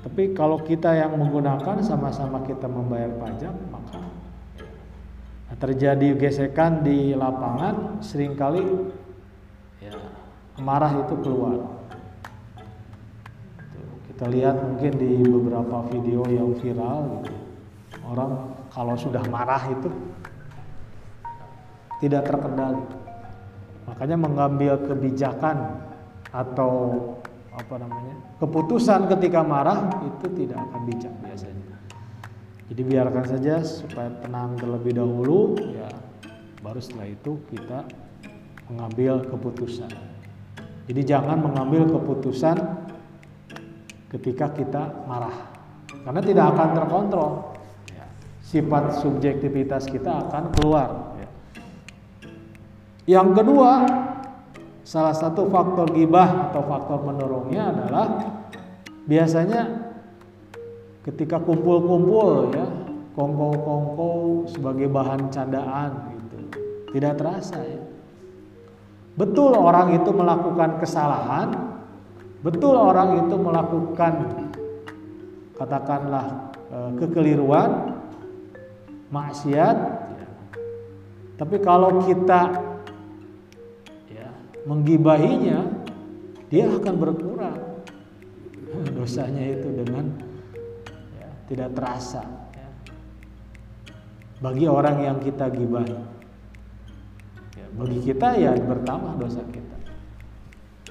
Tapi 0.01 0.23
kalau 0.37 0.61
kita 0.61 0.93
yang 0.93 1.17
menggunakan 1.17 1.81
sama-sama 1.81 2.45
kita 2.45 2.69
membayar 2.69 3.09
pajak, 3.17 3.53
maka 3.73 3.97
terjadi 5.57 6.13
gesekan 6.17 6.85
di 6.85 7.17
lapangan 7.17 8.01
sering 8.01 8.37
kali 8.37 8.61
ya, 9.81 9.93
marah 10.61 11.01
itu 11.01 11.17
keluar. 11.21 11.81
Kita 14.09 14.29
lihat 14.29 14.57
mungkin 14.61 15.01
di 15.01 15.25
beberapa 15.25 15.81
video 15.89 16.21
yang 16.29 16.53
viral 16.61 17.25
gitu. 17.25 17.33
Orang 18.05 18.53
kalau 18.69 18.93
sudah 18.93 19.25
marah 19.29 19.65
itu 19.69 19.89
tidak 22.01 22.25
terkendali 22.25 23.01
Makanya 23.91 24.15
mengambil 24.15 24.79
kebijakan 24.87 25.83
atau 26.31 26.71
apa 27.51 27.75
namanya 27.75 28.15
keputusan 28.39 29.11
ketika 29.11 29.43
marah 29.43 29.91
itu 30.07 30.27
tidak 30.31 30.63
akan 30.71 30.81
bijak 30.87 31.13
biasanya. 31.19 31.75
Jadi 32.71 32.81
biarkan 32.87 33.25
saja 33.27 33.59
supaya 33.67 34.15
tenang 34.23 34.55
terlebih 34.55 34.95
dahulu 34.95 35.59
ya 35.59 35.91
baru 36.63 36.79
setelah 36.79 37.11
itu 37.11 37.35
kita 37.51 37.83
mengambil 38.71 39.27
keputusan. 39.27 39.91
Jadi 40.87 41.01
jangan 41.03 41.43
mengambil 41.43 41.91
keputusan 41.91 42.55
ketika 44.07 44.55
kita 44.55 45.03
marah 45.03 45.51
karena 46.07 46.21
tidak 46.23 46.45
akan 46.55 46.69
terkontrol. 46.79 47.31
Ya, 47.91 48.07
sifat 48.39 49.03
subjektivitas 49.03 49.91
kita 49.91 50.31
akan 50.31 50.55
keluar 50.55 51.10
yang 53.09 53.33
kedua, 53.33 53.85
salah 54.85 55.15
satu 55.17 55.49
faktor 55.49 55.89
gibah 55.93 56.49
atau 56.49 56.61
faktor 56.65 57.01
mendorongnya 57.01 57.73
adalah 57.73 58.07
biasanya 59.09 59.61
ketika 61.05 61.41
kumpul-kumpul 61.41 62.53
ya, 62.53 62.65
kongko-kongko 63.17 64.09
sebagai 64.53 64.85
bahan 64.89 65.33
candaan 65.33 66.13
gitu. 66.13 66.37
Tidak 66.93 67.13
terasa 67.17 67.57
ya. 67.57 67.81
Betul 69.17 69.57
orang 69.57 69.97
itu 69.97 70.09
melakukan 70.13 70.77
kesalahan, 70.77 71.49
betul 72.45 72.77
orang 72.77 73.27
itu 73.27 73.35
melakukan 73.35 74.13
katakanlah 75.57 76.53
eh, 76.69 76.91
kekeliruan, 77.01 78.01
maksiat. 79.09 79.77
Ya. 80.15 80.27
Tapi 81.41 81.57
kalau 81.59 82.05
kita 82.05 82.70
menggibahinya, 84.65 85.65
dia 86.51 86.67
akan 86.67 86.95
berkurang 86.99 87.59
dosanya 88.95 89.43
itu 89.51 89.67
dengan 89.83 90.15
ya, 91.19 91.29
tidak 91.51 91.69
terasa 91.75 92.23
ya. 92.55 92.67
bagi 94.39 94.65
orang 94.67 94.97
yang 95.03 95.17
kita 95.19 95.51
gibahi. 95.51 95.97
bagi 97.71 98.03
kita 98.03 98.35
ya 98.35 98.51
bertambah 98.51 99.15
dosa 99.15 99.39
kita. 99.47 99.77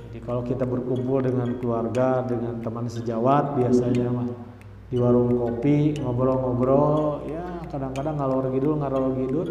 Jadi 0.01 0.19
kalau 0.25 0.41
kita 0.41 0.65
berkumpul 0.65 1.21
dengan 1.21 1.61
keluarga, 1.61 2.25
dengan 2.25 2.57
teman 2.65 2.89
sejawat 2.89 3.61
biasanya 3.61 4.09
mah 4.09 4.29
di 4.91 4.99
warung 4.99 5.39
kopi 5.39 5.95
ngobrol-ngobrol 6.03 7.23
ya 7.31 7.63
kadang-kadang 7.71 8.19
ngalor 8.19 8.51
ngidul 8.51 8.75
ngalor 8.83 9.15
ngidul 9.15 9.49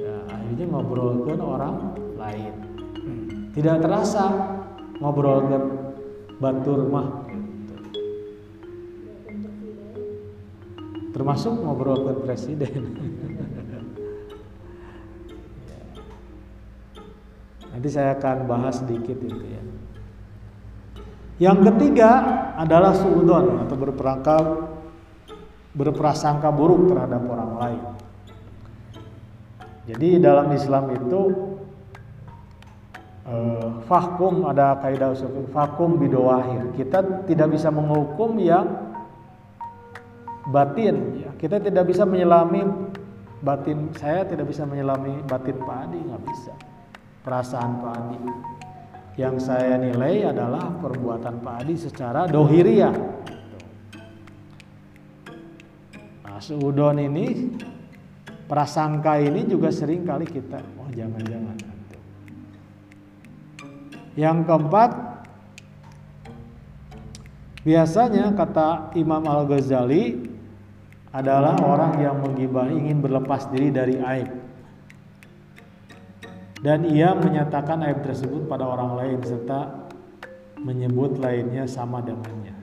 ya 0.00 0.16
akhirnya 0.32 0.64
ngobrolkan 0.72 1.38
orang 1.44 1.92
lain 2.16 2.63
tidak 3.54 3.80
terasa 3.80 4.24
ngobrolkan 4.98 5.62
batur 6.42 6.90
mah 6.90 7.24
gitu. 7.30 7.74
termasuk 11.14 11.54
ngobrolkan 11.62 12.18
presiden 12.26 12.82
nanti 17.70 17.88
saya 17.90 18.18
akan 18.18 18.50
bahas 18.50 18.82
sedikit 18.82 19.18
itu 19.22 19.46
ya 19.46 19.62
yang 21.42 21.66
ketiga 21.66 22.10
adalah 22.54 22.94
suudon 22.94 23.66
atau 23.66 23.74
berperangkap 23.74 24.44
berprasangka 25.74 26.54
buruk 26.54 26.94
terhadap 26.94 27.22
orang 27.26 27.52
lain. 27.58 27.82
Jadi 29.90 30.22
dalam 30.22 30.48
Islam 30.54 30.94
itu 30.94 31.20
eh, 33.28 33.68
fahkum 33.88 34.48
ada 34.48 34.76
kaidah 34.80 35.12
usul 35.12 35.48
fahkum 35.52 35.96
bidowahir. 36.00 36.72
Kita 36.76 37.24
tidak 37.24 37.56
bisa 37.56 37.68
menghukum 37.72 38.36
yang 38.40 38.66
batin. 40.48 41.24
Ya. 41.24 41.30
Kita 41.40 41.60
tidak 41.60 41.88
bisa 41.88 42.04
menyelami 42.04 42.64
batin 43.44 43.92
saya 43.92 44.24
tidak 44.24 44.48
bisa 44.48 44.64
menyelami 44.64 45.20
batin 45.28 45.60
Pak 45.60 45.78
Adi 45.88 45.98
nggak 46.00 46.22
bisa. 46.24 46.52
Perasaan 47.20 47.70
Pak 47.84 47.92
Adi 47.92 48.18
yang 49.14 49.36
saya 49.38 49.78
nilai 49.78 50.26
adalah 50.32 50.72
perbuatan 50.80 51.44
Pak 51.44 51.54
Adi 51.62 51.74
secara 51.76 52.26
dohiriah. 52.26 52.96
Nah, 56.24 56.40
seudon 56.42 56.98
ini 56.98 57.54
prasangka 58.50 59.22
ini 59.22 59.46
juga 59.46 59.70
sering 59.70 60.02
kali 60.02 60.26
kita, 60.26 60.58
oh 60.82 60.90
jangan-jangan. 60.90 61.73
Yang 64.14 64.46
keempat, 64.46 64.90
biasanya 67.66 68.30
kata 68.34 68.94
Imam 68.94 69.26
Al 69.26 69.46
Ghazali 69.50 70.30
adalah 71.10 71.58
orang 71.62 72.02
yang 72.02 72.22
menggibah 72.22 72.70
ingin 72.70 73.02
berlepas 73.02 73.46
diri 73.50 73.70
dari 73.70 73.98
aib 73.98 74.44
dan 76.64 76.88
ia 76.88 77.12
menyatakan 77.12 77.84
aib 77.84 78.00
tersebut 78.00 78.48
pada 78.48 78.64
orang 78.64 78.96
lain 78.96 79.20
serta 79.20 79.84
menyebut 80.64 81.20
lainnya 81.20 81.68
sama 81.68 82.00
dengannya. 82.00 82.56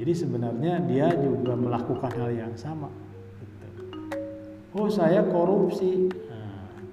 Jadi 0.00 0.12
sebenarnya 0.16 0.80
dia 0.88 1.12
juga 1.12 1.52
melakukan 1.52 2.16
hal 2.16 2.32
yang 2.32 2.56
sama. 2.56 2.88
Gitu. 3.36 3.68
Oh 4.72 4.88
saya 4.88 5.20
korupsi, 5.28 6.08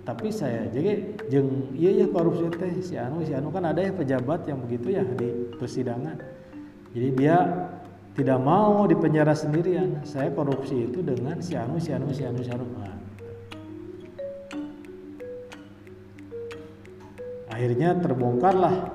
tapi 0.09 0.33
saya 0.33 0.65
jadi 0.73 1.21
jeng 1.29 1.69
iya 1.77 2.01
ya 2.01 2.07
korupsi 2.09 2.49
teh 2.57 2.81
si 2.81 2.97
anu 2.97 3.21
si 3.21 3.29
anu 3.29 3.53
kan 3.53 3.61
ada 3.61 3.77
ya 3.77 3.93
pejabat 3.93 4.41
yang 4.49 4.57
begitu 4.65 4.97
ya 4.97 5.05
di 5.05 5.53
persidangan. 5.61 6.17
Jadi 6.97 7.09
dia 7.13 7.37
tidak 8.17 8.41
mau 8.41 8.89
di 8.89 8.97
penjara 8.97 9.37
sendirian. 9.37 10.01
Saya 10.01 10.33
korupsi 10.33 10.89
itu 10.89 11.05
dengan 11.05 11.37
si 11.45 11.53
anu 11.53 11.77
si 11.77 11.93
anu 11.93 12.09
si 12.09 12.25
anu 12.25 12.41
si 12.41 12.49
anu. 12.49 12.65
Nah, 12.73 12.97
akhirnya 17.53 17.93
terbongkarlah 18.01 18.89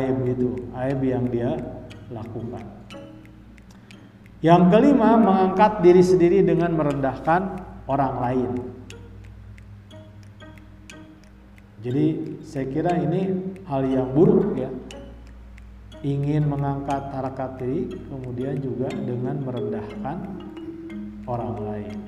aib 0.00 0.32
itu 0.32 0.64
aib 0.80 1.00
yang 1.04 1.28
dia 1.28 1.60
lakukan 2.08 2.64
yang 4.40 4.72
kelima 4.72 5.18
mengangkat 5.18 5.82
diri 5.84 6.00
sendiri 6.00 6.40
dengan 6.46 6.72
merendahkan 6.72 7.58
orang 7.90 8.14
lain 8.22 8.77
jadi 11.78 12.04
saya 12.42 12.66
kira 12.68 12.92
ini 12.98 13.54
hal 13.70 13.86
yang 13.86 14.10
buruk 14.10 14.58
ya. 14.58 14.70
Ingin 15.98 16.46
mengangkat 16.46 17.10
harakat 17.10 17.58
diri 17.58 17.90
kemudian 18.06 18.58
juga 18.62 18.86
dengan 18.90 19.42
merendahkan 19.42 20.16
orang 21.26 21.54
lain. 21.58 21.98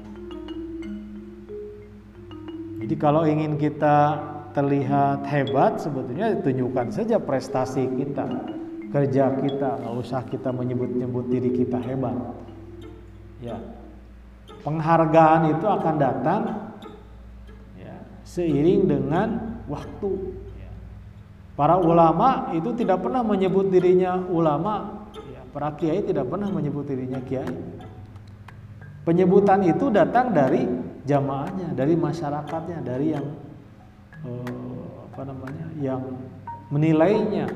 Jadi 2.80 2.94
kalau 2.98 3.26
ingin 3.26 3.58
kita 3.58 4.18
terlihat 4.54 5.26
hebat 5.26 5.82
sebetulnya 5.82 6.38
tunjukkan 6.38 6.90
saja 6.90 7.18
prestasi 7.18 7.86
kita 7.98 8.26
kerja 8.90 9.24
kita. 9.38 9.70
Nggak 9.82 9.94
usah 10.02 10.22
kita 10.26 10.50
menyebut-nyebut 10.54 11.26
diri 11.30 11.50
kita 11.54 11.78
hebat. 11.82 12.14
Ya 13.42 13.58
penghargaan 14.60 15.56
itu 15.56 15.66
akan 15.66 15.94
datang 15.96 16.42
ya, 17.80 17.96
seiring 18.24 18.80
dengan 18.86 19.28
waktu. 19.70 20.10
Para 21.54 21.78
ulama 21.78 22.50
itu 22.56 22.72
tidak 22.74 23.04
pernah 23.04 23.22
menyebut 23.22 23.70
dirinya 23.70 24.18
ulama. 24.26 25.06
Para 25.50 25.74
kiai 25.74 26.02
tidak 26.06 26.30
pernah 26.30 26.50
menyebut 26.50 26.86
dirinya 26.86 27.18
kiai. 27.22 27.54
Penyebutan 29.06 29.66
itu 29.66 29.90
datang 29.90 30.30
dari 30.30 30.66
jamaahnya 31.04 31.74
dari 31.74 31.96
masyarakatnya 31.96 32.78
dari 32.84 33.06
yang 33.16 33.26
eh, 34.24 34.86
apa 35.10 35.22
namanya 35.26 35.66
yang 35.78 36.02
menilainya. 36.70 37.46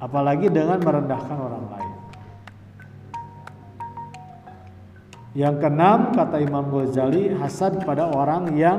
Apalagi 0.00 0.48
dengan 0.48 0.80
merendahkan 0.80 1.36
orang 1.36 1.64
lain 1.76 1.89
yang 5.34 5.62
keenam 5.62 6.10
kata 6.10 6.42
Imam 6.42 6.70
Ghazali 6.70 7.30
hasad 7.38 7.82
pada 7.86 8.10
orang 8.10 8.54
yang 8.58 8.78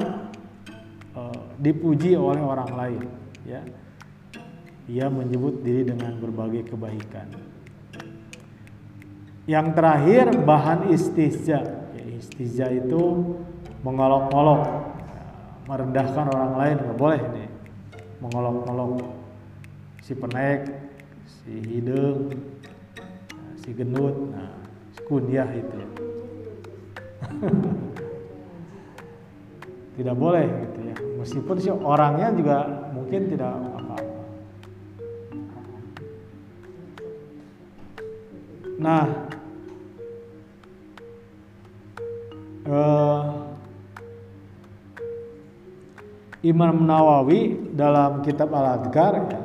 eh, 1.16 1.42
dipuji 1.60 2.16
oleh 2.16 2.42
orang 2.42 2.72
lain 2.76 3.02
ya. 3.48 3.62
Ia 4.92 5.08
menyebut 5.08 5.64
diri 5.64 5.88
dengan 5.88 6.20
berbagai 6.20 6.76
kebaikan. 6.76 7.32
Yang 9.48 9.68
terakhir 9.78 10.26
bahan 10.44 10.92
istihza 10.92 11.82
Istizah 12.22 12.70
itu 12.70 13.02
mengolok-olok, 13.82 14.62
merendahkan 15.66 16.30
orang 16.30 16.54
lain 16.54 16.76
nggak 16.78 17.00
boleh 17.02 17.22
nih, 17.34 17.50
mengolok-olok. 18.22 19.10
Si 20.06 20.14
penek, 20.14 20.70
si 21.26 21.58
hidung, 21.66 22.30
si 23.58 23.74
gendut, 23.74 24.14
nah, 24.30 24.54
si 24.94 25.02
kunyah 25.10 25.50
itu. 25.50 25.82
tidak 29.98 30.16
boleh 30.16 30.46
gitu 30.46 30.80
ya. 30.86 30.96
Meskipun 31.22 31.56
si 31.62 31.70
orangnya 31.70 32.34
juga 32.34 32.58
mungkin 32.94 33.30
tidak 33.30 33.54
apa-apa. 33.54 33.98
Nah, 38.82 39.06
uh, 42.66 43.22
Imam 46.42 46.90
Nawawi 46.90 47.70
dalam 47.78 48.26
kitab 48.26 48.50
Al-Adhkar 48.50 49.14
ya, 49.30 49.42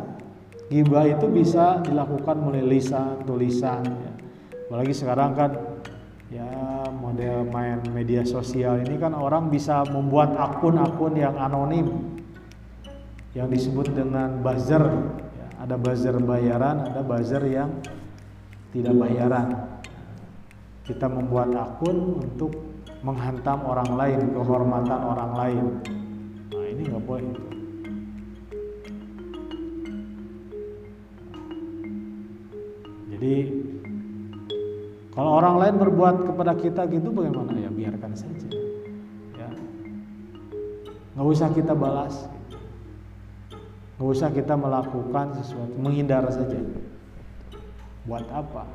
gibah 0.73 1.05
itu 1.05 1.29
bisa 1.29 1.85
dilakukan 1.85 2.41
melalui 2.41 2.81
lisan, 2.81 3.21
tulisan 3.29 3.85
ya. 3.85 4.13
Apalagi 4.67 4.97
sekarang 4.97 5.37
kan 5.37 5.53
ya 6.33 6.49
model 7.07 7.47
main 7.47 7.79
media 7.95 8.27
sosial 8.27 8.83
ini 8.83 8.99
kan 8.99 9.15
orang 9.15 9.47
bisa 9.47 9.87
membuat 9.87 10.35
akun-akun 10.35 11.15
yang 11.15 11.39
anonim 11.39 12.19
yang 13.39 13.47
disebut 13.47 13.95
dengan 13.95 14.43
buzzer 14.43 14.83
ya. 15.39 15.47
ada 15.63 15.79
buzzer 15.79 16.19
bayaran 16.19 16.91
ada 16.91 17.07
buzzer 17.07 17.47
yang 17.47 17.71
tidak 18.75 18.95
bayaran 18.99 19.77
kita 20.87 21.07
membuat 21.11 21.51
akun 21.51 22.23
untuk 22.23 22.55
menghantam 23.03 23.59
orang 23.67 23.91
lain, 23.99 24.21
kehormatan 24.31 25.01
orang 25.03 25.33
lain. 25.35 25.65
Nah 26.55 26.67
ini 26.71 26.83
nggak 26.87 27.05
boleh. 27.07 27.35
Jadi 33.17 33.35
kalau 35.17 35.31
orang 35.41 35.57
lain 35.57 35.75
berbuat 35.81 36.29
kepada 36.29 36.53
kita 36.61 36.85
gitu 36.93 37.09
bagaimana 37.09 37.57
ya 37.57 37.73
biarkan 37.73 38.13
saja. 38.13 38.49
Ya. 39.41 39.49
Nggak 41.17 41.27
usah 41.33 41.49
kita 41.57 41.73
balas. 41.73 42.29
Nggak 43.97 44.11
usah 44.13 44.29
kita 44.29 44.55
melakukan 44.61 45.33
sesuatu, 45.41 45.73
menghindar 45.81 46.29
saja. 46.29 46.61
Buat 48.05 48.29
apa? 48.29 48.69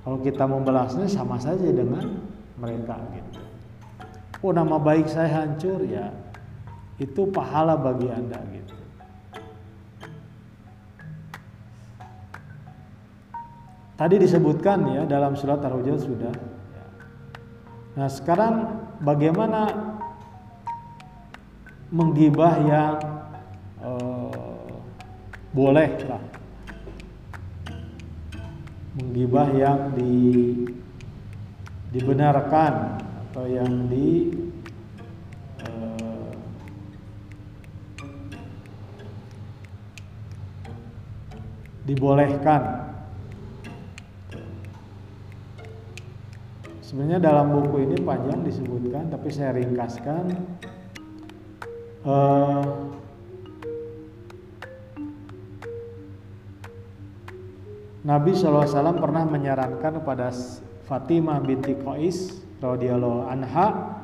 Kalau 0.00 0.18
kita 0.20 0.44
membalasnya 0.44 1.08
sama 1.08 1.40
saja 1.40 1.72
dengan 1.72 2.04
mereka 2.60 3.00
gitu. 3.16 3.40
Oh 4.40 4.52
nama 4.52 4.80
baik 4.80 5.08
saya 5.08 5.44
hancur 5.44 5.84
ya, 5.84 6.08
itu 6.96 7.28
pahala 7.28 7.76
bagi 7.76 8.08
anda 8.08 8.40
gitu. 8.52 8.79
Tadi 14.00 14.16
disebutkan 14.16 14.96
ya 14.96 15.04
dalam 15.04 15.36
surat 15.36 15.60
Ar-Hujurat 15.60 16.00
sudah. 16.00 16.32
Nah 18.00 18.08
sekarang 18.08 18.80
bagaimana 19.04 19.68
menggibah 21.92 22.54
yang 22.64 22.96
uh, 23.84 24.72
boleh 25.52 26.00
lah 26.08 26.22
menggibah 28.96 29.52
yang 29.52 29.92
di 29.92 30.16
dibenarkan 31.92 33.04
atau 33.04 33.44
yang 33.44 33.84
di 33.92 34.32
uh, 35.60 36.32
dibolehkan 41.84 42.89
Sebenarnya 46.90 47.22
dalam 47.22 47.54
buku 47.54 47.86
ini 47.86 48.02
panjang 48.02 48.42
disebutkan, 48.42 49.14
tapi 49.14 49.30
saya 49.30 49.54
ringkaskan. 49.54 50.26
Uh, 52.02 52.66
Nabi 58.02 58.34
SAW 58.34 58.98
pernah 58.98 59.22
menyarankan 59.22 60.02
kepada 60.02 60.34
Fatimah 60.90 61.38
binti 61.38 61.78
Qais 61.78 62.42
radhiyallahu 62.58 63.22
anha 63.22 63.94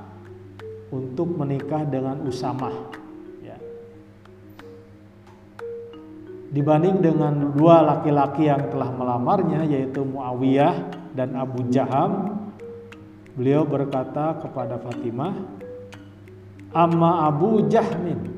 untuk 0.94 1.34
menikah 1.34 1.82
dengan 1.82 2.22
Usamah. 2.22 2.94
Ya. 3.42 3.58
Dibanding 6.54 7.02
dengan 7.02 7.50
dua 7.50 7.82
laki-laki 7.82 8.46
yang 8.46 8.70
telah 8.70 8.94
melamarnya 8.94 9.66
yaitu 9.66 10.06
Muawiyah 10.06 10.86
dan 11.18 11.34
Abu 11.34 11.66
Jaham, 11.74 12.45
Beliau 13.36 13.68
berkata 13.68 14.40
kepada 14.40 14.80
Fatimah, 14.80 15.36
"Amma 16.72 17.28
Abu 17.28 17.68
Jahmin 17.68 18.32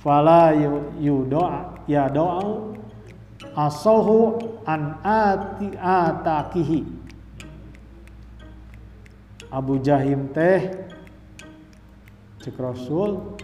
fala 0.00 0.56
yudoa 0.96 1.84
ya 1.84 2.08
doa 2.08 2.72
asohu 3.52 4.40
an 4.64 4.96
ati 5.04 5.76
atakihi." 5.76 6.80
Abu 9.52 9.76
Jahim 9.84 10.32
teh 10.32 10.88
cek 12.40 12.56
Rasul 12.56 13.36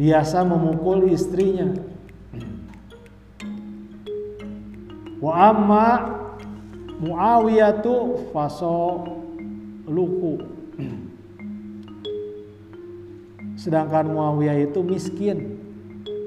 biasa 0.00 0.40
memukul 0.40 1.12
istrinya. 1.12 1.68
Wa 5.20 5.52
amma 5.52 5.86
Muawiyah 7.04 7.84
tuh 7.84 8.32
faso 8.32 9.04
luku. 9.84 10.40
Sedangkan 13.60 14.08
Muawiyah 14.08 14.72
itu 14.72 14.80
miskin, 14.80 15.60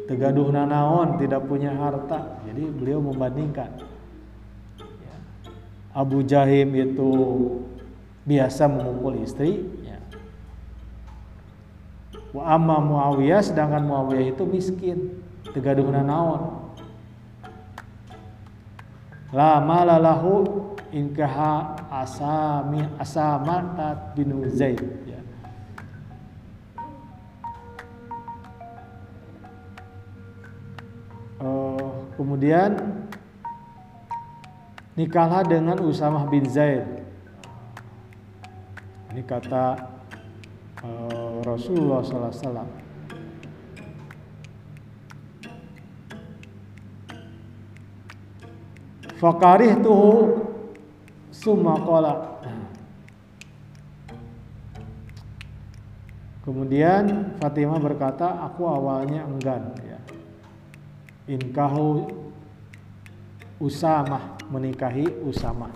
tegaduh 0.05 0.53
nanaon, 0.53 1.17
tidak 1.17 1.45
punya 1.49 1.73
harta. 1.73 2.41
Jadi 2.45 2.69
beliau 2.69 3.01
membandingkan. 3.01 3.73
Ya. 4.77 5.15
Abu 5.97 6.21
Jahim 6.21 6.73
itu 6.77 7.09
biasa 8.25 8.69
memukul 8.69 9.21
istri. 9.25 9.65
Ya. 9.81 9.97
Wa 12.37 12.53
amma 12.53 12.81
Muawiyah, 12.81 13.41
sedangkan 13.41 13.81
Muawiyah 13.81 14.33
itu 14.33 14.43
miskin, 14.45 15.25
tegaduh 15.53 15.89
nanaon 15.89 16.66
la 19.35 19.59
malalahu 19.59 20.47
inkaha 20.91 21.75
asami 21.91 22.79
asamatat 22.95 24.15
bin 24.15 24.31
Zaid. 24.47 24.79
Ya. 25.03 25.19
Uh, 31.37 32.07
kemudian 32.15 33.03
nikahlah 34.95 35.43
dengan 35.43 35.77
Usamah 35.83 36.25
bin 36.31 36.47
Zaid. 36.47 36.87
Ini 39.11 39.21
kata 39.27 39.75
uh, 40.81 41.43
Rasulullah 41.43 42.01
Sallallahu 42.05 42.86
Alaihi 49.18 49.73
Wasallam 49.73 49.81
Fakarih 49.81 49.81
tuh 49.81 50.14
summa 51.34 51.73
qala. 51.81 52.14
Kemudian 56.45 57.35
Fatimah 57.44 57.76
berkata, 57.76 58.39
aku 58.39 58.64
awalnya 58.64 59.27
enggan 59.27 59.76
ya. 59.84 59.99
Inkahu 61.27 62.07
Usamah 63.60 64.38
menikahi 64.48 65.11
Usamah. 65.27 65.73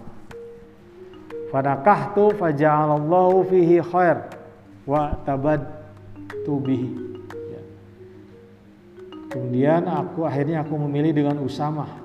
Fadakahtu 1.51 2.39
faja'alallahu 2.39 3.51
fihi 3.51 3.83
khair 3.83 4.31
wa 4.87 5.11
tabad 5.27 5.59
tubihi. 6.47 6.93
Ya. 7.51 7.61
Kemudian 9.27 9.91
aku 9.91 10.23
akhirnya 10.23 10.63
aku 10.63 10.79
memilih 10.87 11.11
dengan 11.19 11.43
Usamah 11.43 12.00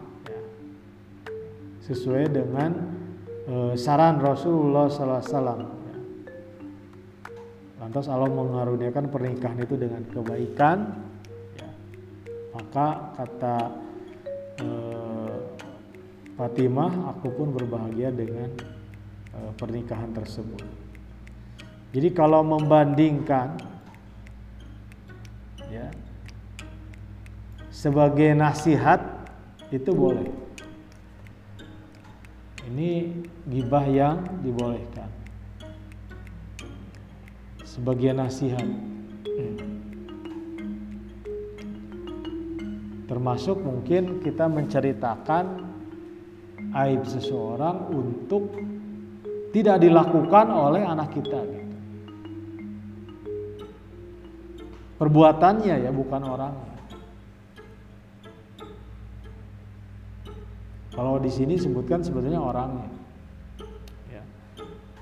sesuai 1.86 2.34
dengan 2.34 2.70
e, 3.46 3.54
saran 3.78 4.18
Rasulullah 4.18 4.90
SAW. 4.90 5.70
Lantas 7.78 8.10
Allah 8.10 8.26
mengaruniakan 8.26 9.06
pernikahan 9.06 9.62
itu 9.62 9.78
dengan 9.78 10.02
kebaikan, 10.10 10.98
ya. 11.54 11.70
maka 12.50 13.14
kata 13.14 13.56
e, 14.58 14.68
Fatimah, 16.36 17.16
aku 17.16 17.32
pun 17.32 17.54
berbahagia 17.54 18.10
dengan 18.10 18.50
e, 19.30 19.38
pernikahan 19.54 20.10
tersebut. 20.10 20.66
Jadi 21.94 22.08
kalau 22.10 22.42
membandingkan, 22.42 23.56
ya, 25.70 25.86
sebagai 27.70 28.34
nasihat 28.34 28.98
itu 29.70 29.94
boleh 29.94 30.45
ini 32.66 33.14
gibah 33.46 33.86
yang 33.86 34.42
dibolehkan. 34.42 35.08
Sebagian 37.62 38.18
nasihat. 38.18 38.66
Termasuk 43.06 43.62
mungkin 43.62 44.18
kita 44.18 44.50
menceritakan 44.50 45.62
aib 46.74 47.06
seseorang 47.06 47.86
untuk 47.94 48.50
tidak 49.54 49.78
dilakukan 49.78 50.50
oleh 50.50 50.82
anak 50.82 51.14
kita. 51.14 51.40
Perbuatannya 54.96 55.86
ya 55.86 55.90
bukan 55.94 56.22
orangnya. 56.24 56.65
Kalau 60.96 61.20
di 61.20 61.28
sini 61.28 61.60
sebutkan 61.60 62.00
sebetulnya 62.00 62.40
orangnya. 62.40 62.88
Ya. 64.08 64.24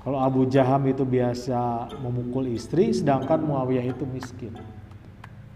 Kalau 0.03 0.19
Abu 0.19 0.43
Jaham 0.51 0.91
itu 0.91 1.07
biasa 1.07 1.87
memukul 2.03 2.51
istri, 2.51 2.91
sedangkan 2.91 3.39
Muawiyah 3.39 3.95
itu 3.95 4.03
miskin. 4.03 4.51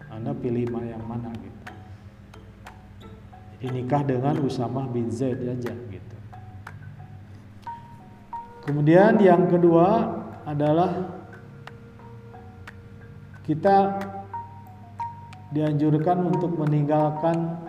Anda 0.07 0.31
pilih 0.31 0.71
mana 0.71 0.95
yang 0.95 1.03
mana 1.03 1.27
gitu. 1.35 1.59
Jadi 3.59 3.83
dengan 4.15 4.39
Usamah 4.39 4.87
bin 4.87 5.11
Zaid 5.11 5.43
aja 5.43 5.75
gitu. 5.75 6.17
Kemudian 8.63 9.19
yang 9.19 9.51
kedua 9.51 10.07
adalah 10.47 11.19
kita 13.43 13.99
dianjurkan 15.51 16.31
untuk 16.31 16.55
meninggalkan 16.55 17.59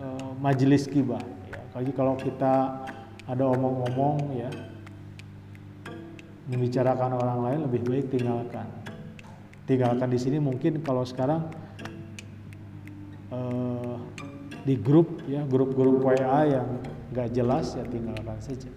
e, 0.00 0.06
majelis 0.40 0.88
kibah 0.88 1.35
apalagi 1.76 1.92
kalau 1.92 2.16
kita 2.16 2.88
ada 3.28 3.44
omong-omong 3.52 4.32
ya 4.32 4.48
membicarakan 6.48 7.20
orang 7.20 7.38
lain 7.44 7.58
lebih 7.68 7.80
baik 7.84 8.16
tinggalkan 8.16 8.64
tinggalkan 9.68 10.08
di 10.08 10.16
sini 10.16 10.40
mungkin 10.40 10.80
kalau 10.80 11.04
sekarang 11.04 11.52
eh, 13.28 13.96
di 14.64 14.80
grup 14.80 15.20
ya 15.28 15.44
grup-grup 15.44 16.00
WA 16.00 16.48
yang 16.48 16.80
nggak 17.12 17.36
jelas 17.36 17.76
ya 17.76 17.84
tinggalkan 17.84 18.40
saja. 18.40 18.72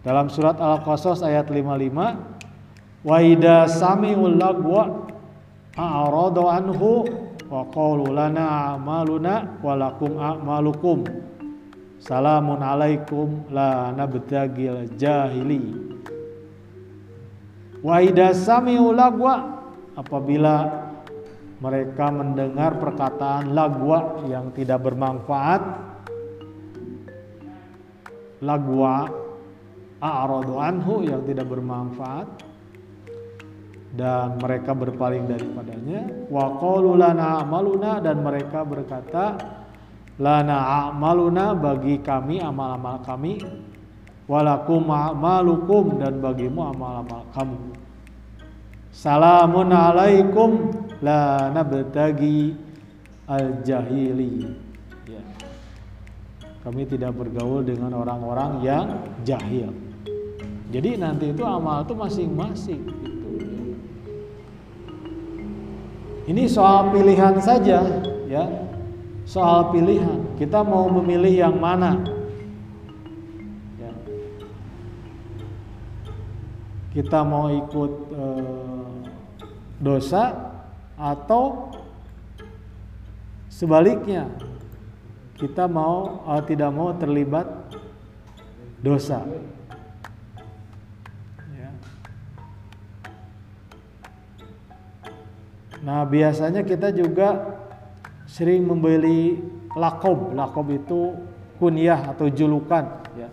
Dalam 0.00 0.32
surat 0.32 0.56
Al-Qasas 0.56 1.20
ayat 1.20 1.52
55 1.52 3.04
wa 3.04 3.16
idza 3.20 3.68
sami'ul 3.68 4.40
lagwa 4.40 5.04
a'radu 5.76 6.48
anhu 6.48 7.04
wa 7.44 7.68
qalu 7.68 8.08
lana 8.08 8.72
a'maluna 8.72 9.60
wa 9.60 9.76
lakum 9.76 10.16
a'malukum 10.16 11.28
salamun 12.00 12.58
alaikum 12.64 13.46
la 13.52 13.92
nabtagil 13.92 14.96
jahili. 14.96 15.76
Wa 17.80 18.00
idza 18.00 18.32
sami'ul 18.32 18.96
lagwa 18.96 19.64
apabila 19.96 20.88
mereka 21.60 22.08
mendengar 22.08 22.80
perkataan 22.80 23.52
lagwa 23.52 24.24
yang 24.28 24.48
tidak 24.56 24.80
bermanfaat 24.80 25.60
lagwa 28.40 29.04
a'radu 30.00 30.56
anhu 30.56 31.04
yang 31.04 31.20
tidak 31.28 31.44
bermanfaat 31.52 32.28
dan 33.92 34.40
mereka 34.40 34.72
berpaling 34.72 35.28
daripadanya 35.28 36.08
wa 36.32 36.56
qalu 36.56 36.96
lana 36.96 37.44
amaluna 37.44 38.00
dan 38.00 38.24
mereka 38.24 38.64
berkata 38.64 39.36
lana 40.20 40.86
amaluna 40.92 41.56
bagi 41.56 41.96
kami 42.04 42.44
amal-amal 42.44 43.00
kami 43.00 43.40
walakum 44.28 44.84
amalukum 44.92 45.96
dan 45.96 46.20
bagimu 46.20 46.60
amal-amal 46.70 47.24
kamu 47.32 47.72
salamun 48.92 49.72
alaikum 49.72 50.76
la 51.00 51.48
nabtagi 51.48 52.52
al 53.24 53.64
jahili 53.64 54.44
ya. 55.08 55.24
kami 56.62 56.84
tidak 56.84 57.16
bergaul 57.16 57.64
dengan 57.64 57.96
orang-orang 57.96 58.60
yang 58.60 58.86
jahil 59.24 59.72
jadi 60.70 60.94
nanti 61.02 61.34
itu 61.34 61.42
amal 61.42 61.82
itu 61.82 61.94
masing-masing 61.98 62.82
gitu. 62.86 63.30
Ini 66.30 66.46
soal 66.46 66.94
pilihan 66.94 67.42
saja 67.42 67.82
ya. 68.30 68.44
Soal 69.30 69.70
pilihan. 69.70 70.34
Kita 70.34 70.66
mau 70.66 70.90
memilih 70.90 71.30
yang 71.30 71.54
mana? 71.54 72.02
Ya. 73.78 73.94
Kita 76.90 77.22
mau 77.22 77.46
ikut 77.46 77.92
eh, 78.10 78.98
dosa 79.78 80.34
atau 80.98 81.70
sebaliknya 83.46 84.26
kita 85.38 85.70
mau 85.70 86.26
uh, 86.26 86.42
tidak 86.42 86.74
mau 86.74 86.90
terlibat 86.98 87.46
dosa. 88.82 89.22
Ya. 91.54 91.70
Nah 95.86 96.02
biasanya 96.04 96.66
kita 96.66 96.92
juga 96.92 97.59
sering 98.30 98.62
membeli 98.62 99.42
lakob, 99.74 100.30
lakob 100.38 100.70
itu 100.70 101.18
kunyah 101.58 102.14
atau 102.14 102.30
julukan 102.30 103.02
ya 103.18 103.26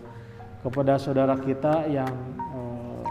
kepada 0.66 0.98
saudara 0.98 1.38
kita 1.38 1.86
yang 1.86 2.10
eh, 2.34 3.06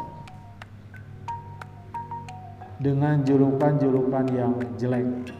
dengan 2.84 3.24
julukan-julukan 3.24 4.26
yang 4.36 4.54
jelek. 4.76 5.32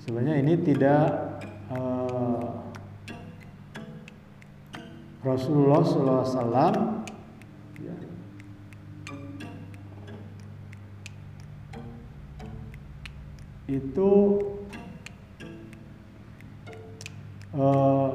Sebenarnya 0.00 0.40
ini 0.40 0.54
tidak 0.64 1.04
eh, 1.68 2.48
Rasulullah 5.20 5.84
SAW 5.84 7.04
itu 13.68 14.40
eh, 17.52 18.10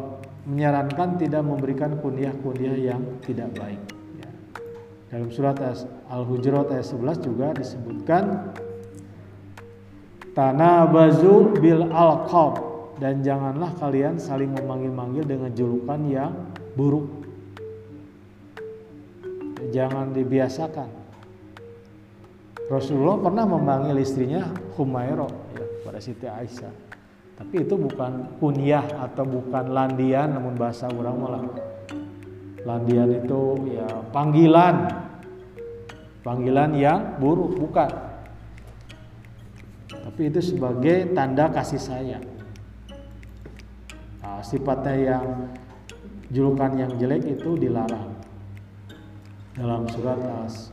menyarankan 0.50 1.22
tidak 1.22 1.46
memberikan 1.46 1.96
kunyah-kunyah 2.02 2.76
yang 2.76 3.02
tidak 3.22 3.54
baik. 3.54 3.82
Ya. 4.18 4.30
Dalam 5.14 5.30
surat 5.30 5.56
Al-Hujurat 6.10 6.74
ayat 6.74 6.90
11 6.90 7.22
juga 7.22 7.48
disebutkan 7.54 8.52
tanabazu 10.34 11.54
bil 11.62 11.86
alqab 11.94 12.60
dan 12.98 13.22
janganlah 13.22 13.78
kalian 13.78 14.18
saling 14.18 14.50
memanggil-manggil 14.58 15.24
dengan 15.24 15.54
julukan 15.54 16.02
yang 16.10 16.34
buruk. 16.74 17.06
Jangan 19.70 20.14
dibiasakan. 20.18 21.06
Rasulullah 22.70 23.22
pernah 23.22 23.46
memanggil 23.46 23.98
istrinya 24.02 24.50
Humairo 24.78 25.43
ya, 25.94 26.02
pada 26.02 26.02
Siti 26.02 26.26
Aisyah. 26.26 26.74
Tapi 27.38 27.56
itu 27.62 27.78
bukan 27.78 28.42
kunyah 28.42 28.82
atau 28.98 29.22
bukan 29.30 29.70
landian 29.70 30.34
namun 30.34 30.58
bahasa 30.58 30.90
orang 30.90 31.18
malah. 31.22 31.44
Landian 32.66 33.14
itu 33.14 33.42
ya 33.78 33.86
panggilan. 34.10 34.90
Panggilan 36.26 36.74
yang 36.74 37.22
buruk 37.22 37.62
bukan. 37.62 37.94
Tapi 39.94 40.22
itu 40.34 40.42
sebagai 40.42 41.14
tanda 41.14 41.54
kasih 41.54 41.78
sayang. 41.78 42.26
Nah, 44.24 44.42
sifatnya 44.42 44.96
yang 44.98 45.26
julukan 46.34 46.74
yang 46.74 46.90
jelek 46.98 47.38
itu 47.38 47.54
dilarang 47.60 48.18
dalam 49.54 49.86
surat 49.94 50.18
As. 50.42 50.73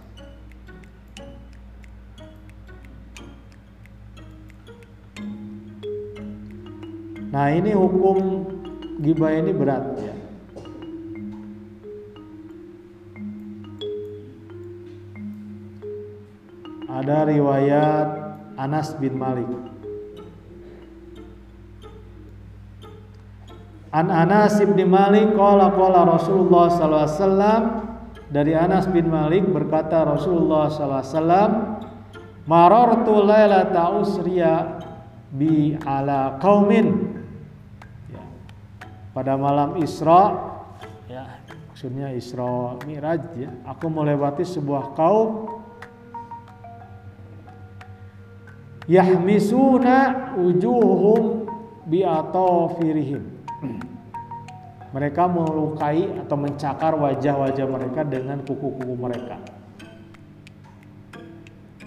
Nah 7.30 7.46
ini 7.54 7.70
hukum 7.70 8.42
gibah 8.98 9.30
ini 9.30 9.54
berat 9.54 9.86
ya. 10.02 10.14
Ada 16.90 17.30
riwayat 17.30 18.08
Anas 18.58 18.98
bin 18.98 19.14
Malik. 19.14 19.46
An 23.94 24.10
Anas 24.10 24.58
bin 24.62 24.90
Malik 24.90 25.34
qala 25.38 25.70
qala 25.74 26.06
Rasulullah 26.06 26.66
wasallam 26.66 27.62
dari 28.30 28.58
Anas 28.58 28.86
bin 28.90 29.06
Malik 29.10 29.46
berkata 29.50 30.02
Rasulullah 30.06 30.70
sallallahu 30.70 31.02
alaihi 31.02 31.58
marartu 32.46 33.14
lailata 33.22 33.82
usriya 33.98 34.82
bi 35.34 35.78
ala 35.82 36.38
qaumin. 36.42 37.09
Pada 39.10 39.34
malam 39.34 39.78
Isra 39.82 40.38
ya 41.10 41.26
maksudnya 41.70 42.14
Isra 42.14 42.78
Mi'raj 42.86 43.22
ya 43.34 43.50
aku 43.66 43.90
melewati 43.90 44.46
sebuah 44.46 44.94
kaum 44.94 45.60
yahmisuna 48.86 50.32
wujuhum 50.38 51.46
bi 51.86 52.06
atafirihim 52.06 53.40
mereka 54.90 55.30
melukai 55.30 56.02
atau 56.18 56.34
mencakar 56.34 56.98
wajah-wajah 56.98 57.66
mereka 57.70 58.02
dengan 58.02 58.42
kuku-kuku 58.42 58.94
mereka. 58.98 59.38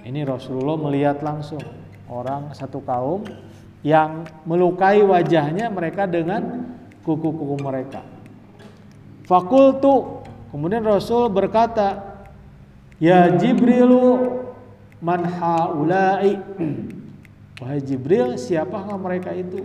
Ini 0.04 0.24
Rasulullah 0.28 0.80
melihat 0.80 1.20
langsung 1.24 1.64
orang 2.08 2.52
satu 2.56 2.84
kaum 2.84 3.24
yang 3.84 4.24
melukai 4.48 5.04
wajahnya 5.04 5.68
mereka 5.68 6.08
dengan 6.08 6.72
kuku-kuku 7.04 7.56
mereka. 7.60 8.02
Fakultu 9.28 10.24
kemudian 10.52 10.84
Rasul 10.84 11.28
berkata, 11.32 12.20
"Ya 13.00 13.28
Jibrilu 13.32 14.40
man 15.04 15.28
haula'i?" 15.28 16.40
Wahai 17.64 17.80
Jibril, 17.80 18.36
siapakah 18.36 18.98
mereka 19.00 19.32
itu? 19.32 19.64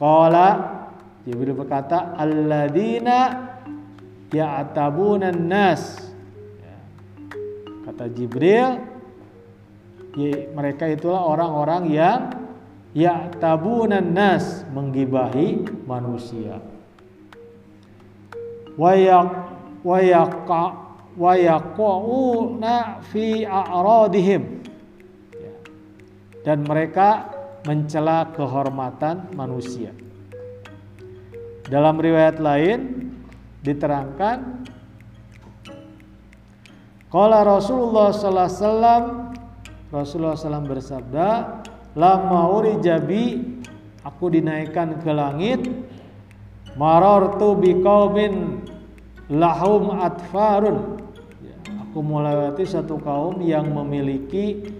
Qala 0.00 0.80
Jibril 1.28 1.52
berkata, 1.52 2.16
"Alladzina 2.16 3.50
ya'tabuna 4.32 5.34
nas." 5.36 6.00
Ya. 6.62 6.76
Kata 7.84 8.08
Jibril, 8.08 8.80
mereka 10.56 10.88
itulah 10.88 11.24
orang-orang 11.24 11.82
yang 11.92 12.41
ya'tabuna 12.92 14.00
nas, 14.00 14.64
menggibahi 14.72 15.64
manusia. 15.88 16.60
Wayak 18.76 19.28
wayaqa 19.84 20.64
wayaqauna 21.16 23.04
fi 23.12 23.44
a'radihim. 23.44 24.64
Ya. 25.36 25.54
Dan 26.44 26.64
mereka 26.64 27.28
mencela 27.68 28.32
kehormatan 28.32 29.32
manusia. 29.36 29.92
Dalam 31.68 32.00
riwayat 32.00 32.40
lain 32.42 33.12
diterangkan 33.62 34.66
Qala 37.12 37.44
Rasulullah 37.44 38.08
sallallahu 38.08 38.48
alaihi 38.48 38.64
wasallam 38.64 39.04
Rasulullah 39.92 40.32
SAW 40.32 40.64
bersabda 40.64 41.28
lama 41.92 42.48
jabi 42.80 43.52
aku 44.02 44.32
dinaikkan 44.32 45.00
ke 45.00 45.10
langit. 45.10 45.62
Marartu 46.72 47.52
biqaumin 47.60 48.64
lahum 49.28 49.92
atfarun. 50.00 51.04
Ya, 51.44 51.56
aku 51.84 52.00
melewati 52.00 52.64
satu 52.64 52.96
kaum 52.96 53.44
yang 53.44 53.68
memiliki 53.68 54.72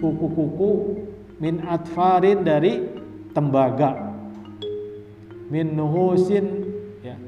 kuku-kuku 0.00 1.04
min 1.36 1.60
atfarin 1.68 2.40
dari 2.40 2.88
tembaga. 3.36 4.16
Min 5.52 5.76
nuhusin 5.76 6.44
ya. 7.04 7.20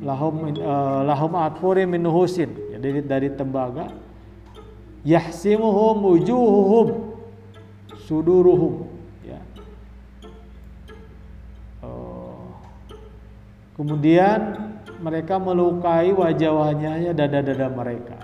Lahum 0.00 0.56
uh, 0.56 1.04
lahum 1.04 1.36
min 1.84 2.00
nuhusin. 2.00 2.48
Dari 2.80 3.04
dari 3.04 3.28
tembaga. 3.28 3.92
Yahsimuhum 5.04 6.00
wujuhuhum 6.00 7.15
suduruhum. 8.06 8.86
Ya. 9.26 9.42
Oh. 11.82 12.54
kemudian 13.74 14.70
mereka 15.02 15.36
melukai 15.36 16.14
wajah-wajahnya 16.14 17.12
dada-dada 17.12 17.68
mereka. 17.68 18.16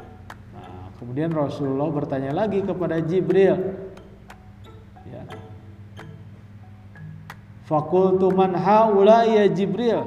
Nah, 0.54 0.88
kemudian 0.96 1.34
Rasulullah 1.34 1.90
bertanya 1.92 2.32
lagi 2.32 2.64
kepada 2.64 3.02
Jibril. 3.02 3.58
Ya. 5.04 5.22
Fakultu 7.68 8.32
man 8.32 8.56
haula 8.56 9.28
ya 9.28 9.44
Jibril. 9.50 10.06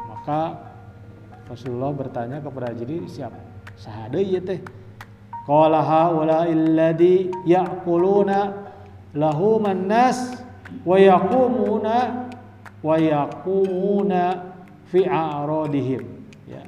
Maka 0.00 0.56
Rasulullah 1.50 1.92
bertanya 1.92 2.38
kepada 2.40 2.72
Jibril 2.72 3.10
siapa 3.10 3.36
sahada 3.76 4.18
ya 4.22 4.40
teh? 4.40 4.60
Qala 5.48 5.80
haula 5.80 6.44
alladhi 6.44 7.32
ya'kuluna 7.48 8.67
lahuman 9.16 9.88
nas 9.88 10.36
wa 10.84 10.96
yaqumuna 11.00 11.96
wa 12.84 12.96
yaqumuna 12.96 14.22
fi 14.88 15.04
a'radihim 15.04 16.02
ya. 16.48 16.64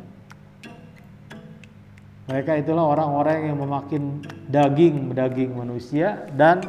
Mereka 2.30 2.62
itulah 2.62 2.86
orang-orang 2.94 3.50
yang 3.50 3.58
memakin 3.58 4.22
daging 4.46 5.12
daging 5.12 5.50
manusia 5.56 6.30
dan 6.38 6.62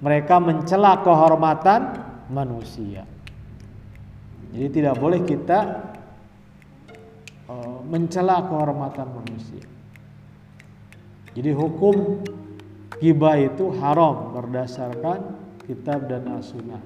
mereka 0.00 0.40
mencela 0.40 1.00
kehormatan 1.04 2.00
manusia. 2.32 3.04
Jadi 4.56 4.68
tidak 4.72 4.96
boleh 4.96 5.20
kita 5.24 5.58
uh, 7.50 7.78
mencela 7.84 8.40
kehormatan 8.46 9.08
manusia. 9.12 9.64
Jadi 11.36 11.52
hukum 11.52 12.24
gibah 13.02 13.36
itu 13.36 13.72
haram 13.80 14.32
berdasarkan 14.32 15.36
kitab 15.66 16.06
dan 16.08 16.24
as-sunnah. 16.36 16.80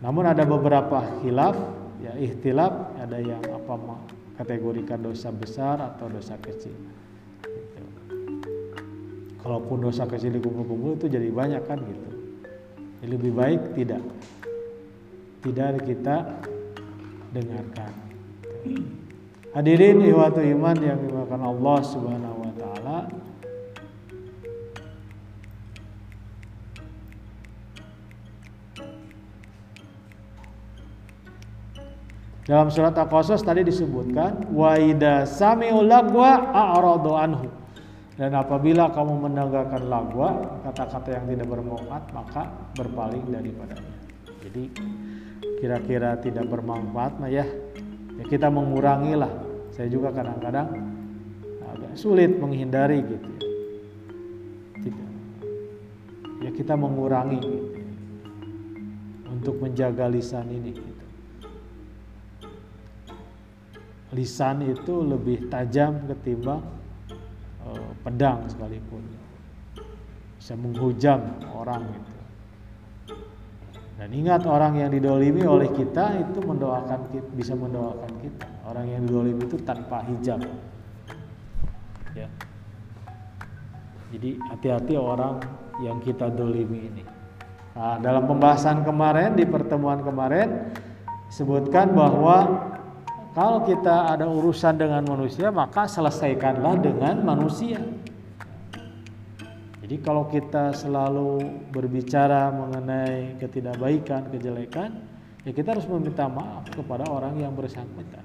Namun 0.00 0.24
ada 0.28 0.44
beberapa 0.44 1.02
khilaf, 1.22 1.56
ya 2.04 2.12
ikhtilaf, 2.14 2.96
ada 3.00 3.18
yang 3.18 3.40
apa 3.48 3.74
kategorikan 4.36 5.00
dosa 5.00 5.32
besar 5.32 5.80
atau 5.80 6.06
dosa 6.12 6.36
kecil. 6.38 6.76
Gitu. 7.42 7.82
Kalaupun 9.40 9.88
dosa 9.88 10.04
kecil 10.04 10.36
dikumpul-kumpul 10.36 11.00
itu 11.00 11.06
jadi 11.08 11.28
banyak 11.32 11.62
kan 11.64 11.80
gitu. 11.80 12.10
Jadi 13.00 13.10
lebih 13.12 13.32
baik 13.32 13.60
tidak, 13.76 14.02
tidak 15.44 15.84
kita 15.84 16.16
dengarkan. 17.32 17.92
Hadirin 19.56 20.04
ihwatu 20.04 20.44
iman 20.44 20.76
yang 20.84 21.00
dimakan 21.00 21.40
Allah 21.40 21.78
Subhanahu 21.80 22.38
wa 22.44 22.52
taala. 22.60 22.98
Dalam 32.46 32.70
surat 32.70 32.94
Al-Qasas 32.94 33.42
tadi 33.42 33.66
disebutkan 33.66 34.54
wa 34.54 34.78
idza 34.78 35.26
sami'u 35.26 35.82
lagwa 35.82 36.54
a'radu 36.54 37.10
anhu. 37.18 37.50
Dan 38.14 38.32
apabila 38.32 38.94
kamu 38.94 39.28
mendengarkan 39.28 39.82
lagwa, 39.90 40.40
kata-kata 40.64 41.20
yang 41.20 41.26
tidak 41.26 41.52
bermanfaat, 41.52 42.04
maka 42.14 42.48
berpaling 42.78 43.28
daripadanya. 43.28 43.94
Jadi 44.46 44.62
kira-kira 45.58 46.16
tidak 46.22 46.46
bermanfaat 46.46 47.18
nah 47.18 47.28
ya, 47.28 47.44
ya 48.14 48.24
kita 48.30 48.46
mengurangilah 48.46 49.28
saya 49.74 49.90
juga 49.90 50.14
kadang-kadang 50.14 50.70
agak 51.66 51.92
sulit 51.98 52.30
menghindari 52.38 53.02
gitu 53.04 53.26
ya. 53.26 53.42
Tidak. 54.86 55.08
Ya 56.46 56.50
kita 56.54 56.78
mengurangi 56.78 57.42
gitu 57.42 57.68
ya. 57.74 57.84
untuk 59.34 59.60
menjaga 59.60 60.06
lisan 60.08 60.48
ini. 60.48 60.72
Gitu. 60.72 60.95
Lisan 64.14 64.62
itu 64.62 65.02
lebih 65.02 65.50
tajam 65.50 66.06
ketimbang 66.06 66.62
uh, 67.66 67.90
pedang 68.06 68.46
sekalipun. 68.46 69.02
Bisa 70.38 70.54
menghujam 70.54 71.42
orang 71.50 71.82
gitu. 71.90 72.16
Dan 73.96 74.12
ingat 74.12 74.44
orang 74.44 74.76
yang 74.76 74.92
didolimi 74.92 75.42
oleh 75.48 75.72
kita 75.72 76.20
itu 76.20 76.38
mendoakan 76.44 77.08
kita, 77.10 77.28
bisa 77.32 77.56
mendoakan 77.56 78.12
kita. 78.20 78.46
Orang 78.68 78.86
yang 78.92 79.08
dolim 79.08 79.40
itu 79.40 79.56
tanpa 79.64 80.04
hijab. 80.04 80.44
Ya. 82.12 82.28
Jadi 84.12 84.36
hati-hati 84.52 84.94
orang 85.00 85.40
yang 85.80 85.98
kita 86.04 86.28
dolimi 86.28 86.92
ini. 86.92 87.04
Nah, 87.76 87.96
dalam 88.00 88.28
pembahasan 88.28 88.84
kemarin 88.84 89.36
di 89.36 89.44
pertemuan 89.48 90.00
kemarin 90.04 90.72
sebutkan 91.32 91.92
bahwa 91.96 92.72
kalau 93.36 93.68
kita 93.68 94.16
ada 94.16 94.24
urusan 94.24 94.80
dengan 94.80 95.04
manusia 95.04 95.52
maka 95.52 95.84
selesaikanlah 95.84 96.80
dengan 96.80 97.20
manusia. 97.20 97.76
Jadi 99.84 99.96
kalau 100.00 100.24
kita 100.32 100.72
selalu 100.72 101.44
berbicara 101.68 102.48
mengenai 102.48 103.36
ketidakbaikan, 103.36 104.32
kejelekan, 104.32 105.04
ya 105.44 105.52
kita 105.52 105.76
harus 105.76 105.84
meminta 105.84 106.26
maaf 106.32 106.64
kepada 106.72 107.04
orang 107.12 107.36
yang 107.36 107.52
bersangkutan. 107.52 108.24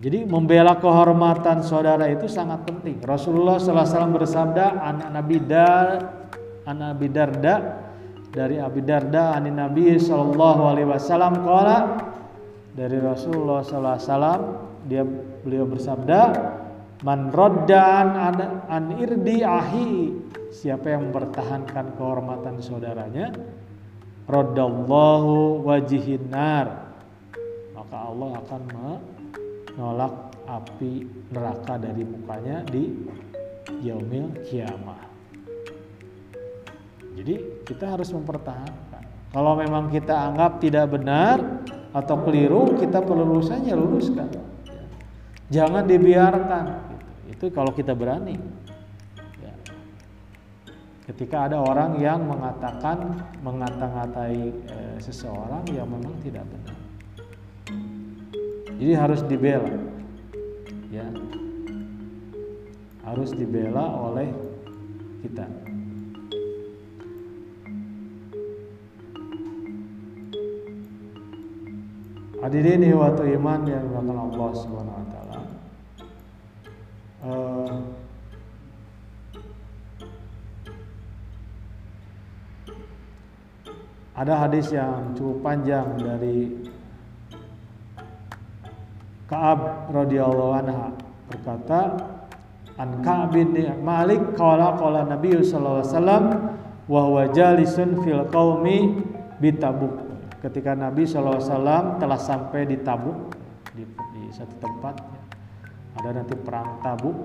Jadi 0.00 0.24
membela 0.24 0.80
kehormatan 0.80 1.60
saudara 1.60 2.08
itu 2.08 2.24
sangat 2.24 2.64
penting. 2.64 3.04
Rasulullah 3.04 3.60
SAW 3.60 4.16
bersabda, 4.16 4.80
anak 4.80 5.08
Nabi 5.12 5.36
Dar, 5.44 6.19
anak 6.68 6.96
Nabi 6.96 7.06
Darda 7.08 7.54
dari 8.30 8.56
Abi 8.60 8.80
Darda, 8.84 9.36
anak 9.36 9.54
Nabi 9.54 9.96
Shallallahu 9.96 10.62
Alaihi 10.64 10.88
Wasallam 10.88 11.34
kala 11.42 11.78
dari 12.74 12.98
Rasulullah 13.02 13.66
SAW 13.66 14.40
dia 14.86 15.02
beliau 15.44 15.66
bersabda, 15.66 16.20
man 17.02 17.28
roddan 17.34 18.06
an, 18.14 18.36
an 18.70 18.84
irdi 18.96 19.42
ahi 19.42 20.14
siapa 20.54 20.94
yang 20.94 21.10
mempertahankan 21.10 21.98
kehormatan 21.98 22.62
saudaranya, 22.62 23.34
roddallahu 24.30 25.66
wajihin 25.66 26.30
nar 26.30 26.94
maka 27.74 27.96
Allah 28.06 28.30
akan 28.46 28.62
nolak 29.74 30.14
api 30.46 31.02
neraka 31.34 31.74
dari 31.74 32.06
mukanya 32.06 32.62
di 32.70 32.86
yaumil 33.82 34.30
kiamah. 34.46 35.09
Jadi 37.14 37.66
kita 37.66 37.98
harus 37.98 38.10
mempertahankan. 38.14 39.02
Kalau 39.30 39.54
memang 39.54 39.90
kita 39.90 40.10
anggap 40.10 40.58
tidak 40.58 40.90
benar 40.90 41.62
atau 41.94 42.16
keliru, 42.26 42.78
kita 42.78 43.02
perlu 43.02 43.22
lulusannya 43.26 43.74
luruskan. 43.74 44.30
Jangan 45.50 45.86
dibiarkan. 45.86 46.64
Itu 47.30 47.50
kalau 47.50 47.70
kita 47.74 47.94
berani. 47.94 48.38
Ya. 49.42 49.54
Ketika 51.10 51.50
ada 51.50 51.62
orang 51.62 51.98
yang 51.98 52.26
mengatakan 52.26 53.22
mengata-ngatai 53.42 54.38
e, 54.50 54.78
seseorang 55.02 55.66
yang 55.70 55.86
memang 55.90 56.14
tidak 56.22 56.46
benar. 56.46 56.78
Jadi 58.78 58.92
harus 58.94 59.20
dibela. 59.26 59.74
Ya. 60.90 61.06
Harus 63.06 63.30
dibela 63.34 64.10
oleh 64.10 64.30
kita. 65.22 65.69
Hadirin 72.40 72.88
waktu 72.96 73.36
iman 73.36 73.68
yang 73.68 73.84
dimakan 73.84 74.32
Allah 74.32 74.48
Subhanahu 74.56 74.96
wa 74.96 75.06
taala. 75.12 75.38
Uh, 77.20 77.72
ada 84.16 84.34
hadis 84.40 84.72
yang 84.72 85.12
cukup 85.12 85.44
panjang 85.44 85.84
dari 86.00 86.64
Kaab 89.28 89.92
radhiyallahu 89.92 90.52
anha 90.64 90.90
berkata 91.28 92.02
An 92.80 93.04
Ka'ab 93.04 93.36
bin 93.36 93.52
Malik 93.84 94.34
qala 94.34 94.74
qala 94.80 95.06
Nabi 95.06 95.38
sallallahu 95.44 95.84
alaihi 95.84 95.92
wasallam 95.92 96.24
wa 96.88 97.00
huwa 97.04 97.30
jalisun 97.30 98.00
fil 98.02 98.24
qaumi 98.32 98.96
bitabuk 99.38 100.09
ketika 100.40 100.72
Nabi 100.72 101.04
wasallam 101.04 102.00
telah 102.00 102.16
sampai 102.16 102.64
di 102.64 102.80
Tabuk 102.80 103.36
di, 103.76 103.84
di 103.86 104.22
satu 104.32 104.56
tempat 104.58 104.94
ada 106.00 106.10
nanti 106.16 106.34
perang 106.34 106.80
Tabuk 106.80 107.16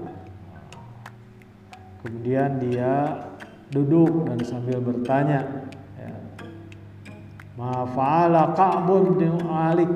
kemudian 2.03 2.59
dia 2.59 3.23
duduk 3.71 4.29
dan 4.29 4.37
sambil 4.45 4.77
bertanya 4.77 5.65
ya, 5.97 6.13
ma 7.57 7.87
fa'ala 7.89 8.53
Ka'bun 8.53 9.17
bin 9.17 9.33
Malik 9.41 9.89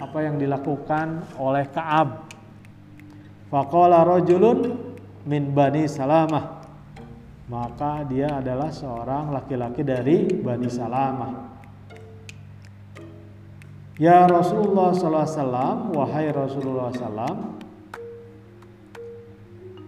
apa 0.00 0.18
yang 0.20 0.36
dilakukan 0.36 1.38
oleh 1.38 1.66
Ka'ab. 1.70 2.26
Faqala 3.48 4.02
rajulun 4.02 4.74
min 5.24 5.54
Bani 5.54 5.86
Salamah. 5.86 6.66
Maka 7.44 8.08
dia 8.08 8.40
adalah 8.40 8.72
seorang 8.72 9.30
laki-laki 9.30 9.84
dari 9.84 10.32
Bani 10.32 10.66
Salamah. 10.66 11.53
Ya 13.94 14.26
Rasulullah 14.26 14.90
SAW, 14.90 15.94
wahai 15.94 16.34
Rasulullah 16.34 16.90
SAW, 16.90 17.54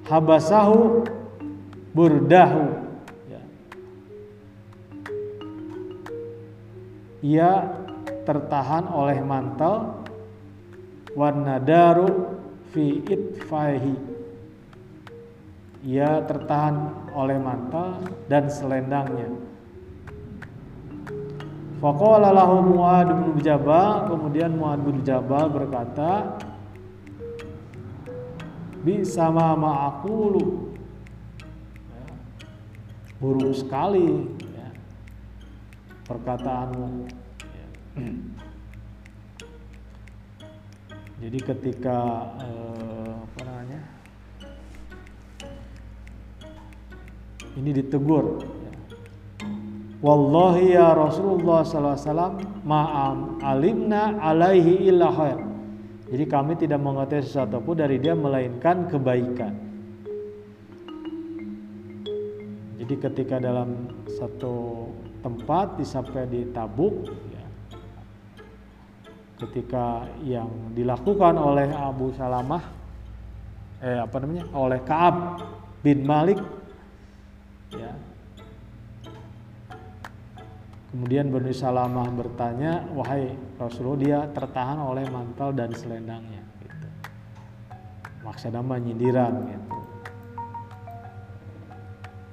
habasahu 0.06 1.02
burdahu. 1.90 2.64
Ya. 3.26 3.42
Ia 7.26 7.52
tertahan 8.22 8.86
oleh 8.94 9.18
mantel 9.26 10.06
wanadaru 11.16 12.38
fi 12.70 13.02
itfaihi 13.06 14.16
ia 15.86 16.18
tertahan 16.26 16.90
oleh 17.14 17.38
mantel 17.38 18.02
dan 18.26 18.50
selendangnya 18.50 19.30
Faqala 21.76 22.32
lahu 22.32 22.72
Muad 22.72 23.08
bin 23.12 23.44
Jabal 23.44 24.08
kemudian 24.08 24.56
Muad 24.56 24.80
bin 24.80 25.04
Jabal 25.04 25.52
berkata 25.52 26.40
bi 28.80 29.04
sama 29.04 29.52
ma'akulu 29.52 30.72
ya, 31.92 32.04
buruk 33.20 33.52
sekali 33.52 34.24
ya, 34.56 34.68
perkataanmu. 36.08 37.12
Jadi 41.16 41.38
ketika 41.42 41.98
eh, 42.40 43.10
apa 43.20 43.40
namanya 43.44 43.80
ini 47.56 47.70
ditegur. 47.72 48.44
Wallahi 50.04 50.76
ya 50.76 50.92
Rasulullah 50.92 51.64
wasallam 51.64 52.36
ma'am 52.68 53.40
alimna 53.40 54.20
alaihi 54.20 54.92
illa 54.92 55.08
khair. 55.08 55.40
Jadi 56.06 56.24
kami 56.28 56.52
tidak 56.60 56.84
mengetahui 56.84 57.24
sesuatu 57.24 57.58
pun 57.64 57.80
dari 57.80 57.96
dia 57.96 58.12
melainkan 58.12 58.86
kebaikan. 58.92 59.56
Jadi 62.76 62.94
ketika 63.02 63.42
dalam 63.42 63.90
satu 64.06 64.86
tempat 65.24 65.80
disampai 65.80 66.28
di 66.30 66.46
Tabuk 66.54 67.10
ya, 67.34 67.44
ketika 69.42 70.06
yang 70.22 70.70
dilakukan 70.76 71.34
oleh 71.34 71.66
Abu 71.74 72.14
Salamah 72.14 72.62
eh 73.82 73.98
apa 73.98 74.16
namanya 74.22 74.46
oleh 74.54 74.80
Kaab 74.86 75.42
bin 75.82 76.06
Malik 76.06 76.38
ya 77.74 77.92
kemudian 80.96 81.28
Bani 81.28 81.52
Salamah 81.52 82.08
bertanya 82.08 82.88
wahai 82.96 83.28
Rasulullah 83.60 84.00
dia 84.00 84.18
tertahan 84.32 84.80
oleh 84.80 85.04
mantel 85.12 85.52
dan 85.52 85.68
selendangnya 85.76 86.40
gitu. 86.64 86.88
maksudnya 88.24 88.64
menyindiran 88.64 89.44
gitu. 89.44 89.76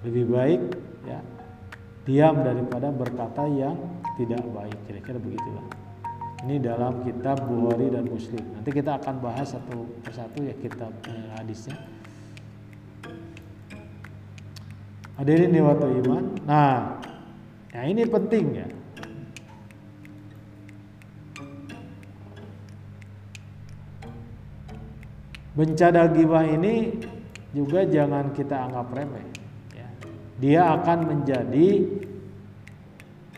Lebih 0.07 0.25
baik 0.31 0.61
ya 1.03 1.19
diam 2.07 2.39
daripada 2.39 2.87
berkata 2.87 3.43
yang 3.51 3.75
tidak 4.15 4.39
baik. 4.55 4.79
Kira-kira 4.87 5.19
begitulah. 5.19 5.67
Ini 6.47 6.63
dalam 6.63 7.03
kitab 7.03 7.43
Bukhari 7.43 7.91
dan 7.91 8.07
Muslim. 8.07 8.43
Nanti 8.55 8.71
kita 8.71 8.95
akan 8.95 9.15
bahas 9.19 9.59
satu 9.59 9.91
persatu 10.07 10.39
ya 10.39 10.55
kitab 10.55 10.91
eh, 11.11 11.27
hadisnya. 11.35 11.75
Hadirin 15.19 15.51
di 15.51 15.59
waktu 15.59 15.87
iman. 16.03 16.23
Nah 16.47 17.03
ya 17.73 17.81
ini 17.89 18.05
penting 18.05 18.45
ya 18.53 18.67
bencana 25.57 26.09
gibah 26.13 26.45
ini 26.45 26.93
juga 27.53 27.85
jangan 27.85 28.33
kita 28.33 28.69
anggap 28.69 28.89
remeh 28.93 29.25
ya. 29.73 29.87
dia 30.41 30.61
akan 30.77 30.99
menjadi 31.05 31.69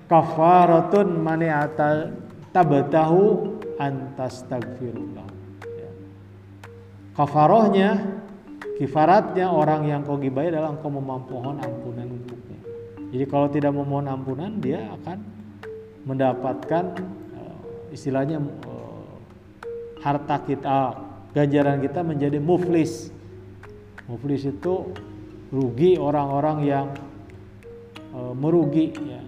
kafaratun 0.07 1.19
mani'ata 1.19 2.15
tabatahu 2.55 3.55
antastagfirullah 3.79 5.27
ya. 5.75 5.91
kafarohnya 7.19 7.89
kifaratnya 8.79 9.51
orang 9.51 9.87
yang 9.87 10.03
kau 10.07 10.15
gibai 10.15 10.47
adalah 10.51 10.71
engkau 10.71 10.91
memohon 10.91 11.59
ampunan 11.59 12.14
jadi 13.13 13.25
kalau 13.29 13.47
tidak 13.51 13.71
memohon 13.75 14.09
ampunan 14.09 14.57
dia 14.57 14.89
akan 15.01 15.21
mendapatkan 16.05 16.85
uh, 17.37 17.59
istilahnya 17.93 18.41
uh, 18.65 19.15
harta 20.01 20.41
kita 20.45 20.77
ganjaran 21.33 21.81
kita 21.81 22.01
menjadi 22.01 22.37
muflis. 22.39 23.11
Muflis 24.05 24.45
itu 24.45 24.93
rugi 25.49 25.97
orang-orang 25.97 26.57
yang 26.65 26.87
uh, 28.13 28.33
merugi 28.33 28.93
ya. 28.95 29.21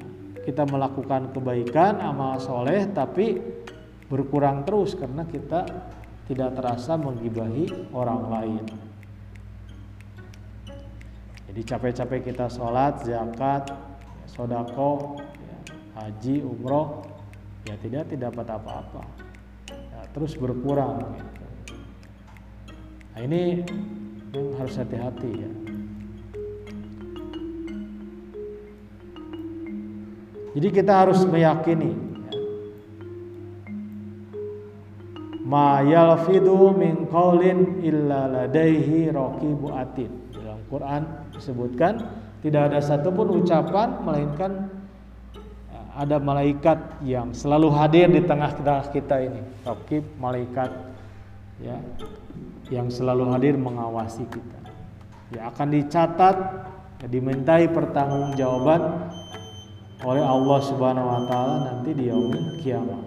Kita 0.47 0.63
melakukan 0.63 1.35
kebaikan 1.35 1.99
amal 1.99 2.39
soleh 2.39 2.87
tapi 2.95 3.35
berkurang 4.07 4.63
terus 4.63 4.95
karena 4.95 5.27
kita 5.27 5.67
tidak 6.31 6.55
terasa 6.55 6.95
menggibahi 6.95 7.91
orang 7.91 8.21
lain 8.31 8.86
jadi 11.57 11.73
capek-capek 11.73 12.21
kita 12.21 12.53
sholat, 12.53 13.01
zakat, 13.01 13.73
sodako, 14.29 15.17
haji, 15.97 16.45
umroh, 16.45 17.01
ya 17.65 17.73
tidak 17.81 18.13
tidak 18.13 18.29
dapat 18.29 18.61
apa-apa, 18.61 19.01
ya, 19.65 20.05
terus 20.13 20.37
berkurang. 20.37 21.01
Gitu. 21.17 21.45
Nah 23.09 23.21
ini 23.25 23.65
harus 24.53 24.77
hati-hati 24.77 25.31
ya. 25.33 25.51
Jadi 30.61 30.67
kita 30.69 30.93
harus 30.93 31.25
meyakini 31.25 31.89
ya. 31.89 32.41
ma 35.41 35.81
yalfidu 35.81 36.69
min 36.77 37.09
qaulin 37.09 37.81
illa 37.81 38.29
ladaihi 38.29 39.09
raqibu 39.09 39.73
atid. 39.73 40.26
Quran 40.67 41.31
disebutkan 41.31 42.03
tidak 42.43 42.71
ada 42.71 42.79
satupun 42.83 43.41
ucapan 43.41 44.03
melainkan 44.03 44.69
ya, 45.71 45.81
ada 45.95 46.17
malaikat 46.19 46.77
yang 47.01 47.31
selalu 47.33 47.71
hadir 47.73 48.11
di 48.11 48.21
tengah-tengah 48.23 48.91
kita 48.91 49.15
ini. 49.25 49.41
Raqib 49.63 50.03
malaikat 50.21 50.69
ya 51.63 51.79
yang 52.69 52.91
selalu 52.91 53.31
hadir 53.31 53.55
mengawasi 53.55 54.27
kita. 54.27 54.59
Ya 55.31 55.51
akan 55.51 55.67
dicatat, 55.71 56.35
ya, 57.03 57.07
dimintai 57.07 57.67
pertanggungjawaban 57.71 59.11
oleh 60.05 60.23
Allah 60.23 60.59
Subhanahu 60.61 61.07
wa 61.07 61.21
taala 61.25 61.55
nanti 61.73 61.91
di 61.95 62.11
yaumil 62.11 62.61
kiamat. 62.61 63.01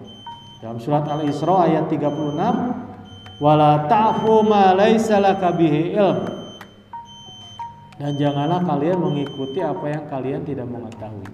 Dalam 0.61 0.77
surat 0.77 1.07
Al-Isra 1.09 1.65
ayat 1.65 1.89
36, 1.89 2.77
"Wala 3.41 3.89
ta'fu 3.89 4.45
ma 4.45 4.77
ilm." 4.77 6.40
Dan 8.01 8.17
janganlah 8.17 8.65
kalian 8.65 8.97
mengikuti 8.97 9.61
apa 9.61 9.85
yang 9.85 10.09
kalian 10.09 10.41
tidak 10.41 10.65
mengetahui. 10.65 11.29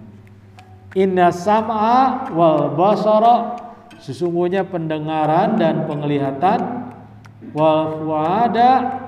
Inna 0.99 1.31
sam'a 1.31 2.27
wal 2.35 2.75
basara 2.75 3.55
sesungguhnya 4.03 4.67
pendengaran 4.67 5.55
dan 5.55 5.87
penglihatan 5.87 6.91
wal 7.55 8.03
fuada 8.03 8.99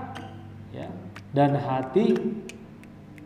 ya, 0.71 0.87
dan 1.35 1.59
hati 1.59 2.15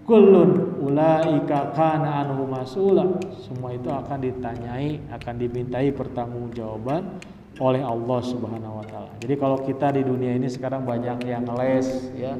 kullun 0.09 0.81
ulaika 0.81 1.69
kana 1.77 2.25
anhu 2.25 2.49
masula 2.49 3.21
semua 3.37 3.77
itu 3.77 3.87
akan 3.93 4.17
ditanyai 4.17 4.97
akan 5.13 5.33
dimintai 5.37 5.93
pertanggungjawaban 5.93 7.21
oleh 7.61 7.85
Allah 7.85 8.19
Subhanahu 8.25 8.81
wa 8.81 8.85
taala. 8.89 9.13
Jadi 9.21 9.35
kalau 9.37 9.61
kita 9.61 9.93
di 9.93 10.01
dunia 10.01 10.33
ini 10.33 10.49
sekarang 10.49 10.89
banyak 10.89 11.21
yang 11.29 11.45
les 11.53 12.09
ya. 12.17 12.33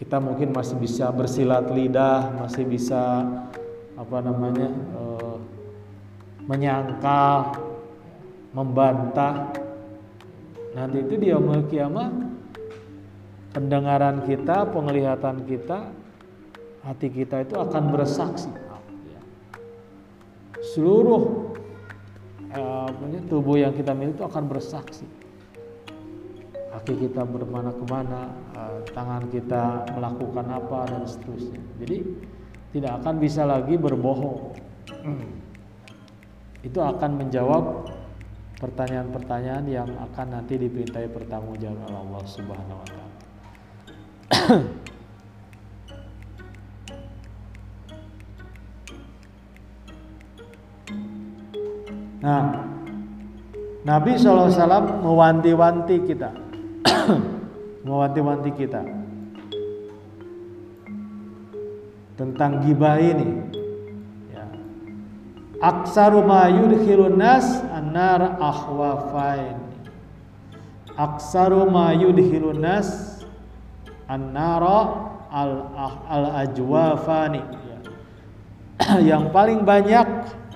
Kita 0.00 0.16
mungkin 0.16 0.56
masih 0.56 0.80
bisa 0.80 1.12
bersilat 1.12 1.68
lidah, 1.68 2.32
masih 2.40 2.64
bisa 2.64 3.20
apa 4.00 4.18
namanya? 4.24 4.72
Eh, 4.72 5.36
menyangkal, 6.48 7.52
membantah. 8.56 9.52
Nanti 10.72 11.04
itu 11.04 11.20
dia 11.20 11.36
yaumul 11.36 11.68
kiamat 11.68 12.16
pendengaran 13.52 14.24
kita, 14.24 14.72
penglihatan 14.72 15.44
kita, 15.44 15.92
hati 16.80 17.08
kita 17.12 17.44
itu 17.44 17.60
akan 17.60 17.92
bersaksi. 17.92 18.48
Seluruh 20.72 21.52
eh, 22.56 23.20
tubuh 23.28 23.60
yang 23.60 23.76
kita 23.76 23.92
miliki 23.92 24.16
itu 24.16 24.24
akan 24.24 24.48
bersaksi. 24.48 25.19
Kaki 26.70 26.94
kita 27.02 27.26
bermana 27.26 27.74
ke 27.74 27.84
mana, 27.90 28.30
eh, 28.54 28.78
tangan 28.94 29.26
kita 29.26 29.90
melakukan 29.90 30.46
apa 30.46 30.86
dan 30.86 31.02
seterusnya. 31.02 31.58
Jadi 31.82 31.98
tidak 32.70 33.02
akan 33.02 33.14
bisa 33.18 33.42
lagi 33.42 33.74
berbohong. 33.74 34.54
Itu 36.62 36.78
akan 36.78 37.10
menjawab 37.18 37.90
pertanyaan-pertanyaan 38.60 39.64
yang 39.66 39.88
akan 40.12 40.36
nanti 40.36 40.60
dipintai 40.60 41.08
pertanggungjawaban 41.08 41.90
Allah 41.90 42.22
Subhanahu 42.28 42.76
wa 42.76 42.84
taala. 42.86 43.08
nah, 52.20 52.68
Nabi 53.80 54.12
SAW 54.20 55.00
mewanti-wanti 55.00 56.04
kita, 56.04 56.30
mewanti-wanti 57.86 58.50
kita 58.56 58.82
tentang 62.20 62.60
gibah 62.64 63.00
ini. 63.00 63.48
Ya. 64.28 64.44
Aksaru 65.64 66.20
ma 66.20 66.52
yudkhilun 66.52 67.16
nas 67.16 67.64
annar 67.72 68.36
akhwafain. 68.36 69.56
Aksaru 71.00 71.64
ma 71.72 71.96
yudkhilun 71.96 72.60
nas 72.60 73.20
al 74.10 74.26
al 76.10 76.26
ajwafani 76.44 77.40
ya. 77.40 77.78
yang 79.14 79.30
paling 79.30 79.62
banyak 79.62 80.04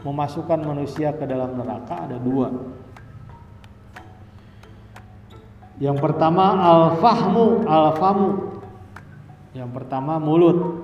memasukkan 0.05 0.61
manusia 0.61 1.17
ke 1.17 1.25
dalam 1.25 1.57
neraka 1.57 2.05
ada 2.05 2.21
dua 2.21 2.74
yang 5.83 5.99
pertama 5.99 6.55
al 6.59 6.83
fahmu 7.03 7.67
al 7.67 7.99
famu 7.99 8.55
yang 9.55 9.71
pertama 9.71 10.19
mulut. 10.19 10.83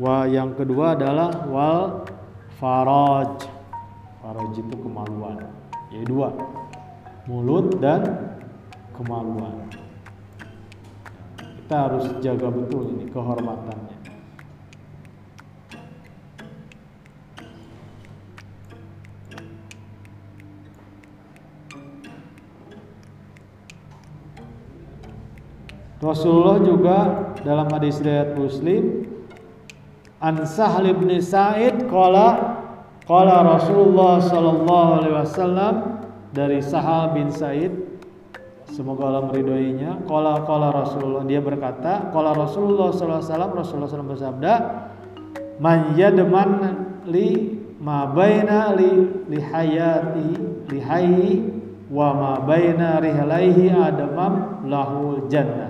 Wah 0.00 0.24
yang 0.24 0.56
kedua 0.56 0.96
adalah 0.96 1.44
wal 1.44 2.08
faraj. 2.56 3.44
Faraj 4.24 4.52
itu 4.56 4.76
kemaluan. 4.80 5.44
Jadi 5.92 6.08
dua. 6.08 6.32
Mulut 7.28 7.76
dan 7.84 8.32
kemaluan. 8.96 9.68
Kita 11.36 11.76
harus 11.84 12.08
jaga 12.24 12.48
betul 12.48 12.96
ini 12.96 13.12
kehormatannya. 13.12 13.83
Rasulullah 26.04 26.60
juga 26.60 26.98
dalam 27.40 27.64
hadis 27.72 27.96
riwayat 28.04 28.36
Muslim 28.36 29.08
An 30.20 30.44
Sahl 30.44 30.84
bin 30.92 31.08
Sa'id 31.24 31.88
qala 31.88 32.60
qala 33.08 33.56
Rasulullah 33.56 34.20
sallallahu 34.20 34.90
alaihi 35.00 35.16
wasallam 35.16 35.74
dari 36.36 36.60
Sahal 36.60 37.16
bin 37.16 37.32
Sa'id 37.32 37.72
Semoga 38.74 39.06
Allah 39.06 39.30
meridhoinya. 39.30 40.02
Qala 40.02 40.42
qala 40.42 40.74
Rasulullah 40.74 41.22
dia 41.22 41.38
berkata, 41.38 42.10
qala 42.10 42.34
Rasulullah 42.34 42.90
sallallahu 42.90 43.22
alaihi 43.22 43.30
wasallam 43.30 43.52
Rasulullah 43.54 43.90
SAW 43.94 44.10
bersabda, 44.10 44.52
"Man 45.62 45.94
yadman 45.94 46.50
li 47.06 47.54
ma 47.78 48.10
baina 48.10 48.74
li 48.74 49.06
li 49.30 49.38
hayati 49.38 50.26
li 50.74 50.78
hayyi 50.82 51.32
wa 51.86 52.18
ma 52.18 52.32
baina 52.42 52.98
rihlaihi 52.98 53.70
adamam 53.70 54.66
lahul 54.66 55.22
jannah." 55.30 55.63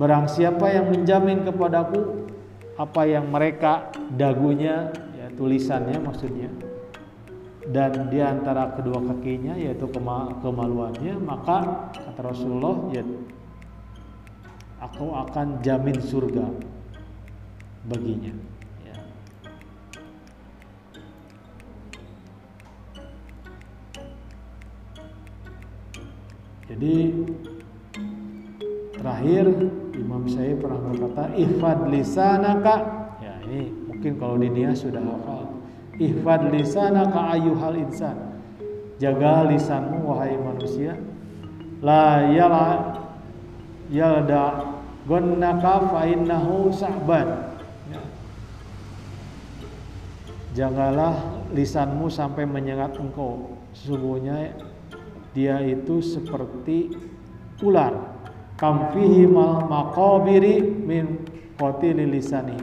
Barang 0.00 0.32
siapa 0.32 0.72
yang 0.72 0.88
menjamin 0.88 1.44
kepadaku 1.44 2.24
apa 2.80 3.04
yang 3.04 3.28
mereka 3.28 3.92
dagunya 4.16 4.88
ya 5.12 5.28
tulisannya 5.36 6.00
maksudnya 6.00 6.48
dan 7.68 8.08
di 8.08 8.24
antara 8.24 8.72
kedua 8.72 9.04
kakinya 9.04 9.60
yaitu 9.60 9.84
kemaluannya 10.40 11.20
maka 11.20 11.92
kata 11.92 12.20
Rasulullah 12.24 12.88
ya 12.96 13.04
aku 14.80 15.12
akan 15.12 15.60
jamin 15.60 16.00
surga 16.00 16.48
baginya 17.84 18.32
ya. 18.88 18.96
jadi 26.72 26.96
terakhir 28.96 29.46
Imam 30.00 30.24
saya 30.24 30.56
pernah 30.56 30.80
berkata 30.80 31.28
ifad 31.36 31.92
lisanaka. 31.92 32.76
Ya 33.20 33.36
ini 33.44 33.68
mungkin 33.84 34.16
kalau 34.16 34.40
di 34.40 34.48
dia 34.48 34.72
sudah 34.72 35.04
hafal. 35.04 35.60
Ihfad 36.00 36.48
lisanaka 36.48 37.36
ayyuhal 37.36 37.76
insan. 37.76 38.16
Jaga 38.96 39.44
lisanmu 39.52 40.08
wahai 40.08 40.40
manusia. 40.40 40.96
La 41.84 42.24
yala 42.32 42.96
yalda 43.92 44.76
gonnaka 45.04 45.92
fa 45.92 46.08
innahu 46.08 46.72
sa'ban. 46.72 47.28
Ya. 50.56 50.68
lisanmu 51.52 52.08
sampai 52.08 52.48
menyengat 52.48 52.96
engkau. 52.96 53.60
Sesungguhnya 53.76 54.56
dia 55.36 55.60
itu 55.60 56.00
seperti 56.00 56.96
ular 57.60 58.09
kamfihi 58.60 59.24
mal 59.24 59.64
maqabiri 59.64 60.60
min 60.60 61.24
qatili 61.56 62.04
lisani 62.04 62.60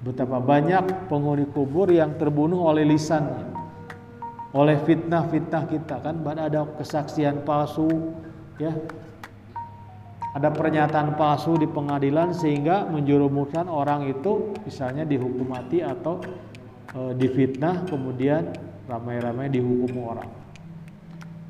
Betapa 0.00 0.40
banyak 0.40 1.12
penghuni 1.12 1.44
kubur 1.52 1.92
yang 1.92 2.16
terbunuh 2.16 2.72
oleh 2.72 2.88
lisannya. 2.88 3.52
Oleh 4.56 4.80
fitnah-fitnah 4.80 5.68
kita 5.68 6.00
kan 6.00 6.24
ada 6.24 6.64
kesaksian 6.80 7.44
palsu 7.44 8.16
ya. 8.56 8.72
Ada 10.32 10.48
pernyataan 10.48 11.20
palsu 11.20 11.52
di 11.60 11.68
pengadilan 11.68 12.32
sehingga 12.32 12.88
menjerumuskan 12.88 13.68
orang 13.68 14.08
itu 14.08 14.56
misalnya 14.64 15.04
dihukum 15.04 15.52
mati 15.52 15.84
atau 15.84 16.22
e, 16.96 17.12
difitnah 17.18 17.84
kemudian 17.84 18.48
ramai-ramai 18.88 19.52
dihukum 19.52 20.00
orang. 20.00 20.39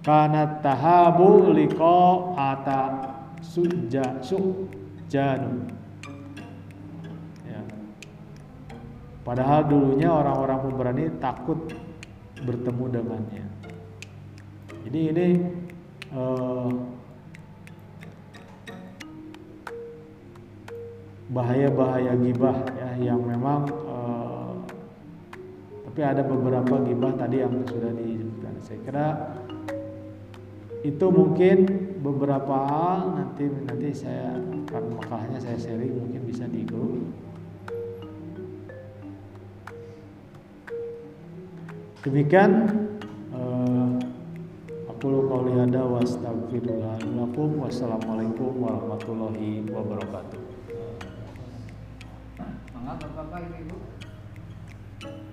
Karena 0.01 0.48
tahabu 0.64 1.52
liko 1.52 2.32
ata 2.36 3.12
suja 3.44 4.20
sujanu 4.24 5.81
Padahal 9.20 9.68
dulunya 9.68 10.09
orang-orang 10.09 10.59
pemberani 10.64 11.05
takut 11.20 11.70
bertemu 12.40 12.85
dengannya. 12.98 13.47
Jadi 14.89 15.01
ini 15.12 15.27
eh, 16.10 16.70
bahaya-bahaya 21.31 22.16
gibah 22.16 22.59
ya 22.74 23.12
yang 23.12 23.22
memang 23.22 23.68
eh, 23.70 24.52
tapi 25.85 26.01
ada 26.01 26.27
beberapa 26.27 26.81
gibah 26.89 27.12
tadi 27.14 27.44
yang 27.44 27.55
sudah 27.68 27.93
disebutkan. 27.93 28.55
Saya 28.64 28.78
kira 28.82 29.06
itu 30.81 31.07
mungkin 31.12 31.59
beberapa 32.01 32.57
hal 32.65 33.01
nanti 33.20 33.44
nanti 33.69 33.93
saya 33.93 34.40
karena 34.65 34.97
makalahnya 34.97 35.39
saya 35.40 35.61
sharing 35.61 35.93
mungkin 35.93 36.24
bisa 36.24 36.48
di 36.48 36.65
grup 36.65 37.05
demikian 42.01 42.65
eh, 43.36 43.93
aku 47.31 47.57
wassalamualaikum 47.61 48.52
warahmatullahi 48.61 49.65
wabarakatuh. 49.73 50.40
Mangga 52.77 53.07
Bapak 53.16 53.48
Ibu 53.48 53.77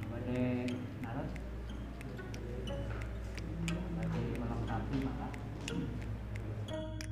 Bade 0.07 0.72
naras 1.03 1.30
malam 4.40 4.60
tadi 4.68 4.98
maka 5.03 5.27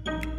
Thank 0.06 0.26
you. 0.26 0.35